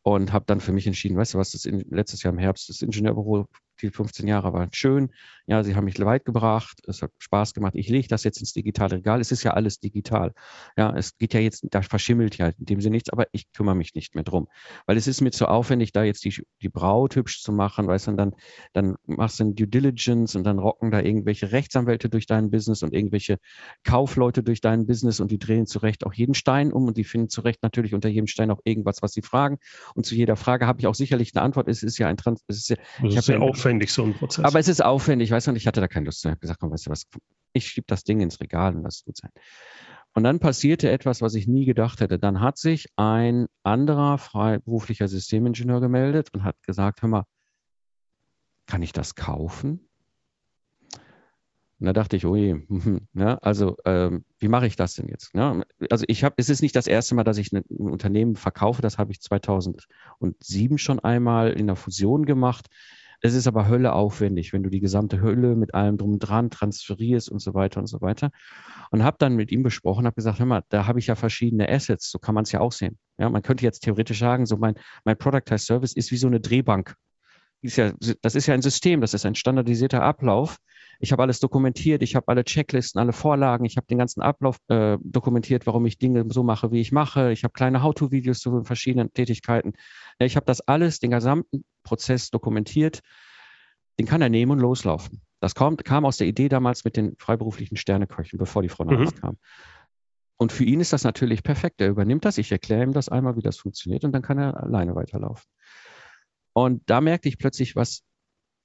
und 0.00 0.32
habe 0.32 0.46
dann 0.46 0.60
für 0.60 0.72
mich 0.72 0.86
entschieden, 0.86 1.18
weißt 1.18 1.34
du 1.34 1.38
was, 1.38 1.50
das 1.50 1.66
in, 1.66 1.80
letztes 1.90 2.22
Jahr 2.22 2.32
im 2.32 2.38
Herbst 2.38 2.70
das 2.70 2.80
Ingenieurbüro 2.80 3.48
die 3.82 3.90
15 3.90 4.26
Jahre 4.26 4.52
waren 4.52 4.70
schön. 4.72 5.10
Ja, 5.46 5.62
sie 5.64 5.74
haben 5.74 5.84
mich 5.84 5.98
weit 5.98 6.24
gebracht. 6.24 6.80
Es 6.86 7.02
hat 7.02 7.10
Spaß 7.18 7.52
gemacht. 7.54 7.74
Ich 7.76 7.88
lege 7.88 8.08
das 8.08 8.24
jetzt 8.24 8.38
ins 8.38 8.52
digitale 8.52 8.96
Regal. 8.96 9.20
Es 9.20 9.32
ist 9.32 9.42
ja 9.42 9.52
alles 9.52 9.80
digital. 9.80 10.32
Ja, 10.76 10.94
es 10.96 11.18
geht 11.18 11.34
ja 11.34 11.40
jetzt, 11.40 11.66
da 11.70 11.82
verschimmelt 11.82 12.38
ja 12.38 12.48
in 12.48 12.64
dem 12.64 12.80
Sinne 12.80 12.94
nichts, 12.94 13.10
aber 13.10 13.26
ich 13.32 13.50
kümmere 13.52 13.74
mich 13.74 13.94
nicht 13.94 14.14
mehr 14.14 14.24
drum. 14.24 14.48
Weil 14.86 14.96
es 14.96 15.06
ist 15.06 15.20
mir 15.20 15.30
zu 15.30 15.48
aufwendig, 15.48 15.92
da 15.92 16.04
jetzt 16.04 16.24
die, 16.24 16.44
die 16.62 16.68
Braut 16.68 17.16
hübsch 17.16 17.42
zu 17.42 17.52
machen, 17.52 17.86
weißt 17.88 18.08
du, 18.08 18.12
dann, 18.12 18.34
dann 18.72 18.96
machst 19.06 19.40
du 19.40 19.44
ein 19.44 19.54
Due 19.54 19.66
Diligence 19.66 20.36
und 20.36 20.44
dann 20.44 20.58
rocken 20.58 20.90
da 20.90 21.00
irgendwelche 21.00 21.50
Rechtsanwälte 21.50 22.08
durch 22.08 22.26
dein 22.26 22.50
Business 22.50 22.82
und 22.82 22.94
irgendwelche 22.94 23.38
Kaufleute 23.84 24.42
durch 24.42 24.60
dein 24.60 24.86
Business 24.86 25.20
und 25.20 25.30
die 25.30 25.38
drehen 25.38 25.66
zurecht 25.66 26.06
auch 26.06 26.14
jeden 26.14 26.34
Stein 26.34 26.72
um 26.72 26.86
und 26.86 26.96
die 26.96 27.04
finden 27.04 27.28
zurecht 27.28 27.62
natürlich 27.62 27.94
unter 27.94 28.08
jedem 28.08 28.26
Stein 28.26 28.50
auch 28.50 28.60
irgendwas, 28.64 29.02
was 29.02 29.12
sie 29.12 29.22
fragen. 29.22 29.58
Und 29.94 30.06
zu 30.06 30.14
jeder 30.14 30.36
Frage 30.36 30.66
habe 30.66 30.80
ich 30.80 30.86
auch 30.86 30.94
sicherlich 30.94 31.32
eine 31.34 31.42
Antwort. 31.42 31.68
Es 31.68 31.82
ist 31.82 31.98
ja 31.98 32.08
ein 32.08 32.16
Trans, 32.16 32.42
es 32.46 32.58
ist 32.58 32.68
ja, 32.70 32.76
das 33.02 33.14
ist 33.16 33.28
ja 33.28 33.38
aufwendig, 33.38 33.71
so 33.94 34.04
ein 34.04 34.14
Prozess. 34.14 34.44
Aber 34.44 34.58
es 34.58 34.68
ist 34.68 34.82
aufwendig, 34.82 35.30
weißt 35.30 35.46
du, 35.46 35.50
und 35.52 35.56
ich 35.56 35.66
hatte 35.66 35.80
da 35.80 35.88
keine 35.88 36.06
Lust. 36.06 36.24
Ich 36.24 36.30
habe 36.30 36.40
gesagt, 36.40 36.60
komm, 36.60 36.70
weißt 36.70 36.86
du 36.86 36.90
was, 36.90 37.06
ich 37.52 37.66
schiebe 37.66 37.86
das 37.88 38.04
Ding 38.04 38.20
ins 38.20 38.40
Regal 38.40 38.74
und 38.74 38.82
lass 38.82 39.04
gut 39.04 39.16
sein. 39.16 39.30
Und 40.14 40.24
dann 40.24 40.40
passierte 40.40 40.90
etwas, 40.90 41.22
was 41.22 41.34
ich 41.34 41.48
nie 41.48 41.64
gedacht 41.64 42.00
hätte. 42.00 42.18
Dann 42.18 42.40
hat 42.40 42.58
sich 42.58 42.88
ein 42.96 43.46
anderer 43.62 44.18
freiberuflicher 44.18 45.08
Systemingenieur 45.08 45.80
gemeldet 45.80 46.30
und 46.34 46.44
hat 46.44 46.56
gesagt, 46.62 47.02
hör 47.02 47.08
mal, 47.08 47.24
kann 48.66 48.82
ich 48.82 48.92
das 48.92 49.14
kaufen? 49.14 49.88
Und 51.82 51.86
da 51.86 51.92
dachte 51.92 52.16
ich, 52.16 52.26
oh 52.26 52.36
je, 52.36 52.62
ne, 53.12 53.42
also 53.42 53.76
ähm, 53.84 54.24
wie 54.38 54.46
mache 54.48 54.68
ich 54.68 54.76
das 54.76 54.94
denn 54.94 55.08
jetzt? 55.08 55.34
Ne? 55.34 55.64
Also 55.90 56.04
ich 56.06 56.22
habe, 56.22 56.34
es 56.38 56.48
ist 56.48 56.62
nicht 56.62 56.76
das 56.76 56.86
erste 56.86 57.16
Mal, 57.16 57.24
dass 57.24 57.38
ich 57.38 57.52
ein 57.52 57.62
Unternehmen 57.62 58.36
verkaufe, 58.36 58.82
das 58.82 58.98
habe 58.98 59.10
ich 59.10 59.20
2007 59.20 60.78
schon 60.78 61.00
einmal 61.00 61.50
in 61.50 61.66
der 61.66 61.74
Fusion 61.74 62.24
gemacht. 62.24 62.68
Es 63.24 63.34
ist 63.34 63.46
aber 63.46 63.68
Hölle 63.68 63.92
aufwendig, 63.92 64.52
wenn 64.52 64.64
du 64.64 64.68
die 64.68 64.80
gesamte 64.80 65.20
Hölle 65.20 65.54
mit 65.54 65.74
allem 65.74 65.96
drum 65.96 66.18
dran 66.18 66.50
transferierst 66.50 67.30
und 67.30 67.38
so 67.38 67.54
weiter 67.54 67.78
und 67.78 67.86
so 67.86 68.00
weiter. 68.00 68.32
Und 68.90 69.04
habe 69.04 69.16
dann 69.20 69.36
mit 69.36 69.52
ihm 69.52 69.62
besprochen, 69.62 70.06
habe 70.06 70.16
gesagt, 70.16 70.40
hör 70.40 70.46
mal, 70.46 70.64
da 70.70 70.88
habe 70.88 70.98
ich 70.98 71.06
ja 71.06 71.14
verschiedene 71.14 71.68
Assets, 71.68 72.10
so 72.10 72.18
kann 72.18 72.34
man 72.34 72.42
es 72.42 72.50
ja 72.50 72.58
auch 72.58 72.72
sehen. 72.72 72.98
Ja, 73.18 73.30
man 73.30 73.42
könnte 73.42 73.64
jetzt 73.64 73.84
theoretisch 73.84 74.18
sagen, 74.18 74.44
so 74.44 74.56
mein, 74.56 74.74
mein 75.04 75.16
Productized 75.16 75.66
Service 75.66 75.92
ist 75.92 76.10
wie 76.10 76.16
so 76.16 76.26
eine 76.26 76.40
Drehbank. 76.40 76.96
Ist 77.62 77.76
ja, 77.76 77.92
das 78.22 78.34
ist 78.34 78.46
ja 78.46 78.54
ein 78.54 78.62
System, 78.62 79.00
das 79.00 79.14
ist 79.14 79.24
ein 79.24 79.36
standardisierter 79.36 80.02
Ablauf. 80.02 80.58
Ich 80.98 81.12
habe 81.12 81.22
alles 81.22 81.40
dokumentiert, 81.40 82.02
ich 82.02 82.14
habe 82.16 82.28
alle 82.28 82.44
Checklisten, 82.44 83.00
alle 83.00 83.12
Vorlagen, 83.12 83.64
ich 83.64 83.76
habe 83.76 83.86
den 83.86 83.98
ganzen 83.98 84.20
Ablauf 84.20 84.58
äh, 84.68 84.98
dokumentiert, 85.02 85.66
warum 85.66 85.86
ich 85.86 85.98
Dinge 85.98 86.24
so 86.28 86.42
mache, 86.42 86.70
wie 86.72 86.80
ich 86.80 86.92
mache. 86.92 87.32
Ich 87.32 87.44
habe 87.44 87.52
kleine 87.52 87.82
How-to-Videos 87.82 88.40
zu 88.40 88.64
verschiedenen 88.64 89.12
Tätigkeiten. 89.12 89.74
Ja, 90.20 90.26
ich 90.26 90.36
habe 90.36 90.46
das 90.46 90.60
alles, 90.60 90.98
den 90.98 91.12
gesamten 91.12 91.64
Prozess 91.82 92.30
dokumentiert. 92.30 93.00
Den 93.98 94.06
kann 94.06 94.22
er 94.22 94.28
nehmen 94.28 94.52
und 94.52 94.58
loslaufen. 94.60 95.22
Das 95.40 95.54
kam, 95.54 95.76
kam 95.76 96.04
aus 96.04 96.18
der 96.18 96.26
Idee 96.26 96.48
damals 96.48 96.84
mit 96.84 96.96
den 96.96 97.16
freiberuflichen 97.18 97.76
Sterneköchen, 97.76 98.38
bevor 98.38 98.62
die 98.62 98.68
Frau 98.68 98.84
nach 98.84 98.98
mhm. 98.98 99.14
kam. 99.14 99.38
Und 100.36 100.50
für 100.50 100.64
ihn 100.64 100.80
ist 100.80 100.92
das 100.92 101.04
natürlich 101.04 101.42
perfekt. 101.42 101.80
Er 101.80 101.88
übernimmt 101.88 102.24
das, 102.24 102.38
ich 102.38 102.50
erkläre 102.50 102.82
ihm 102.82 102.92
das 102.92 103.08
einmal, 103.08 103.36
wie 103.36 103.42
das 103.42 103.58
funktioniert, 103.58 104.04
und 104.04 104.12
dann 104.12 104.22
kann 104.22 104.38
er 104.38 104.60
alleine 104.60 104.94
weiterlaufen. 104.94 105.48
Und 106.52 106.82
da 106.86 107.00
merkte 107.00 107.28
ich 107.28 107.38
plötzlich, 107.38 107.76
was 107.76 108.02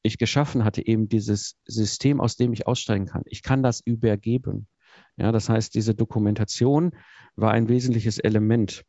ich 0.03 0.17
geschaffen 0.17 0.63
hatte, 0.63 0.85
eben 0.85 1.09
dieses 1.09 1.55
System, 1.65 2.21
aus 2.21 2.35
dem 2.35 2.53
ich 2.53 2.67
aussteigen 2.67 3.05
kann. 3.05 3.23
Ich 3.25 3.41
kann 3.41 3.63
das 3.63 3.81
übergeben. 3.83 4.67
Ja, 5.17 5.31
das 5.31 5.49
heißt, 5.49 5.73
diese 5.75 5.95
Dokumentation 5.95 6.91
war 7.35 7.51
ein 7.51 7.69
wesentliches 7.69 8.19
Element. 8.19 8.83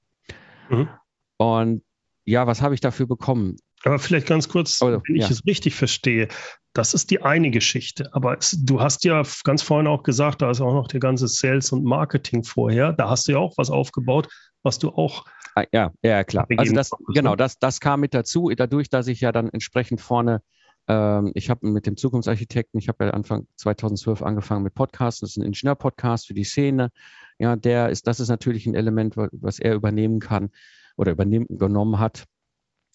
Mhm. 0.70 0.88
Und 1.37 1.82
ja, 2.24 2.46
was 2.46 2.61
habe 2.61 2.74
ich 2.74 2.80
dafür 2.80 3.06
bekommen? 3.06 3.56
Aber 3.84 3.98
vielleicht 3.98 4.26
ganz 4.26 4.48
kurz, 4.48 4.82
oh, 4.82 5.00
wenn 5.06 5.16
ich 5.16 5.22
ja. 5.22 5.30
es 5.30 5.46
richtig 5.46 5.74
verstehe, 5.74 6.28
das 6.74 6.94
ist 6.94 7.11
die 7.11 7.22
eine 7.22 7.50
Geschichte. 7.50 8.12
Aber 8.12 8.37
es, 8.37 8.56
du 8.58 8.80
hast 8.80 9.04
ja 9.04 9.22
ganz 9.44 9.62
vorhin 9.62 9.87
auch 9.87 10.02
gesagt, 10.02 10.42
da 10.42 10.50
ist 10.50 10.61
auch 10.61 10.74
noch 10.74 10.88
der 10.88 11.00
ganze 11.00 11.28
Sales 11.28 11.72
und 11.72 11.84
Marketing 11.84 12.44
vorher. 12.44 12.92
Da 12.92 13.08
hast 13.08 13.28
du 13.28 13.32
ja 13.32 13.38
auch 13.38 13.56
was 13.56 13.70
aufgebaut, 13.70 14.28
was 14.62 14.78
du 14.78 14.90
auch 14.90 15.24
ja, 15.73 15.92
ja, 16.03 16.25
klar. 16.25 16.47
Also 16.57 16.75
das, 16.75 16.90
genau, 17.14 17.37
das, 17.37 17.59
das 17.59 17.81
kam 17.81 18.01
mit 18.01 18.14
dazu, 18.14 18.51
dadurch, 18.51 18.88
dass 18.90 19.07
ich 19.07 19.21
ja 19.21 19.33
dann 19.33 19.49
entsprechend 19.51 20.01
vorne, 20.01 20.42
ähm, 20.88 21.33
ich 21.35 21.51
habe 21.51 21.68
mit 21.68 21.87
dem 21.87 21.97
Zukunftsarchitekten, 21.97 22.79
ich 22.79 22.88
habe 22.88 23.07
ja 23.07 23.11
Anfang 23.11 23.47
2012 23.57 24.23
angefangen 24.23 24.62
mit 24.62 24.75
Podcasts, 24.75 25.21
das 25.21 25.31
ist 25.31 25.37
ein 25.37 25.44
Ingenieur-Podcast 25.44 26.27
für 26.27 26.35
die 26.35 26.44
Szene. 26.44 26.90
Ja, 27.38 27.57
der 27.57 27.90
ist, 27.90 28.07
das 28.07 28.21
ist 28.21 28.29
natürlich 28.29 28.66
ein 28.66 28.75
Element, 28.75 29.16
was 29.16 29.59
er 29.59 29.75
übernehmen 29.75 30.18
kann 30.18 30.51
oder 30.97 31.12
übernommen 31.12 31.99
hat 31.99 32.25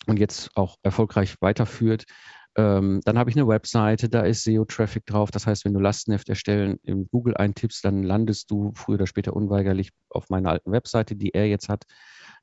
und 0.08 0.20
jetzt 0.20 0.50
auch 0.56 0.78
erfolgreich 0.84 1.36
weiterführt. 1.40 2.06
Ähm, 2.56 3.02
dann 3.04 3.18
habe 3.18 3.30
ich 3.30 3.36
eine 3.36 3.48
Webseite, 3.48 4.10
da 4.10 4.22
ist 4.22 4.44
SEO-Traffic 4.44 5.06
drauf. 5.06 5.32
Das 5.32 5.48
heißt, 5.48 5.66
wenn 5.66 5.74
du 5.74 5.80
Lastenheft 5.80 6.30
erstellen 6.30 6.78
im 6.84 7.08
Google 7.08 7.36
eintippst, 7.36 7.84
dann 7.84 8.04
landest 8.04 8.52
du 8.52 8.74
früher 8.76 8.96
oder 8.96 9.08
später 9.08 9.36
unweigerlich 9.36 9.90
auf 10.10 10.30
meiner 10.30 10.52
alten 10.52 10.72
Webseite, 10.72 11.16
die 11.16 11.34
er 11.34 11.48
jetzt 11.48 11.70
hat. 11.70 11.86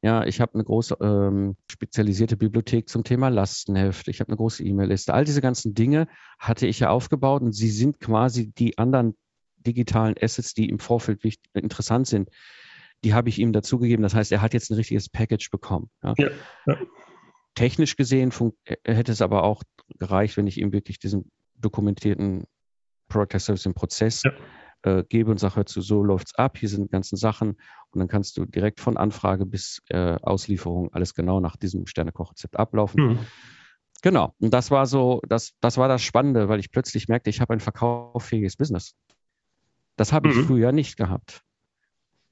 Ja, 0.03 0.25
ich 0.25 0.41
habe 0.41 0.55
eine 0.55 0.65
große 0.65 0.97
ähm, 1.03 1.57
spezialisierte 1.71 2.37
Bibliothek 2.39 2.89
zum 2.89 3.05
Thema 3.05 3.29
Lastenheft. 3.29 4.09
Ich 4.09 4.21
habe 4.21 4.29
eine 4.29 4.39
große 4.39 4.65
E-Mail-Liste. 4.65 5.13
All 5.13 5.25
diese 5.25 5.43
ganzen 5.43 5.75
Dinge 5.75 6.09
hatte 6.39 6.67
ich 6.67 6.81
ja 6.81 6.89
aufgebaut 6.89 7.43
und 7.43 7.53
sie 7.53 7.69
sind 7.69 8.01
quasi 8.01 8.51
die 8.51 8.79
anderen 8.79 9.15
digitalen 9.59 10.15
Assets, 10.19 10.55
die 10.55 10.71
im 10.71 10.79
Vorfeld 10.79 11.23
wichtig, 11.23 11.51
interessant 11.53 12.07
sind. 12.07 12.31
Die 13.05 13.13
habe 13.13 13.29
ich 13.29 13.39
ihm 13.39 13.53
dazugegeben. 13.53 14.03
Das 14.03 14.15
heißt, 14.15 14.33
er 14.33 14.41
hat 14.41 14.55
jetzt 14.55 14.71
ein 14.71 14.75
richtiges 14.75 15.11
Package 15.11 15.51
bekommen. 15.51 15.91
Ja. 16.03 16.15
Ja, 16.17 16.29
ja. 16.67 16.77
Technisch 17.55 17.97
gesehen 17.97 18.33
hätte 18.85 19.13
es 19.13 19.21
aber 19.21 19.43
auch 19.43 19.63
gereicht, 19.99 20.39
wenn 20.39 20.47
ich 20.47 20.59
ihm 20.59 20.73
wirklich 20.73 20.99
diesen 20.99 21.31
dokumentierten 21.57 22.45
Product 23.09 23.39
Service 23.39 23.67
im 23.67 23.75
Prozess 23.75 24.23
äh, 24.83 25.05
gebe 25.05 25.31
und 25.31 25.39
sage, 25.39 25.57
hör 25.57 25.67
zu, 25.67 25.81
so 25.81 26.03
läuft's 26.03 26.35
ab, 26.35 26.59
hier 26.59 26.69
sind 26.69 26.85
die 26.85 26.91
ganzen 26.91 27.17
Sachen 27.17 27.51
und 27.91 27.99
dann 27.99 28.09
kannst 28.09 28.37
du 28.37 28.47
direkt 28.47 28.81
von 28.81 28.97
Anfrage 28.97 29.47
bis 29.47 29.83
äh, 29.89 30.17
Auslieferung 30.23 30.93
alles 30.93 31.15
genau 31.15 31.41
nach 31.41 31.57
diesem 31.57 31.87
Sternekochrezept 31.87 32.59
ablaufen. 32.59 33.03
Mhm. 33.03 33.19
Genau. 34.03 34.35
Und 34.39 34.55
das 34.55 34.71
war 34.71 34.87
so, 34.87 35.21
das, 35.29 35.53
das 35.61 35.77
war 35.77 35.89
das 35.89 36.03
Spannende, 36.03 36.49
weil 36.49 36.61
ich 36.61 36.71
plötzlich 36.71 37.09
merkte, 37.09 37.31
ich 37.31 37.41
habe 37.41 37.53
ein 37.53 37.61
verkauffähiges 37.61 38.57
Business. 38.57 38.95
Das 39.97 40.13
habe 40.13 40.31
ich 40.31 40.37
mhm. 40.37 40.45
früher 40.47 40.73
nicht 40.73 40.97
gehabt. 40.97 41.43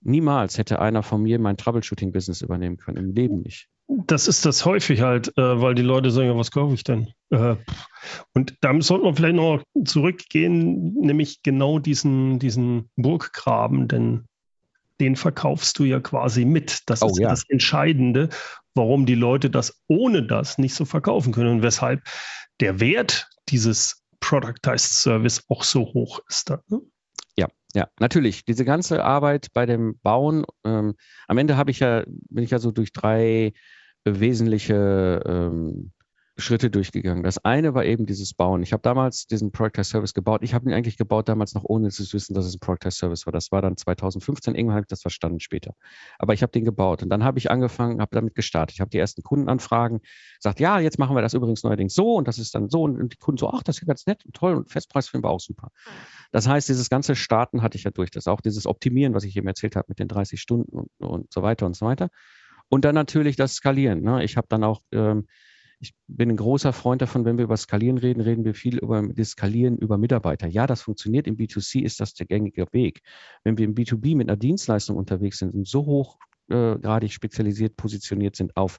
Niemals 0.01 0.57
hätte 0.57 0.81
einer 0.81 1.03
von 1.03 1.23
mir 1.23 1.39
mein 1.39 1.57
Troubleshooting-Business 1.57 2.41
übernehmen 2.41 2.77
können, 2.79 2.97
im 2.97 3.13
Leben 3.13 3.43
nicht. 3.43 3.69
Das 3.89 4.29
ist 4.29 4.45
das 4.45 4.67
häufig 4.67 5.01
halt, 5.01 5.29
äh, 5.39 5.61
weil 5.61 5.75
die 5.75 5.83
Leute 5.83 6.11
sagen, 6.11 6.29
ja, 6.29 6.37
was 6.37 6.51
kaufe 6.51 6.75
ich 6.75 6.85
denn? 6.85 7.09
Äh, 7.31 7.57
und 8.35 8.55
da 8.61 8.79
sollte 8.81 9.05
man 9.05 9.17
vielleicht 9.17 9.37
noch 9.37 9.63
zurückgehen, 9.85 10.95
nämlich 10.95 11.43
genau 11.43 11.79
diesen, 11.79 12.39
diesen 12.39 12.91
Burggraben, 12.97 13.89
denn 13.89 14.27
den 15.01 15.17
verkaufst 15.17 15.79
du 15.79 15.85
ja 15.85 16.01
quasi 16.01 16.45
mit. 16.45 16.83
Das 16.87 17.03
oh, 17.03 17.09
ist 17.09 17.19
ja. 17.19 17.31
das 17.31 17.45
Entscheidende, 17.49 18.29
warum 18.75 19.07
die 19.07 19.15
Leute 19.15 19.49
das 19.49 19.83
ohne 19.89 20.23
das 20.27 20.59
nicht 20.59 20.75
so 20.75 20.85
verkaufen 20.85 21.33
können 21.33 21.51
und 21.51 21.63
weshalb 21.63 22.03
der 22.61 22.81
Wert 22.81 23.29
dieses 23.49 24.03
Productized 24.21 24.93
Service 24.93 25.45
auch 25.49 25.63
so 25.63 25.81
hoch 25.95 26.21
ist. 26.29 26.51
Dann, 26.51 26.61
ne? 26.69 26.81
Ja, 27.37 27.47
ja, 27.75 27.89
natürlich. 28.01 28.45
Diese 28.45 28.65
ganze 28.65 29.05
Arbeit 29.05 29.49
bei 29.55 29.65
dem 29.65 29.99
Bauen, 30.03 30.45
ähm, 30.65 30.95
am 31.29 31.39
Ende 31.39 31.57
habe 31.57 31.71
ich 31.71 31.81
ja, 31.81 32.05
bin 32.07 32.45
ich 32.45 32.51
ja 32.51 32.59
so 32.59 32.73
durch 32.73 32.93
drei 32.93 33.53
wesentliche 34.05 35.23
ähm, 35.27 35.93
Schritte 36.41 36.71
durchgegangen. 36.71 37.25
Das 37.25 37.45
eine 37.45 37.75
war 37.75 37.85
eben 37.85 38.07
dieses 38.07 38.33
Bauen. 38.33 38.63
Ich 38.63 38.73
habe 38.73 38.81
damals 38.81 39.27
diesen 39.27 39.51
Project 39.51 39.85
Service 39.85 40.15
gebaut. 40.15 40.43
Ich 40.45 40.55
habe 40.55 40.69
ihn 40.69 40.73
eigentlich 40.73 40.97
gebaut 40.97 41.29
damals 41.29 41.53
noch 41.55 41.65
ohne 41.65 41.91
zu 41.91 42.05
wissen, 42.13 42.33
dass 42.33 42.47
es 42.47 42.55
ein 42.55 42.61
Project 42.61 42.93
Service 42.93 43.27
war. 43.27 43.33
Das 43.33 43.51
war 43.51 43.61
dann 43.61 43.77
2015. 43.77 44.55
Irgendwann 44.55 44.77
habe 44.77 44.85
ich 44.85 44.89
das 44.89 45.03
verstanden 45.03 45.41
später. 45.41 45.75
Aber 46.17 46.35
ich 46.35 46.43
habe 46.43 46.53
den 46.53 46.65
gebaut 46.65 47.03
und 47.03 47.11
dann 47.11 47.25
habe 47.25 47.39
ich 47.39 47.51
angefangen, 47.51 48.01
habe 48.01 48.15
damit 48.15 48.37
gestartet. 48.37 48.75
Ich 48.75 48.81
habe 48.81 48.91
die 48.91 48.99
ersten 48.99 49.23
Kundenanfragen 49.23 50.01
gesagt, 50.37 50.61
ja, 50.61 50.79
jetzt 50.79 50.99
machen 50.99 51.17
wir 51.17 51.23
das 51.23 51.35
übrigens 51.35 51.65
neuerdings 51.65 51.95
so 51.95 52.15
und 52.15 52.29
das 52.29 52.39
ist 52.39 52.55
dann 52.55 52.69
so 52.69 52.83
und 52.83 53.13
die 53.13 53.17
Kunden 53.17 53.39
so, 53.39 53.51
ach, 53.51 53.65
das 53.65 53.79
ist 53.79 53.87
ganz 53.87 54.07
nett 54.07 54.25
und 54.25 54.35
toll 54.35 54.55
und 54.55 54.71
Festpreis 54.71 55.09
finden 55.09 55.25
wir 55.25 55.31
auch 55.31 55.41
super. 55.41 55.71
Das 56.31 56.47
heißt, 56.47 56.69
dieses 56.69 56.89
ganze 56.89 57.17
Starten 57.17 57.63
hatte 57.63 57.77
ich 57.77 57.85
ja 57.85 57.91
durch. 57.91 58.13
Das 58.13 58.29
auch 58.29 58.41
dieses 58.41 58.67
Optimieren, 58.67 59.13
was 59.13 59.25
ich 59.25 59.37
eben 59.37 59.49
erzählt 59.49 59.75
habe 59.75 59.87
mit 59.89 59.99
den 59.99 60.07
30 60.07 60.41
Stunden 60.41 60.79
und, 60.79 60.91
und 60.99 61.33
so 61.33 61.43
weiter 61.43 61.67
und 61.67 61.75
so 61.75 61.85
weiter. 61.85 62.11
Und 62.69 62.85
dann 62.85 62.95
natürlich 62.95 63.37
das 63.37 63.55
Skalieren. 63.55 64.03
Ne? 64.03 64.25
Ich 64.25 64.37
habe 64.37 64.47
dann 64.49 64.65
auch 64.65 64.81
ähm, 64.93 65.27
ich 65.81 65.95
bin 66.09 66.31
ein 66.31 66.37
großer 66.37 66.73
Freund 66.73 67.03
davon, 67.03 67.25
wenn 67.25 67.39
wir 67.39 67.45
über 67.45 67.57
Skalieren 67.57 67.99
reden, 67.99 68.21
reden 68.21 68.45
wir 68.45 68.55
viel 68.55 68.79
über 68.79 69.01
das 69.15 69.31
Skalieren 69.31 69.79
über 69.79 69.97
Mitarbeiter. 69.97 70.49
Ja, 70.49 70.67
das 70.67 70.83
funktioniert. 70.83 71.27
Im 71.27 71.37
B2C 71.37 71.83
ist 71.83 72.01
das 72.01 72.15
der 72.15 72.27
gängige 72.27 72.67
Weg. 72.73 73.03
Wenn 73.45 73.59
wir 73.59 73.65
im 73.65 73.75
B2B 73.75 74.17
mit 74.17 74.29
einer 74.29 74.37
Dienstleistung 74.37 74.97
unterwegs 74.97 75.39
sind 75.39 75.55
und 75.55 75.69
so 75.69 75.87
hochgradig 75.87 77.11
äh, 77.11 77.13
spezialisiert 77.13 77.77
positioniert 77.77 78.35
sind 78.35 78.57
auf 78.57 78.79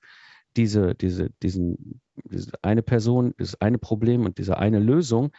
diese, 0.58 0.94
diese, 0.96 1.30
diesen, 1.42 2.02
diese 2.26 2.52
eine 2.64 2.82
Person, 2.82 3.34
das 3.38 3.60
eine 3.62 3.78
Problem 3.78 4.26
und 4.26 4.38
diese 4.38 4.58
eine 4.58 4.80
Lösung, 4.80 5.32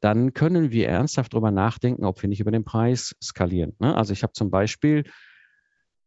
dann 0.00 0.34
können 0.34 0.70
wir 0.70 0.88
ernsthaft 0.88 1.32
darüber 1.32 1.50
nachdenken, 1.50 2.04
ob 2.04 2.22
wir 2.22 2.28
nicht 2.28 2.40
über 2.40 2.52
den 2.52 2.64
Preis 2.64 3.16
skalieren. 3.20 3.74
Ne? 3.80 3.96
Also 3.96 4.12
ich 4.12 4.22
habe 4.22 4.34
zum 4.34 4.50
Beispiel 4.50 5.04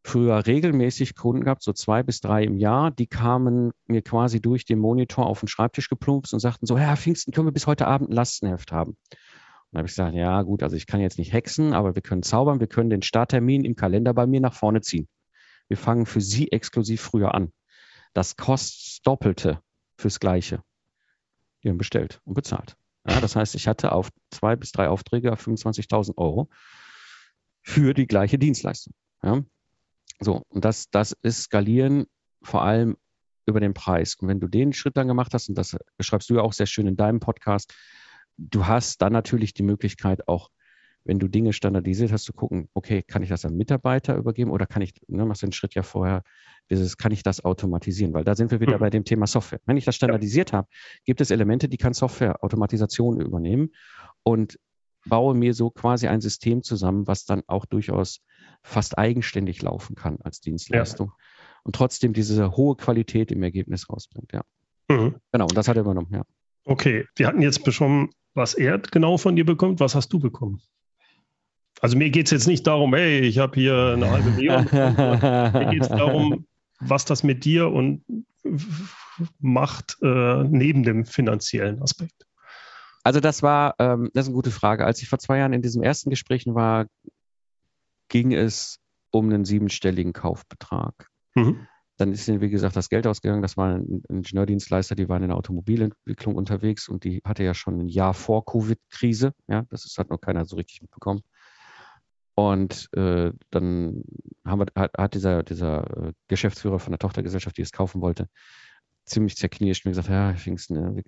früher 0.03 0.45
regelmäßig 0.45 1.15
Kunden 1.15 1.43
gehabt, 1.43 1.63
so 1.63 1.73
zwei 1.73 2.03
bis 2.03 2.21
drei 2.21 2.43
im 2.43 2.57
Jahr, 2.57 2.91
die 2.91 3.07
kamen 3.07 3.71
mir 3.87 4.01
quasi 4.01 4.41
durch 4.41 4.65
den 4.65 4.79
Monitor 4.79 5.25
auf 5.25 5.39
den 5.39 5.47
Schreibtisch 5.47 5.89
geplumpst 5.89 6.33
und 6.33 6.39
sagten 6.39 6.65
so, 6.65 6.77
Herr 6.77 6.97
Pfingsten, 6.97 7.31
können 7.31 7.47
wir 7.47 7.51
bis 7.51 7.67
heute 7.67 7.87
Abend 7.87 8.09
ein 8.09 8.13
Lastenheft 8.13 8.71
haben? 8.71 8.97
Und 9.71 9.77
habe 9.77 9.87
ich 9.87 9.91
gesagt, 9.91 10.15
ja 10.15 10.41
gut, 10.41 10.63
also 10.63 10.75
ich 10.75 10.87
kann 10.87 10.99
jetzt 10.99 11.19
nicht 11.19 11.33
hexen, 11.33 11.73
aber 11.73 11.95
wir 11.95 12.01
können 12.01 12.23
zaubern, 12.23 12.59
wir 12.59 12.67
können 12.67 12.89
den 12.89 13.01
Starttermin 13.01 13.65
im 13.65 13.75
Kalender 13.75 14.13
bei 14.13 14.25
mir 14.25 14.39
nach 14.39 14.53
vorne 14.53 14.81
ziehen. 14.81 15.07
Wir 15.67 15.77
fangen 15.77 16.05
für 16.05 16.21
Sie 16.21 16.51
exklusiv 16.51 17.01
früher 17.01 17.35
an. 17.35 17.51
Das 18.13 18.35
kostet 18.35 19.05
Doppelte 19.05 19.61
fürs 19.97 20.19
Gleiche. 20.19 20.63
Die 21.63 21.69
haben 21.69 21.77
bestellt 21.77 22.21
und 22.25 22.33
bezahlt. 22.33 22.75
Ja, 23.07 23.21
das 23.21 23.35
heißt, 23.35 23.53
ich 23.55 23.67
hatte 23.67 23.91
auf 23.91 24.09
zwei 24.31 24.55
bis 24.55 24.71
drei 24.71 24.89
Aufträge 24.89 25.31
25.000 25.31 26.17
Euro 26.17 26.49
für 27.61 27.93
die 27.93 28.07
gleiche 28.07 28.39
Dienstleistung. 28.39 28.93
Ja, 29.21 29.43
so, 30.19 30.43
und 30.49 30.65
das, 30.65 30.89
das 30.91 31.15
ist 31.21 31.43
Skalieren 31.43 32.05
vor 32.41 32.63
allem 32.63 32.97
über 33.45 33.59
den 33.59 33.73
Preis. 33.73 34.15
Und 34.15 34.27
wenn 34.27 34.39
du 34.39 34.47
den 34.47 34.73
Schritt 34.73 34.97
dann 34.97 35.07
gemacht 35.07 35.33
hast, 35.33 35.49
und 35.49 35.57
das 35.57 35.77
beschreibst 35.97 36.29
du 36.29 36.35
ja 36.35 36.41
auch 36.41 36.53
sehr 36.53 36.65
schön 36.65 36.87
in 36.87 36.95
deinem 36.95 37.19
Podcast, 37.19 37.73
du 38.37 38.67
hast 38.67 39.01
dann 39.01 39.13
natürlich 39.13 39.53
die 39.53 39.63
Möglichkeit 39.63 40.27
auch, 40.27 40.49
wenn 41.05 41.19
du 41.19 41.27
Dinge 41.27 41.53
standardisiert 41.53 42.11
hast, 42.11 42.25
zu 42.25 42.33
gucken, 42.33 42.69
okay, 42.73 43.01
kann 43.01 43.23
ich 43.23 43.29
das 43.29 43.45
an 43.45 43.55
Mitarbeiter 43.55 44.15
übergeben 44.15 44.51
oder 44.51 44.65
kann 44.65 44.81
ich, 44.81 44.93
ne, 45.07 45.25
machst 45.25 45.41
du 45.41 45.47
den 45.47 45.53
Schritt 45.53 45.73
ja 45.73 45.81
vorher, 45.81 46.23
dieses, 46.69 46.97
kann 46.97 47.11
ich 47.11 47.23
das 47.23 47.43
automatisieren? 47.43 48.13
Weil 48.13 48.25
da 48.25 48.35
sind 48.35 48.51
wir 48.51 48.59
wieder 48.59 48.75
mhm. 48.75 48.81
bei 48.81 48.89
dem 48.89 49.05
Thema 49.05 49.25
Software. 49.25 49.61
Wenn 49.65 49.77
ich 49.77 49.85
das 49.85 49.95
standardisiert 49.95 50.51
ja. 50.51 50.59
habe, 50.59 50.67
gibt 51.05 51.21
es 51.21 51.31
Elemente, 51.31 51.69
die 51.69 51.77
kann 51.77 51.93
Software 51.93 52.43
Automatisation 52.43 53.21
übernehmen 53.21 53.69
und 54.23 54.59
baue 55.05 55.33
mir 55.33 55.53
so 55.53 55.69
quasi 55.71 56.07
ein 56.07 56.21
System 56.21 56.61
zusammen, 56.63 57.07
was 57.07 57.25
dann 57.25 57.43
auch 57.47 57.65
durchaus 57.65 58.19
fast 58.61 58.97
eigenständig 58.97 59.61
laufen 59.61 59.95
kann 59.95 60.17
als 60.23 60.41
Dienstleistung 60.41 61.07
ja. 61.09 61.25
und 61.63 61.75
trotzdem 61.75 62.13
diese 62.13 62.55
hohe 62.55 62.75
Qualität 62.75 63.31
im 63.31 63.43
Ergebnis 63.43 63.89
rausbringt. 63.89 64.31
Ja. 64.33 64.43
Mhm. 64.89 65.15
Genau, 65.31 65.45
und 65.45 65.57
das 65.57 65.67
hat 65.67 65.77
er 65.77 65.81
übernommen, 65.81 66.11
ja. 66.11 66.23
Okay, 66.65 67.05
wir 67.15 67.27
hatten 67.27 67.41
jetzt 67.41 67.71
schon, 67.73 68.11
was 68.33 68.53
er 68.53 68.77
genau 68.79 69.17
von 69.17 69.35
dir 69.35 69.45
bekommt. 69.45 69.79
Was 69.79 69.95
hast 69.95 70.13
du 70.13 70.19
bekommen? 70.19 70.61
Also 71.81 71.97
mir 71.97 72.09
geht 72.09 72.27
es 72.27 72.31
jetzt 72.31 72.47
nicht 72.47 72.67
darum, 72.67 72.93
hey, 72.93 73.19
ich 73.21 73.39
habe 73.39 73.59
hier 73.59 73.93
eine 73.93 74.11
halbe 74.11 74.31
Million. 74.31 74.67
mir 74.71 75.67
geht 75.71 75.83
es 75.83 75.89
darum, 75.89 76.45
was 76.79 77.05
das 77.05 77.23
mit 77.23 77.45
dir 77.45 77.69
und 77.69 78.03
macht 79.39 79.97
äh, 80.01 80.43
neben 80.43 80.83
dem 80.83 81.05
finanziellen 81.05 81.81
Aspekt. 81.81 82.25
Also 83.03 83.19
das 83.19 83.41
war, 83.41 83.75
ähm, 83.79 84.09
das 84.13 84.25
ist 84.25 84.29
eine 84.29 84.35
gute 84.35 84.51
Frage. 84.51 84.85
Als 84.85 85.01
ich 85.01 85.09
vor 85.09 85.19
zwei 85.19 85.37
Jahren 85.37 85.53
in 85.53 85.61
diesem 85.61 85.81
ersten 85.81 86.09
Gespräch 86.09 86.45
war, 86.47 86.85
ging 88.09 88.33
es 88.33 88.79
um 89.11 89.25
einen 89.25 89.45
siebenstelligen 89.45 90.13
Kaufbetrag. 90.13 91.09
Mhm. 91.35 91.67
Dann 91.97 92.13
ist 92.13 92.27
ihnen, 92.27 92.41
wie 92.41 92.49
gesagt, 92.49 92.75
das 92.75 92.89
Geld 92.89 93.07
ausgegangen. 93.07 93.41
Das 93.41 93.57
war 93.57 93.75
ein 93.75 94.03
Ingenieurdienstleister, 94.07 94.95
die 94.95 95.09
waren 95.09 95.23
in 95.23 95.29
der 95.29 95.37
Automobilentwicklung 95.37 96.35
unterwegs 96.35 96.87
und 96.87 97.03
die 97.03 97.21
hatte 97.25 97.43
ja 97.43 97.53
schon 97.53 97.79
ein 97.79 97.87
Jahr 97.87 98.13
vor 98.13 98.45
Covid-Krise. 98.45 99.33
Ja, 99.47 99.63
das 99.69 99.85
ist, 99.85 99.97
hat 99.97 100.09
noch 100.09 100.21
keiner 100.21 100.45
so 100.45 100.55
richtig 100.55 100.81
mitbekommen. 100.81 101.21
Und 102.35 102.87
äh, 102.93 103.33
dann 103.49 104.03
wir, 104.45 104.65
hat, 104.75 104.93
hat 104.97 105.13
dieser, 105.13 105.43
dieser 105.43 106.07
äh, 106.07 106.13
Geschäftsführer 106.29 106.79
von 106.79 106.91
der 106.91 106.99
Tochtergesellschaft, 106.99 107.57
die 107.57 107.63
es 107.63 107.73
kaufen 107.73 107.99
wollte, 107.99 108.29
ziemlich 109.03 109.35
zerknirscht 109.35 109.83
mir 109.83 109.91
gesagt, 109.91 110.07
ja, 110.07 110.33
Pfingsten, 110.33 110.75
ne, 110.75 111.03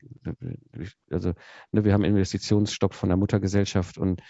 also 1.10 1.34
ne, 1.72 1.86
wir 1.86 1.94
haben 1.94 2.04
Investitionsstopp 2.04 2.94
von 2.94 3.08
der 3.08 3.18
Muttergesellschaft 3.18 3.98
und 3.98 4.22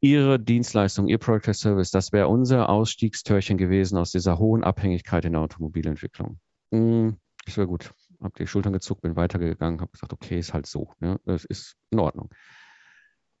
Ihre 0.00 0.38
Dienstleistung, 0.38 1.08
Ihr 1.08 1.18
Product 1.18 1.54
Service, 1.54 1.90
das 1.90 2.12
wäre 2.12 2.28
unser 2.28 2.68
Ausstiegstörchen 2.68 3.58
gewesen 3.58 3.98
aus 3.98 4.12
dieser 4.12 4.38
hohen 4.38 4.62
Abhängigkeit 4.62 5.24
in 5.24 5.32
der 5.32 5.42
Automobilentwicklung. 5.42 6.38
Hm, 6.72 7.16
ich 7.46 7.58
war 7.58 7.66
gut, 7.66 7.92
habe 8.22 8.34
die 8.38 8.46
Schultern 8.46 8.72
gezuckt, 8.72 9.02
bin 9.02 9.16
weitergegangen, 9.16 9.80
habe 9.80 9.90
gesagt, 9.90 10.12
okay, 10.12 10.38
ist 10.38 10.54
halt 10.54 10.66
so, 10.66 10.92
ne? 11.00 11.18
das 11.24 11.44
ist 11.44 11.76
in 11.90 11.98
Ordnung. 11.98 12.30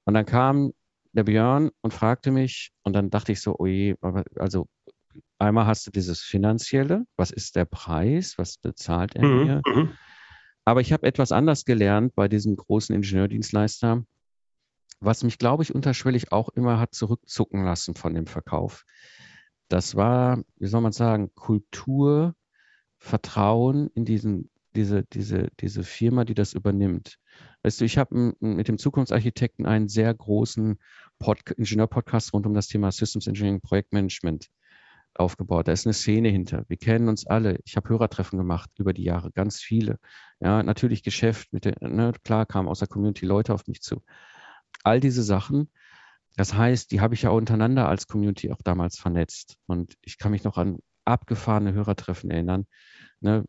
Und 0.04 0.14
dann 0.14 0.26
kam 0.26 0.72
der 1.12 1.24
Björn 1.24 1.70
und 1.80 1.92
fragte 1.92 2.30
mich, 2.30 2.72
und 2.82 2.92
dann 2.94 3.10
dachte 3.10 3.32
ich 3.32 3.40
so, 3.40 3.56
oje, 3.58 3.96
also 4.36 4.68
einmal 5.38 5.66
hast 5.66 5.86
du 5.86 5.90
dieses 5.90 6.20
Finanzielle, 6.20 7.04
was 7.16 7.30
ist 7.30 7.56
der 7.56 7.64
Preis, 7.66 8.36
was 8.36 8.58
bezahlt 8.58 9.14
er 9.14 9.26
mhm, 9.26 9.44
mir? 9.44 9.62
Mhm. 9.66 9.92
Aber 10.64 10.80
ich 10.80 10.92
habe 10.92 11.06
etwas 11.06 11.32
anders 11.32 11.64
gelernt 11.64 12.14
bei 12.14 12.28
diesem 12.28 12.56
großen 12.56 12.94
Ingenieurdienstleister 12.94 14.04
was 15.00 15.22
mich, 15.22 15.38
glaube 15.38 15.62
ich, 15.62 15.74
unterschwellig 15.74 16.32
auch 16.32 16.48
immer 16.50 16.80
hat 16.80 16.94
zurückzucken 16.94 17.64
lassen 17.64 17.94
von 17.94 18.14
dem 18.14 18.26
Verkauf. 18.26 18.84
Das 19.68 19.96
war, 19.96 20.42
wie 20.56 20.66
soll 20.66 20.80
man 20.80 20.92
sagen, 20.92 21.34
Kultur, 21.34 22.34
Vertrauen 22.98 23.90
in 23.94 24.04
diesen, 24.04 24.50
diese, 24.74 25.04
diese, 25.04 25.48
diese 25.60 25.84
Firma, 25.84 26.24
die 26.24 26.34
das 26.34 26.54
übernimmt. 26.54 27.18
Weißt 27.62 27.80
du, 27.80 27.84
ich 27.84 27.98
habe 27.98 28.34
mit 28.40 28.68
dem 28.68 28.78
Zukunftsarchitekten 28.78 29.66
einen 29.66 29.88
sehr 29.88 30.12
großen 30.12 30.78
Pod 31.18 31.50
Ingenieur-Podcast 31.50 32.32
rund 32.32 32.46
um 32.46 32.54
das 32.54 32.68
Thema 32.68 32.90
Systems 32.90 33.26
Engineering 33.26 33.60
Projektmanagement 33.60 34.48
aufgebaut. 35.14 35.68
Da 35.68 35.72
ist 35.72 35.86
eine 35.86 35.92
Szene 35.92 36.28
hinter. 36.28 36.64
Wir 36.68 36.76
kennen 36.76 37.08
uns 37.08 37.26
alle. 37.26 37.58
Ich 37.64 37.76
habe 37.76 37.88
Hörertreffen 37.88 38.38
gemacht 38.38 38.70
über 38.78 38.92
die 38.92 39.04
Jahre, 39.04 39.30
ganz 39.32 39.60
viele. 39.60 39.98
Ja, 40.40 40.62
natürlich 40.62 41.02
Geschäft 41.02 41.52
mit 41.52 41.64
der, 41.64 41.76
ne, 41.80 42.12
klar 42.24 42.46
kamen 42.46 42.68
aus 42.68 42.78
der 42.78 42.88
Community 42.88 43.26
Leute 43.26 43.52
auf 43.52 43.66
mich 43.66 43.82
zu 43.82 44.02
all 44.84 45.00
diese 45.00 45.22
Sachen. 45.22 45.70
Das 46.36 46.54
heißt, 46.54 46.92
die 46.92 47.00
habe 47.00 47.14
ich 47.14 47.22
ja 47.22 47.30
untereinander 47.30 47.88
als 47.88 48.06
Community 48.06 48.52
auch 48.52 48.62
damals 48.62 48.98
vernetzt. 48.98 49.56
Und 49.66 49.96
ich 50.02 50.18
kann 50.18 50.30
mich 50.30 50.44
noch 50.44 50.56
an 50.56 50.78
abgefahrene 51.04 51.72
Hörertreffen 51.72 52.30
erinnern, 52.30 52.66
ne, 53.20 53.44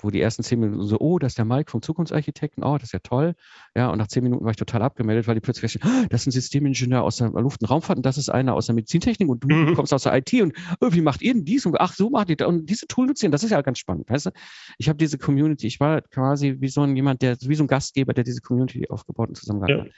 wo 0.00 0.10
die 0.10 0.20
ersten 0.20 0.42
zehn 0.42 0.60
Minuten 0.60 0.84
so, 0.84 0.98
oh, 0.98 1.18
das 1.18 1.32
ist 1.32 1.38
der 1.38 1.44
Mike 1.44 1.70
vom 1.70 1.82
Zukunftsarchitekten, 1.82 2.62
oh, 2.62 2.74
das 2.74 2.88
ist 2.88 2.92
ja 2.92 3.00
toll. 3.00 3.34
Ja, 3.74 3.90
und 3.90 3.98
nach 3.98 4.06
zehn 4.06 4.22
Minuten 4.22 4.44
war 4.44 4.50
ich 4.50 4.56
total 4.56 4.82
abgemeldet, 4.82 5.26
weil 5.26 5.34
die 5.34 5.40
plötzlich 5.40 5.72
feststellen, 5.72 6.04
oh, 6.04 6.06
das 6.08 6.22
ist 6.22 6.28
ein 6.28 6.30
Systemingenieur 6.32 7.02
aus 7.02 7.16
der 7.16 7.30
Luft- 7.30 7.62
und 7.62 7.70
Raumfahrt 7.70 7.98
und 7.98 8.06
das 8.06 8.18
ist 8.18 8.28
einer 8.28 8.54
aus 8.54 8.66
der 8.66 8.74
Medizintechnik 8.74 9.28
und 9.28 9.42
du 9.42 9.48
mhm. 9.48 9.74
kommst 9.74 9.92
aus 9.92 10.04
der 10.04 10.16
IT 10.16 10.32
und 10.34 10.56
oh, 10.80 10.92
wie 10.92 11.00
macht 11.00 11.22
ihr 11.22 11.34
denn 11.34 11.44
dies 11.44 11.66
und 11.66 11.80
ach, 11.80 11.92
so 11.92 12.10
macht 12.10 12.30
ihr 12.30 12.36
das 12.36 12.48
und 12.48 12.70
diese 12.70 12.86
Tool 12.86 13.06
nutzen, 13.06 13.32
das 13.32 13.42
ist 13.42 13.50
ja 13.50 13.60
ganz 13.62 13.78
spannend, 13.78 14.08
weißt 14.08 14.26
du? 14.26 14.30
Ich 14.78 14.88
habe 14.88 14.98
diese 14.98 15.18
Community, 15.18 15.66
ich 15.66 15.80
war 15.80 16.02
quasi 16.02 16.56
wie 16.60 16.68
so 16.68 16.82
ein 16.82 16.94
jemand, 16.94 17.22
der, 17.22 17.36
wie 17.40 17.54
so 17.54 17.64
ein 17.64 17.68
Gastgeber, 17.68 18.14
der 18.14 18.24
diese 18.24 18.40
Community 18.40 18.88
aufgebaut 18.88 19.28
und 19.28 19.34
zusammengehalten 19.34 19.86
ja. 19.86 19.90
hat. 19.90 19.96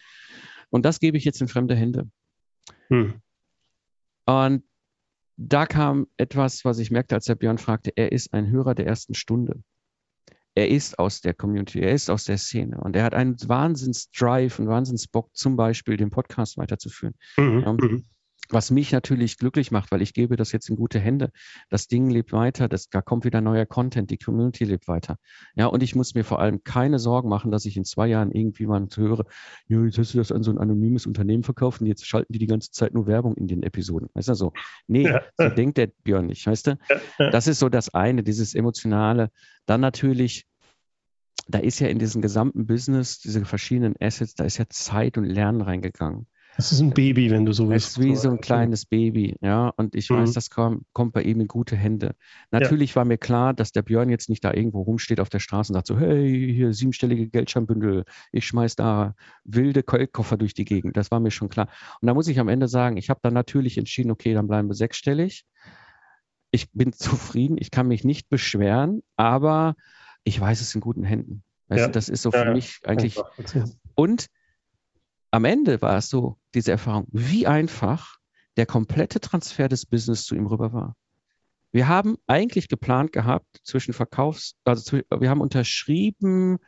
Und 0.70 0.84
das 0.84 1.00
gebe 1.00 1.16
ich 1.16 1.24
jetzt 1.24 1.40
in 1.40 1.48
fremde 1.48 1.74
Hände. 1.74 2.08
Mhm. 2.88 3.14
Und 4.24 4.62
da 5.36 5.66
kam 5.66 6.06
etwas, 6.16 6.64
was 6.64 6.78
ich 6.78 6.90
merkte, 6.90 7.14
als 7.14 7.24
der 7.24 7.34
Björn 7.34 7.58
fragte, 7.58 7.92
er 7.96 8.12
ist 8.12 8.32
ein 8.34 8.50
Hörer 8.50 8.74
der 8.74 8.86
ersten 8.86 9.14
Stunde 9.14 9.62
er 10.54 10.68
ist 10.68 10.98
aus 10.98 11.20
der 11.20 11.34
Community, 11.34 11.80
er 11.80 11.92
ist 11.92 12.10
aus 12.10 12.24
der 12.24 12.38
Szene 12.38 12.78
und 12.80 12.96
er 12.96 13.04
hat 13.04 13.14
einen 13.14 13.36
Wahnsinns-Drive, 13.40 14.58
einen 14.58 14.68
Wahnsinns-Bock, 14.68 15.30
zum 15.34 15.56
Beispiel 15.56 15.96
den 15.96 16.10
Podcast 16.10 16.58
weiterzuführen. 16.58 17.14
Mhm. 17.36 18.04
Was 18.52 18.72
mich 18.72 18.90
natürlich 18.90 19.38
glücklich 19.38 19.70
macht, 19.70 19.92
weil 19.92 20.02
ich 20.02 20.12
gebe 20.12 20.34
das 20.36 20.50
jetzt 20.50 20.68
in 20.68 20.76
gute 20.76 20.98
Hände. 20.98 21.30
Das 21.68 21.86
Ding 21.86 22.10
lebt 22.10 22.32
weiter, 22.32 22.68
das, 22.68 22.88
da 22.88 23.00
kommt 23.00 23.24
wieder 23.24 23.40
neuer 23.40 23.64
Content, 23.64 24.10
die 24.10 24.18
Community 24.18 24.64
lebt 24.64 24.88
weiter. 24.88 25.18
Ja, 25.54 25.66
und 25.66 25.82
ich 25.84 25.94
muss 25.94 26.14
mir 26.14 26.24
vor 26.24 26.40
allem 26.40 26.64
keine 26.64 26.98
Sorgen 26.98 27.28
machen, 27.28 27.52
dass 27.52 27.64
ich 27.64 27.76
in 27.76 27.84
zwei 27.84 28.08
Jahren 28.08 28.32
irgendwie 28.32 28.66
mal 28.66 28.86
höre, 28.96 29.24
ja, 29.68 29.84
jetzt 29.84 29.98
hast 29.98 30.14
du 30.14 30.18
das 30.18 30.32
an 30.32 30.42
so 30.42 30.50
ein 30.50 30.58
anonymes 30.58 31.06
Unternehmen 31.06 31.44
verkauft 31.44 31.80
und 31.80 31.86
jetzt 31.86 32.06
schalten 32.06 32.32
die 32.32 32.38
die 32.40 32.46
ganze 32.46 32.72
Zeit 32.72 32.92
nur 32.92 33.06
Werbung 33.06 33.36
in 33.36 33.46
den 33.46 33.62
Episoden. 33.62 34.08
Weißt 34.14 34.28
du, 34.28 34.34
so, 34.34 34.52
nee, 34.88 35.04
ja. 35.04 35.22
so 35.36 35.48
denkt 35.48 35.78
der 35.78 35.88
Björn 36.02 36.26
nicht, 36.26 36.46
weißt 36.46 36.68
du? 36.68 36.78
Das 37.18 37.46
ist 37.46 37.60
so 37.60 37.68
das 37.68 37.94
eine, 37.94 38.22
dieses 38.24 38.54
emotionale. 38.54 39.30
Dann 39.66 39.80
natürlich, 39.80 40.46
da 41.46 41.58
ist 41.58 41.78
ja 41.78 41.88
in 41.88 41.98
diesem 41.98 42.22
gesamten 42.22 42.66
Business, 42.66 43.20
diese 43.20 43.44
verschiedenen 43.44 43.94
Assets, 44.00 44.34
da 44.34 44.44
ist 44.44 44.58
ja 44.58 44.68
Zeit 44.68 45.18
und 45.18 45.24
Lernen 45.24 45.60
reingegangen. 45.60 46.26
Das 46.56 46.72
ist 46.72 46.80
ein 46.80 46.90
Baby, 46.90 47.30
wenn 47.30 47.44
du 47.44 47.52
so 47.52 47.68
willst. 47.68 47.86
Es 47.86 47.96
ist 47.96 48.04
wie 48.04 48.16
so 48.16 48.30
ein 48.30 48.40
kleines 48.40 48.84
Baby, 48.84 49.36
ja. 49.40 49.68
Und 49.76 49.94
ich 49.94 50.10
mhm. 50.10 50.16
weiß, 50.16 50.32
das 50.32 50.50
kommt, 50.50 50.84
kommt, 50.92 51.12
bei 51.12 51.22
ihm 51.22 51.40
in 51.40 51.46
gute 51.46 51.76
Hände. 51.76 52.14
Natürlich 52.50 52.90
ja. 52.90 52.96
war 52.96 53.04
mir 53.04 53.18
klar, 53.18 53.54
dass 53.54 53.72
der 53.72 53.82
Björn 53.82 54.10
jetzt 54.10 54.28
nicht 54.28 54.44
da 54.44 54.52
irgendwo 54.52 54.82
rumsteht 54.82 55.20
auf 55.20 55.28
der 55.28 55.38
Straße 55.38 55.72
und 55.72 55.74
sagt 55.74 55.86
so, 55.86 55.98
hey, 55.98 56.52
hier 56.54 56.72
siebenstellige 56.72 57.28
Geldscheinbündel, 57.28 58.04
ich 58.32 58.46
schmeiß 58.46 58.76
da 58.76 59.14
wilde 59.44 59.82
Koffer 59.82 60.36
durch 60.36 60.54
die 60.54 60.64
Gegend. 60.64 60.96
Das 60.96 61.10
war 61.10 61.20
mir 61.20 61.30
schon 61.30 61.48
klar. 61.48 61.68
Und 62.00 62.06
da 62.06 62.14
muss 62.14 62.28
ich 62.28 62.38
am 62.40 62.48
Ende 62.48 62.68
sagen, 62.68 62.96
ich 62.96 63.10
habe 63.10 63.20
dann 63.22 63.34
natürlich 63.34 63.78
entschieden, 63.78 64.10
okay, 64.10 64.34
dann 64.34 64.48
bleiben 64.48 64.68
wir 64.68 64.74
sechsstellig. 64.74 65.44
Ich 66.50 66.70
bin 66.72 66.92
zufrieden, 66.92 67.56
ich 67.58 67.70
kann 67.70 67.88
mich 67.88 68.04
nicht 68.04 68.28
beschweren, 68.28 69.02
aber 69.16 69.76
ich 70.24 70.38
weiß 70.38 70.60
es 70.60 70.74
in 70.74 70.80
guten 70.80 71.04
Händen. 71.04 71.42
Weißt 71.68 71.80
ja. 71.80 71.86
du, 71.86 71.92
das 71.92 72.08
ist 72.08 72.22
so 72.22 72.32
für 72.32 72.46
ja, 72.46 72.52
mich 72.52 72.80
eigentlich. 72.84 73.18
Und 73.94 74.26
am 75.30 75.44
Ende 75.44 75.80
war 75.82 75.96
es 75.96 76.08
so, 76.08 76.38
diese 76.54 76.72
Erfahrung, 76.72 77.06
wie 77.10 77.46
einfach 77.46 78.16
der 78.56 78.66
komplette 78.66 79.20
Transfer 79.20 79.68
des 79.68 79.86
Business 79.86 80.24
zu 80.24 80.34
ihm 80.34 80.46
rüber 80.46 80.72
war. 80.72 80.96
Wir 81.72 81.86
haben 81.86 82.16
eigentlich 82.26 82.68
geplant 82.68 83.12
gehabt 83.12 83.60
zwischen 83.62 83.92
Verkaufs, 83.92 84.56
also 84.64 85.00
wir 85.10 85.30
haben 85.30 85.40
unterschrieben 85.40 86.58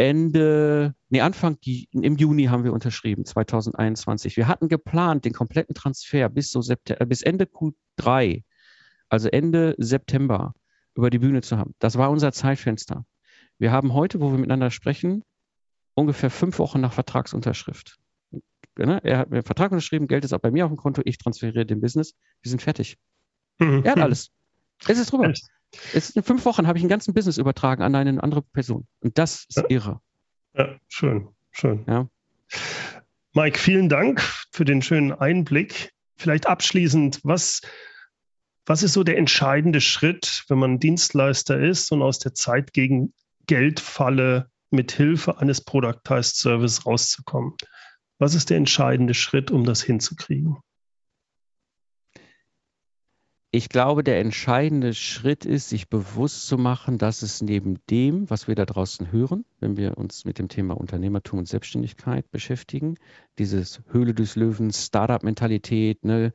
Ende, 0.00 0.94
nee, 1.08 1.20
Anfang, 1.22 1.58
im 1.64 2.16
Juni 2.16 2.44
haben 2.44 2.62
wir 2.62 2.72
unterschrieben, 2.72 3.24
2021. 3.24 4.36
Wir 4.36 4.46
hatten 4.46 4.68
geplant, 4.68 5.24
den 5.24 5.32
kompletten 5.32 5.74
Transfer 5.74 6.28
bis, 6.28 6.52
so 6.52 6.60
September, 6.60 7.04
bis 7.04 7.22
Ende 7.22 7.46
Q3, 7.46 8.44
also 9.08 9.28
Ende 9.28 9.74
September, 9.76 10.54
über 10.94 11.10
die 11.10 11.18
Bühne 11.18 11.42
zu 11.42 11.58
haben. 11.58 11.74
Das 11.80 11.98
war 11.98 12.10
unser 12.10 12.30
Zeitfenster. 12.30 13.06
Wir 13.58 13.72
haben 13.72 13.92
heute, 13.92 14.20
wo 14.20 14.30
wir 14.30 14.38
miteinander 14.38 14.70
sprechen, 14.70 15.24
ungefähr 15.98 16.30
fünf 16.30 16.58
Wochen 16.58 16.80
nach 16.80 16.92
Vertragsunterschrift. 16.92 17.98
Ne? 18.76 19.00
Er 19.02 19.18
hat 19.18 19.30
mir 19.30 19.36
einen 19.36 19.44
Vertrag 19.44 19.72
unterschrieben, 19.72 20.06
Geld 20.06 20.24
ist 20.24 20.32
auch 20.32 20.38
bei 20.38 20.50
mir 20.50 20.64
auf 20.64 20.70
dem 20.70 20.76
Konto, 20.76 21.02
ich 21.04 21.18
transferiere 21.18 21.66
den 21.66 21.80
Business, 21.80 22.14
wir 22.42 22.50
sind 22.50 22.62
fertig. 22.62 22.96
Mhm. 23.58 23.82
Er 23.84 23.92
hat 23.92 23.98
alles. 23.98 24.30
Es 24.86 24.98
ist 24.98 25.10
drüber. 25.10 25.32
Es 25.92 26.10
in 26.10 26.22
fünf 26.22 26.44
Wochen 26.44 26.66
habe 26.66 26.78
ich 26.78 26.82
einen 26.82 26.88
ganzen 26.88 27.12
Business 27.12 27.36
übertragen 27.36 27.82
an 27.82 27.94
eine 27.94 28.22
andere 28.22 28.42
Person. 28.42 28.86
Und 29.00 29.18
das 29.18 29.46
ist 29.48 29.56
ja. 29.56 29.64
irre. 29.68 30.00
Ja, 30.54 30.78
schön, 30.88 31.28
schön. 31.50 31.84
Ja. 31.86 32.08
Mike, 33.34 33.58
vielen 33.58 33.88
Dank 33.88 34.22
für 34.52 34.64
den 34.64 34.80
schönen 34.80 35.12
Einblick. 35.12 35.92
Vielleicht 36.16 36.46
abschließend, 36.46 37.20
was, 37.24 37.60
was 38.64 38.82
ist 38.82 38.92
so 38.92 39.02
der 39.04 39.18
entscheidende 39.18 39.80
Schritt, 39.80 40.44
wenn 40.48 40.58
man 40.58 40.78
Dienstleister 40.78 41.60
ist 41.60 41.92
und 41.92 42.02
aus 42.02 42.18
der 42.18 42.34
Zeit 42.34 42.72
gegen 42.72 43.12
Geldfalle 43.46 44.50
mit 44.70 44.92
Hilfe 44.92 45.38
eines 45.38 45.64
Productized 45.64 46.36
Service 46.36 46.86
rauszukommen? 46.86 47.54
Was 48.18 48.34
ist 48.34 48.50
der 48.50 48.56
entscheidende 48.56 49.14
Schritt, 49.14 49.50
um 49.50 49.64
das 49.64 49.82
hinzukriegen? 49.82 50.58
Ich 53.50 53.70
glaube, 53.70 54.04
der 54.04 54.20
entscheidende 54.20 54.92
Schritt 54.92 55.46
ist, 55.46 55.70
sich 55.70 55.88
bewusst 55.88 56.46
zu 56.46 56.58
machen, 56.58 56.98
dass 56.98 57.22
es 57.22 57.40
neben 57.40 57.78
dem, 57.88 58.28
was 58.28 58.46
wir 58.46 58.54
da 58.54 58.66
draußen 58.66 59.10
hören, 59.10 59.46
wenn 59.58 59.78
wir 59.78 59.96
uns 59.96 60.26
mit 60.26 60.38
dem 60.38 60.48
Thema 60.48 60.76
Unternehmertum 60.76 61.38
und 61.38 61.48
Selbstständigkeit 61.48 62.30
beschäftigen, 62.30 62.96
dieses 63.38 63.80
Höhle 63.88 64.12
des 64.12 64.36
Löwen, 64.36 64.70
Startup-Mentalität, 64.70 66.04
ne, 66.04 66.34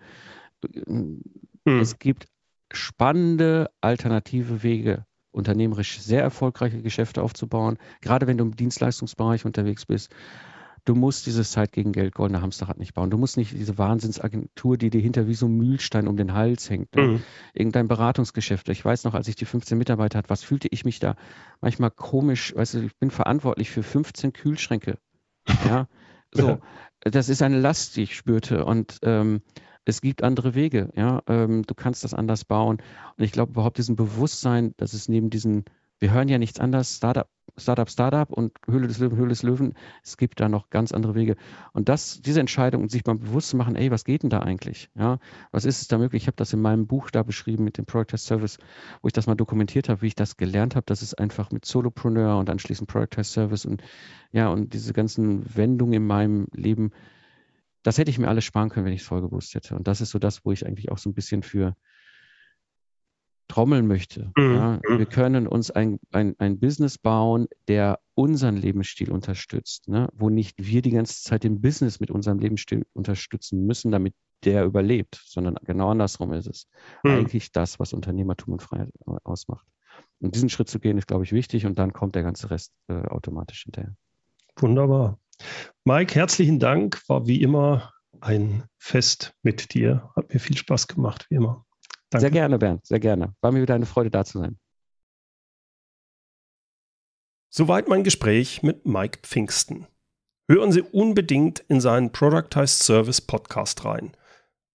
hm. 0.74 1.22
es 1.66 2.00
gibt 2.00 2.26
spannende 2.72 3.70
alternative 3.80 4.64
Wege, 4.64 5.06
unternehmerisch 5.34 6.00
sehr 6.00 6.22
erfolgreiche 6.22 6.82
Geschäfte 6.82 7.22
aufzubauen, 7.22 7.78
gerade 8.02 8.28
wenn 8.28 8.38
du 8.38 8.46
im 8.46 8.56
Dienstleistungsbereich 8.56 9.46
unterwegs 9.46 9.86
bist. 9.86 10.14
Du 10.86 10.96
musst 10.96 11.26
dieses 11.28 11.52
Zeit 11.52 11.72
gegen 11.72 11.94
Geld 11.94 12.14
goldene 12.14 12.42
Hamsterrad 12.42 12.78
nicht 12.78 12.94
bauen. 12.94 13.10
Du 13.10 13.18
musst 13.18 13.38
nicht 13.38 13.54
diese 13.54 13.78
Wahnsinnsagentur, 13.78 14.78
die 14.78 14.90
dir 14.90 15.00
hinter 15.00 15.28
wie 15.28 15.34
so 15.34 15.46
ein 15.46 15.56
Mühlstein 15.56 16.10
um 16.10 16.18
den 16.18 16.34
Hals 16.34 16.70
hängt. 16.70 16.94
Ne? 16.96 17.04
Mhm. 17.04 17.24
Irgendein 17.54 17.88
Beratungsgeschäft. 17.88 18.68
Ich 18.68 18.84
weiß 18.84 19.06
noch, 19.06 19.14
als 19.14 19.30
ich 19.30 19.38
die 19.38 19.46
15 19.46 19.78
Mitarbeiter 19.78 20.18
hatte, 20.18 20.30
was 20.30 20.44
fühlte 20.44 20.68
ich 20.72 20.84
mich 20.84 21.00
da 21.00 21.16
manchmal 21.62 21.90
komisch. 21.90 22.54
Weißt 22.54 22.74
du, 22.74 22.80
ich 22.80 22.98
bin 22.98 23.12
verantwortlich 23.12 23.70
für 23.72 23.84
15 23.84 24.34
Kühlschränke. 24.34 24.98
Ja, 25.66 25.88
so. 26.32 26.60
Das 27.02 27.30
ist 27.30 27.42
eine 27.42 27.60
Last, 27.60 27.96
die 27.96 28.04
ich 28.04 28.16
spürte. 28.16 28.66
Und 28.66 28.98
ähm, 29.04 29.42
es 29.86 30.02
gibt 30.02 30.24
andere 30.24 30.56
Wege, 30.56 30.90
ja. 30.96 31.22
Ähm, 31.28 31.64
du 31.64 31.76
kannst 31.76 32.04
das 32.04 32.14
anders 32.14 32.46
bauen. 32.46 32.78
Und 33.18 33.24
ich 33.24 33.32
glaube 33.32 33.52
überhaupt 33.52 33.78
diesen 33.78 33.96
Bewusstsein, 33.96 34.74
dass 34.78 34.94
es 34.94 35.10
neben 35.10 35.30
diesen, 35.30 35.66
wir 36.00 36.12
hören 36.12 36.30
ja 36.30 36.38
nichts 36.38 36.60
anderes, 36.60 36.96
Startup, 36.96 37.28
Startup, 37.58 37.90
Startup 37.90 38.32
und 38.32 38.54
Höhle 38.68 38.88
des 38.88 38.98
Löwen, 38.98 39.18
Höhle 39.18 39.30
des 39.30 39.44
Löwen, 39.44 39.74
es 40.04 40.18
gibt 40.18 40.40
da 40.40 40.50
noch 40.50 40.70
ganz 40.70 40.92
andere 40.92 41.14
Wege. 41.14 41.36
Und 41.74 41.88
das, 41.88 42.22
diese 42.22 42.40
Entscheidung, 42.40 42.90
sich 42.90 43.06
mal 43.06 43.16
bewusst 43.16 43.50
zu 43.50 43.58
machen, 43.58 43.76
ey, 43.76 43.92
was 43.92 44.06
geht 44.06 44.24
denn 44.24 44.30
da 44.30 44.40
eigentlich? 44.40 44.90
Ja, 44.96 45.20
was 45.52 45.66
ist 45.66 45.82
es 45.82 45.88
da 45.88 45.98
möglich? 45.98 46.24
Ich 46.24 46.28
habe 46.28 46.38
das 46.38 46.54
in 46.54 46.62
meinem 46.62 46.88
Buch 46.88 47.12
da 47.12 47.22
beschrieben 47.22 47.64
mit 47.64 47.78
dem 47.78 47.86
Product 47.86 48.08
Test 48.08 48.26
Service, 48.26 48.58
wo 49.02 49.08
ich 49.08 49.14
das 49.14 49.28
mal 49.28 49.36
dokumentiert 49.36 49.90
habe, 49.90 50.02
wie 50.02 50.08
ich 50.08 50.16
das 50.16 50.38
gelernt 50.38 50.76
habe. 50.76 50.86
Das 50.88 51.04
ist 51.04 51.20
einfach 51.20 51.52
mit 51.52 51.66
Solopreneur 51.66 52.40
und 52.40 52.50
anschließend 52.50 52.90
Product 52.90 53.10
Test 53.12 53.34
Service 53.34 53.66
und 53.66 53.84
ja, 54.32 54.50
und 54.50 54.74
diese 54.74 54.94
ganzen 54.94 55.56
Wendungen 55.56 55.94
in 55.94 56.08
meinem 56.08 56.48
Leben, 56.54 56.92
das 57.84 57.98
hätte 57.98 58.10
ich 58.10 58.18
mir 58.18 58.30
alles 58.30 58.46
sparen 58.46 58.70
können, 58.70 58.86
wenn 58.86 58.94
ich 58.94 59.02
es 59.02 59.08
voll 59.08 59.22
gewusst 59.22 59.54
hätte. 59.56 59.76
Und 59.76 59.88
das 59.88 60.02
ist 60.02 60.12
so 60.12 60.20
das, 60.20 60.46
wo 60.46 60.52
ich 60.52 60.66
eigentlich 60.66 60.92
auch 60.92 60.98
so 60.98 61.10
ein 61.10 61.14
bisschen 61.14 61.44
für 61.44 61.76
trommeln 63.48 63.88
möchte. 63.88 64.32
Mhm. 64.38 64.56
Ja, 64.56 64.80
mhm. 64.88 65.00
wir 65.00 65.06
können 65.06 65.48
uns 65.48 65.70
ein, 65.70 66.00
ein, 66.12 66.36
ein 66.40 66.60
Business 66.60 66.98
bauen, 66.98 67.48
der 67.68 68.00
unseren 68.16 68.56
Lebensstil 68.56 69.12
unterstützt, 69.12 69.88
ne? 69.90 70.10
wo 70.14 70.30
nicht 70.30 70.56
wir 70.58 70.82
die 70.82 70.92
ganze 70.92 71.22
Zeit 71.22 71.44
den 71.44 71.62
Business 71.62 72.00
mit 72.00 72.10
unserem 72.10 72.40
Lebensstil 72.40 72.86
unterstützen 72.94 73.66
müssen, 73.66 73.92
damit 73.92 74.16
der 74.44 74.66
überlebt, 74.66 75.22
sondern 75.26 75.56
genau 75.64 75.90
andersrum 75.90 76.34
ist 76.34 76.48
es. 76.48 76.68
Mhm. 77.04 77.12
Eigentlich 77.12 77.52
das, 77.52 77.80
was 77.80 77.94
Unternehmertum 77.94 78.54
und 78.54 78.62
Freiheit 78.62 78.90
ausmacht. 79.24 79.68
Und 80.20 80.36
diesen 80.36 80.50
Schritt 80.50 80.70
zu 80.70 80.80
gehen, 80.80 80.98
ist, 80.98 81.08
glaube 81.08 81.24
ich, 81.24 81.32
wichtig 81.32 81.66
und 81.66 81.78
dann 81.78 81.94
kommt 81.94 82.16
der 82.16 82.24
ganze 82.24 82.50
Rest 82.50 82.74
äh, 82.88 82.94
automatisch 82.94 83.64
hinterher. 83.64 83.96
Wunderbar. 84.58 85.20
Mike, 85.86 86.16
herzlichen 86.16 86.60
Dank. 86.60 87.02
War 87.08 87.28
wie 87.28 87.42
immer 87.42 87.94
ein 88.22 88.64
Fest 88.78 89.36
mit 89.44 89.74
dir. 89.74 90.12
Hat 90.16 90.34
mir 90.34 90.40
viel 90.40 90.58
Spaß 90.58 90.88
gemacht, 90.88 91.26
wie 91.30 91.36
immer. 91.36 91.66
Danke. 92.10 92.22
Sehr 92.22 92.32
gerne, 92.32 92.60
Bernd, 92.60 92.86
sehr 92.86 93.00
gerne. 93.00 93.36
War 93.42 93.52
mir 93.52 93.62
wieder 93.62 93.76
eine 93.76 93.86
Freude, 93.86 94.12
da 94.12 94.24
zu 94.24 94.40
sein. 94.40 94.58
Soweit 97.50 97.88
mein 97.88 98.04
Gespräch 98.04 98.64
mit 98.64 98.86
Mike 98.86 99.20
Pfingsten. 99.24 99.88
Hören 100.50 100.72
Sie 100.72 100.82
unbedingt 100.82 101.60
in 101.68 101.82
seinen 101.82 102.12
Productized 102.12 102.84
Service 102.84 103.22
Podcast 103.22 103.86
rein. 103.86 104.16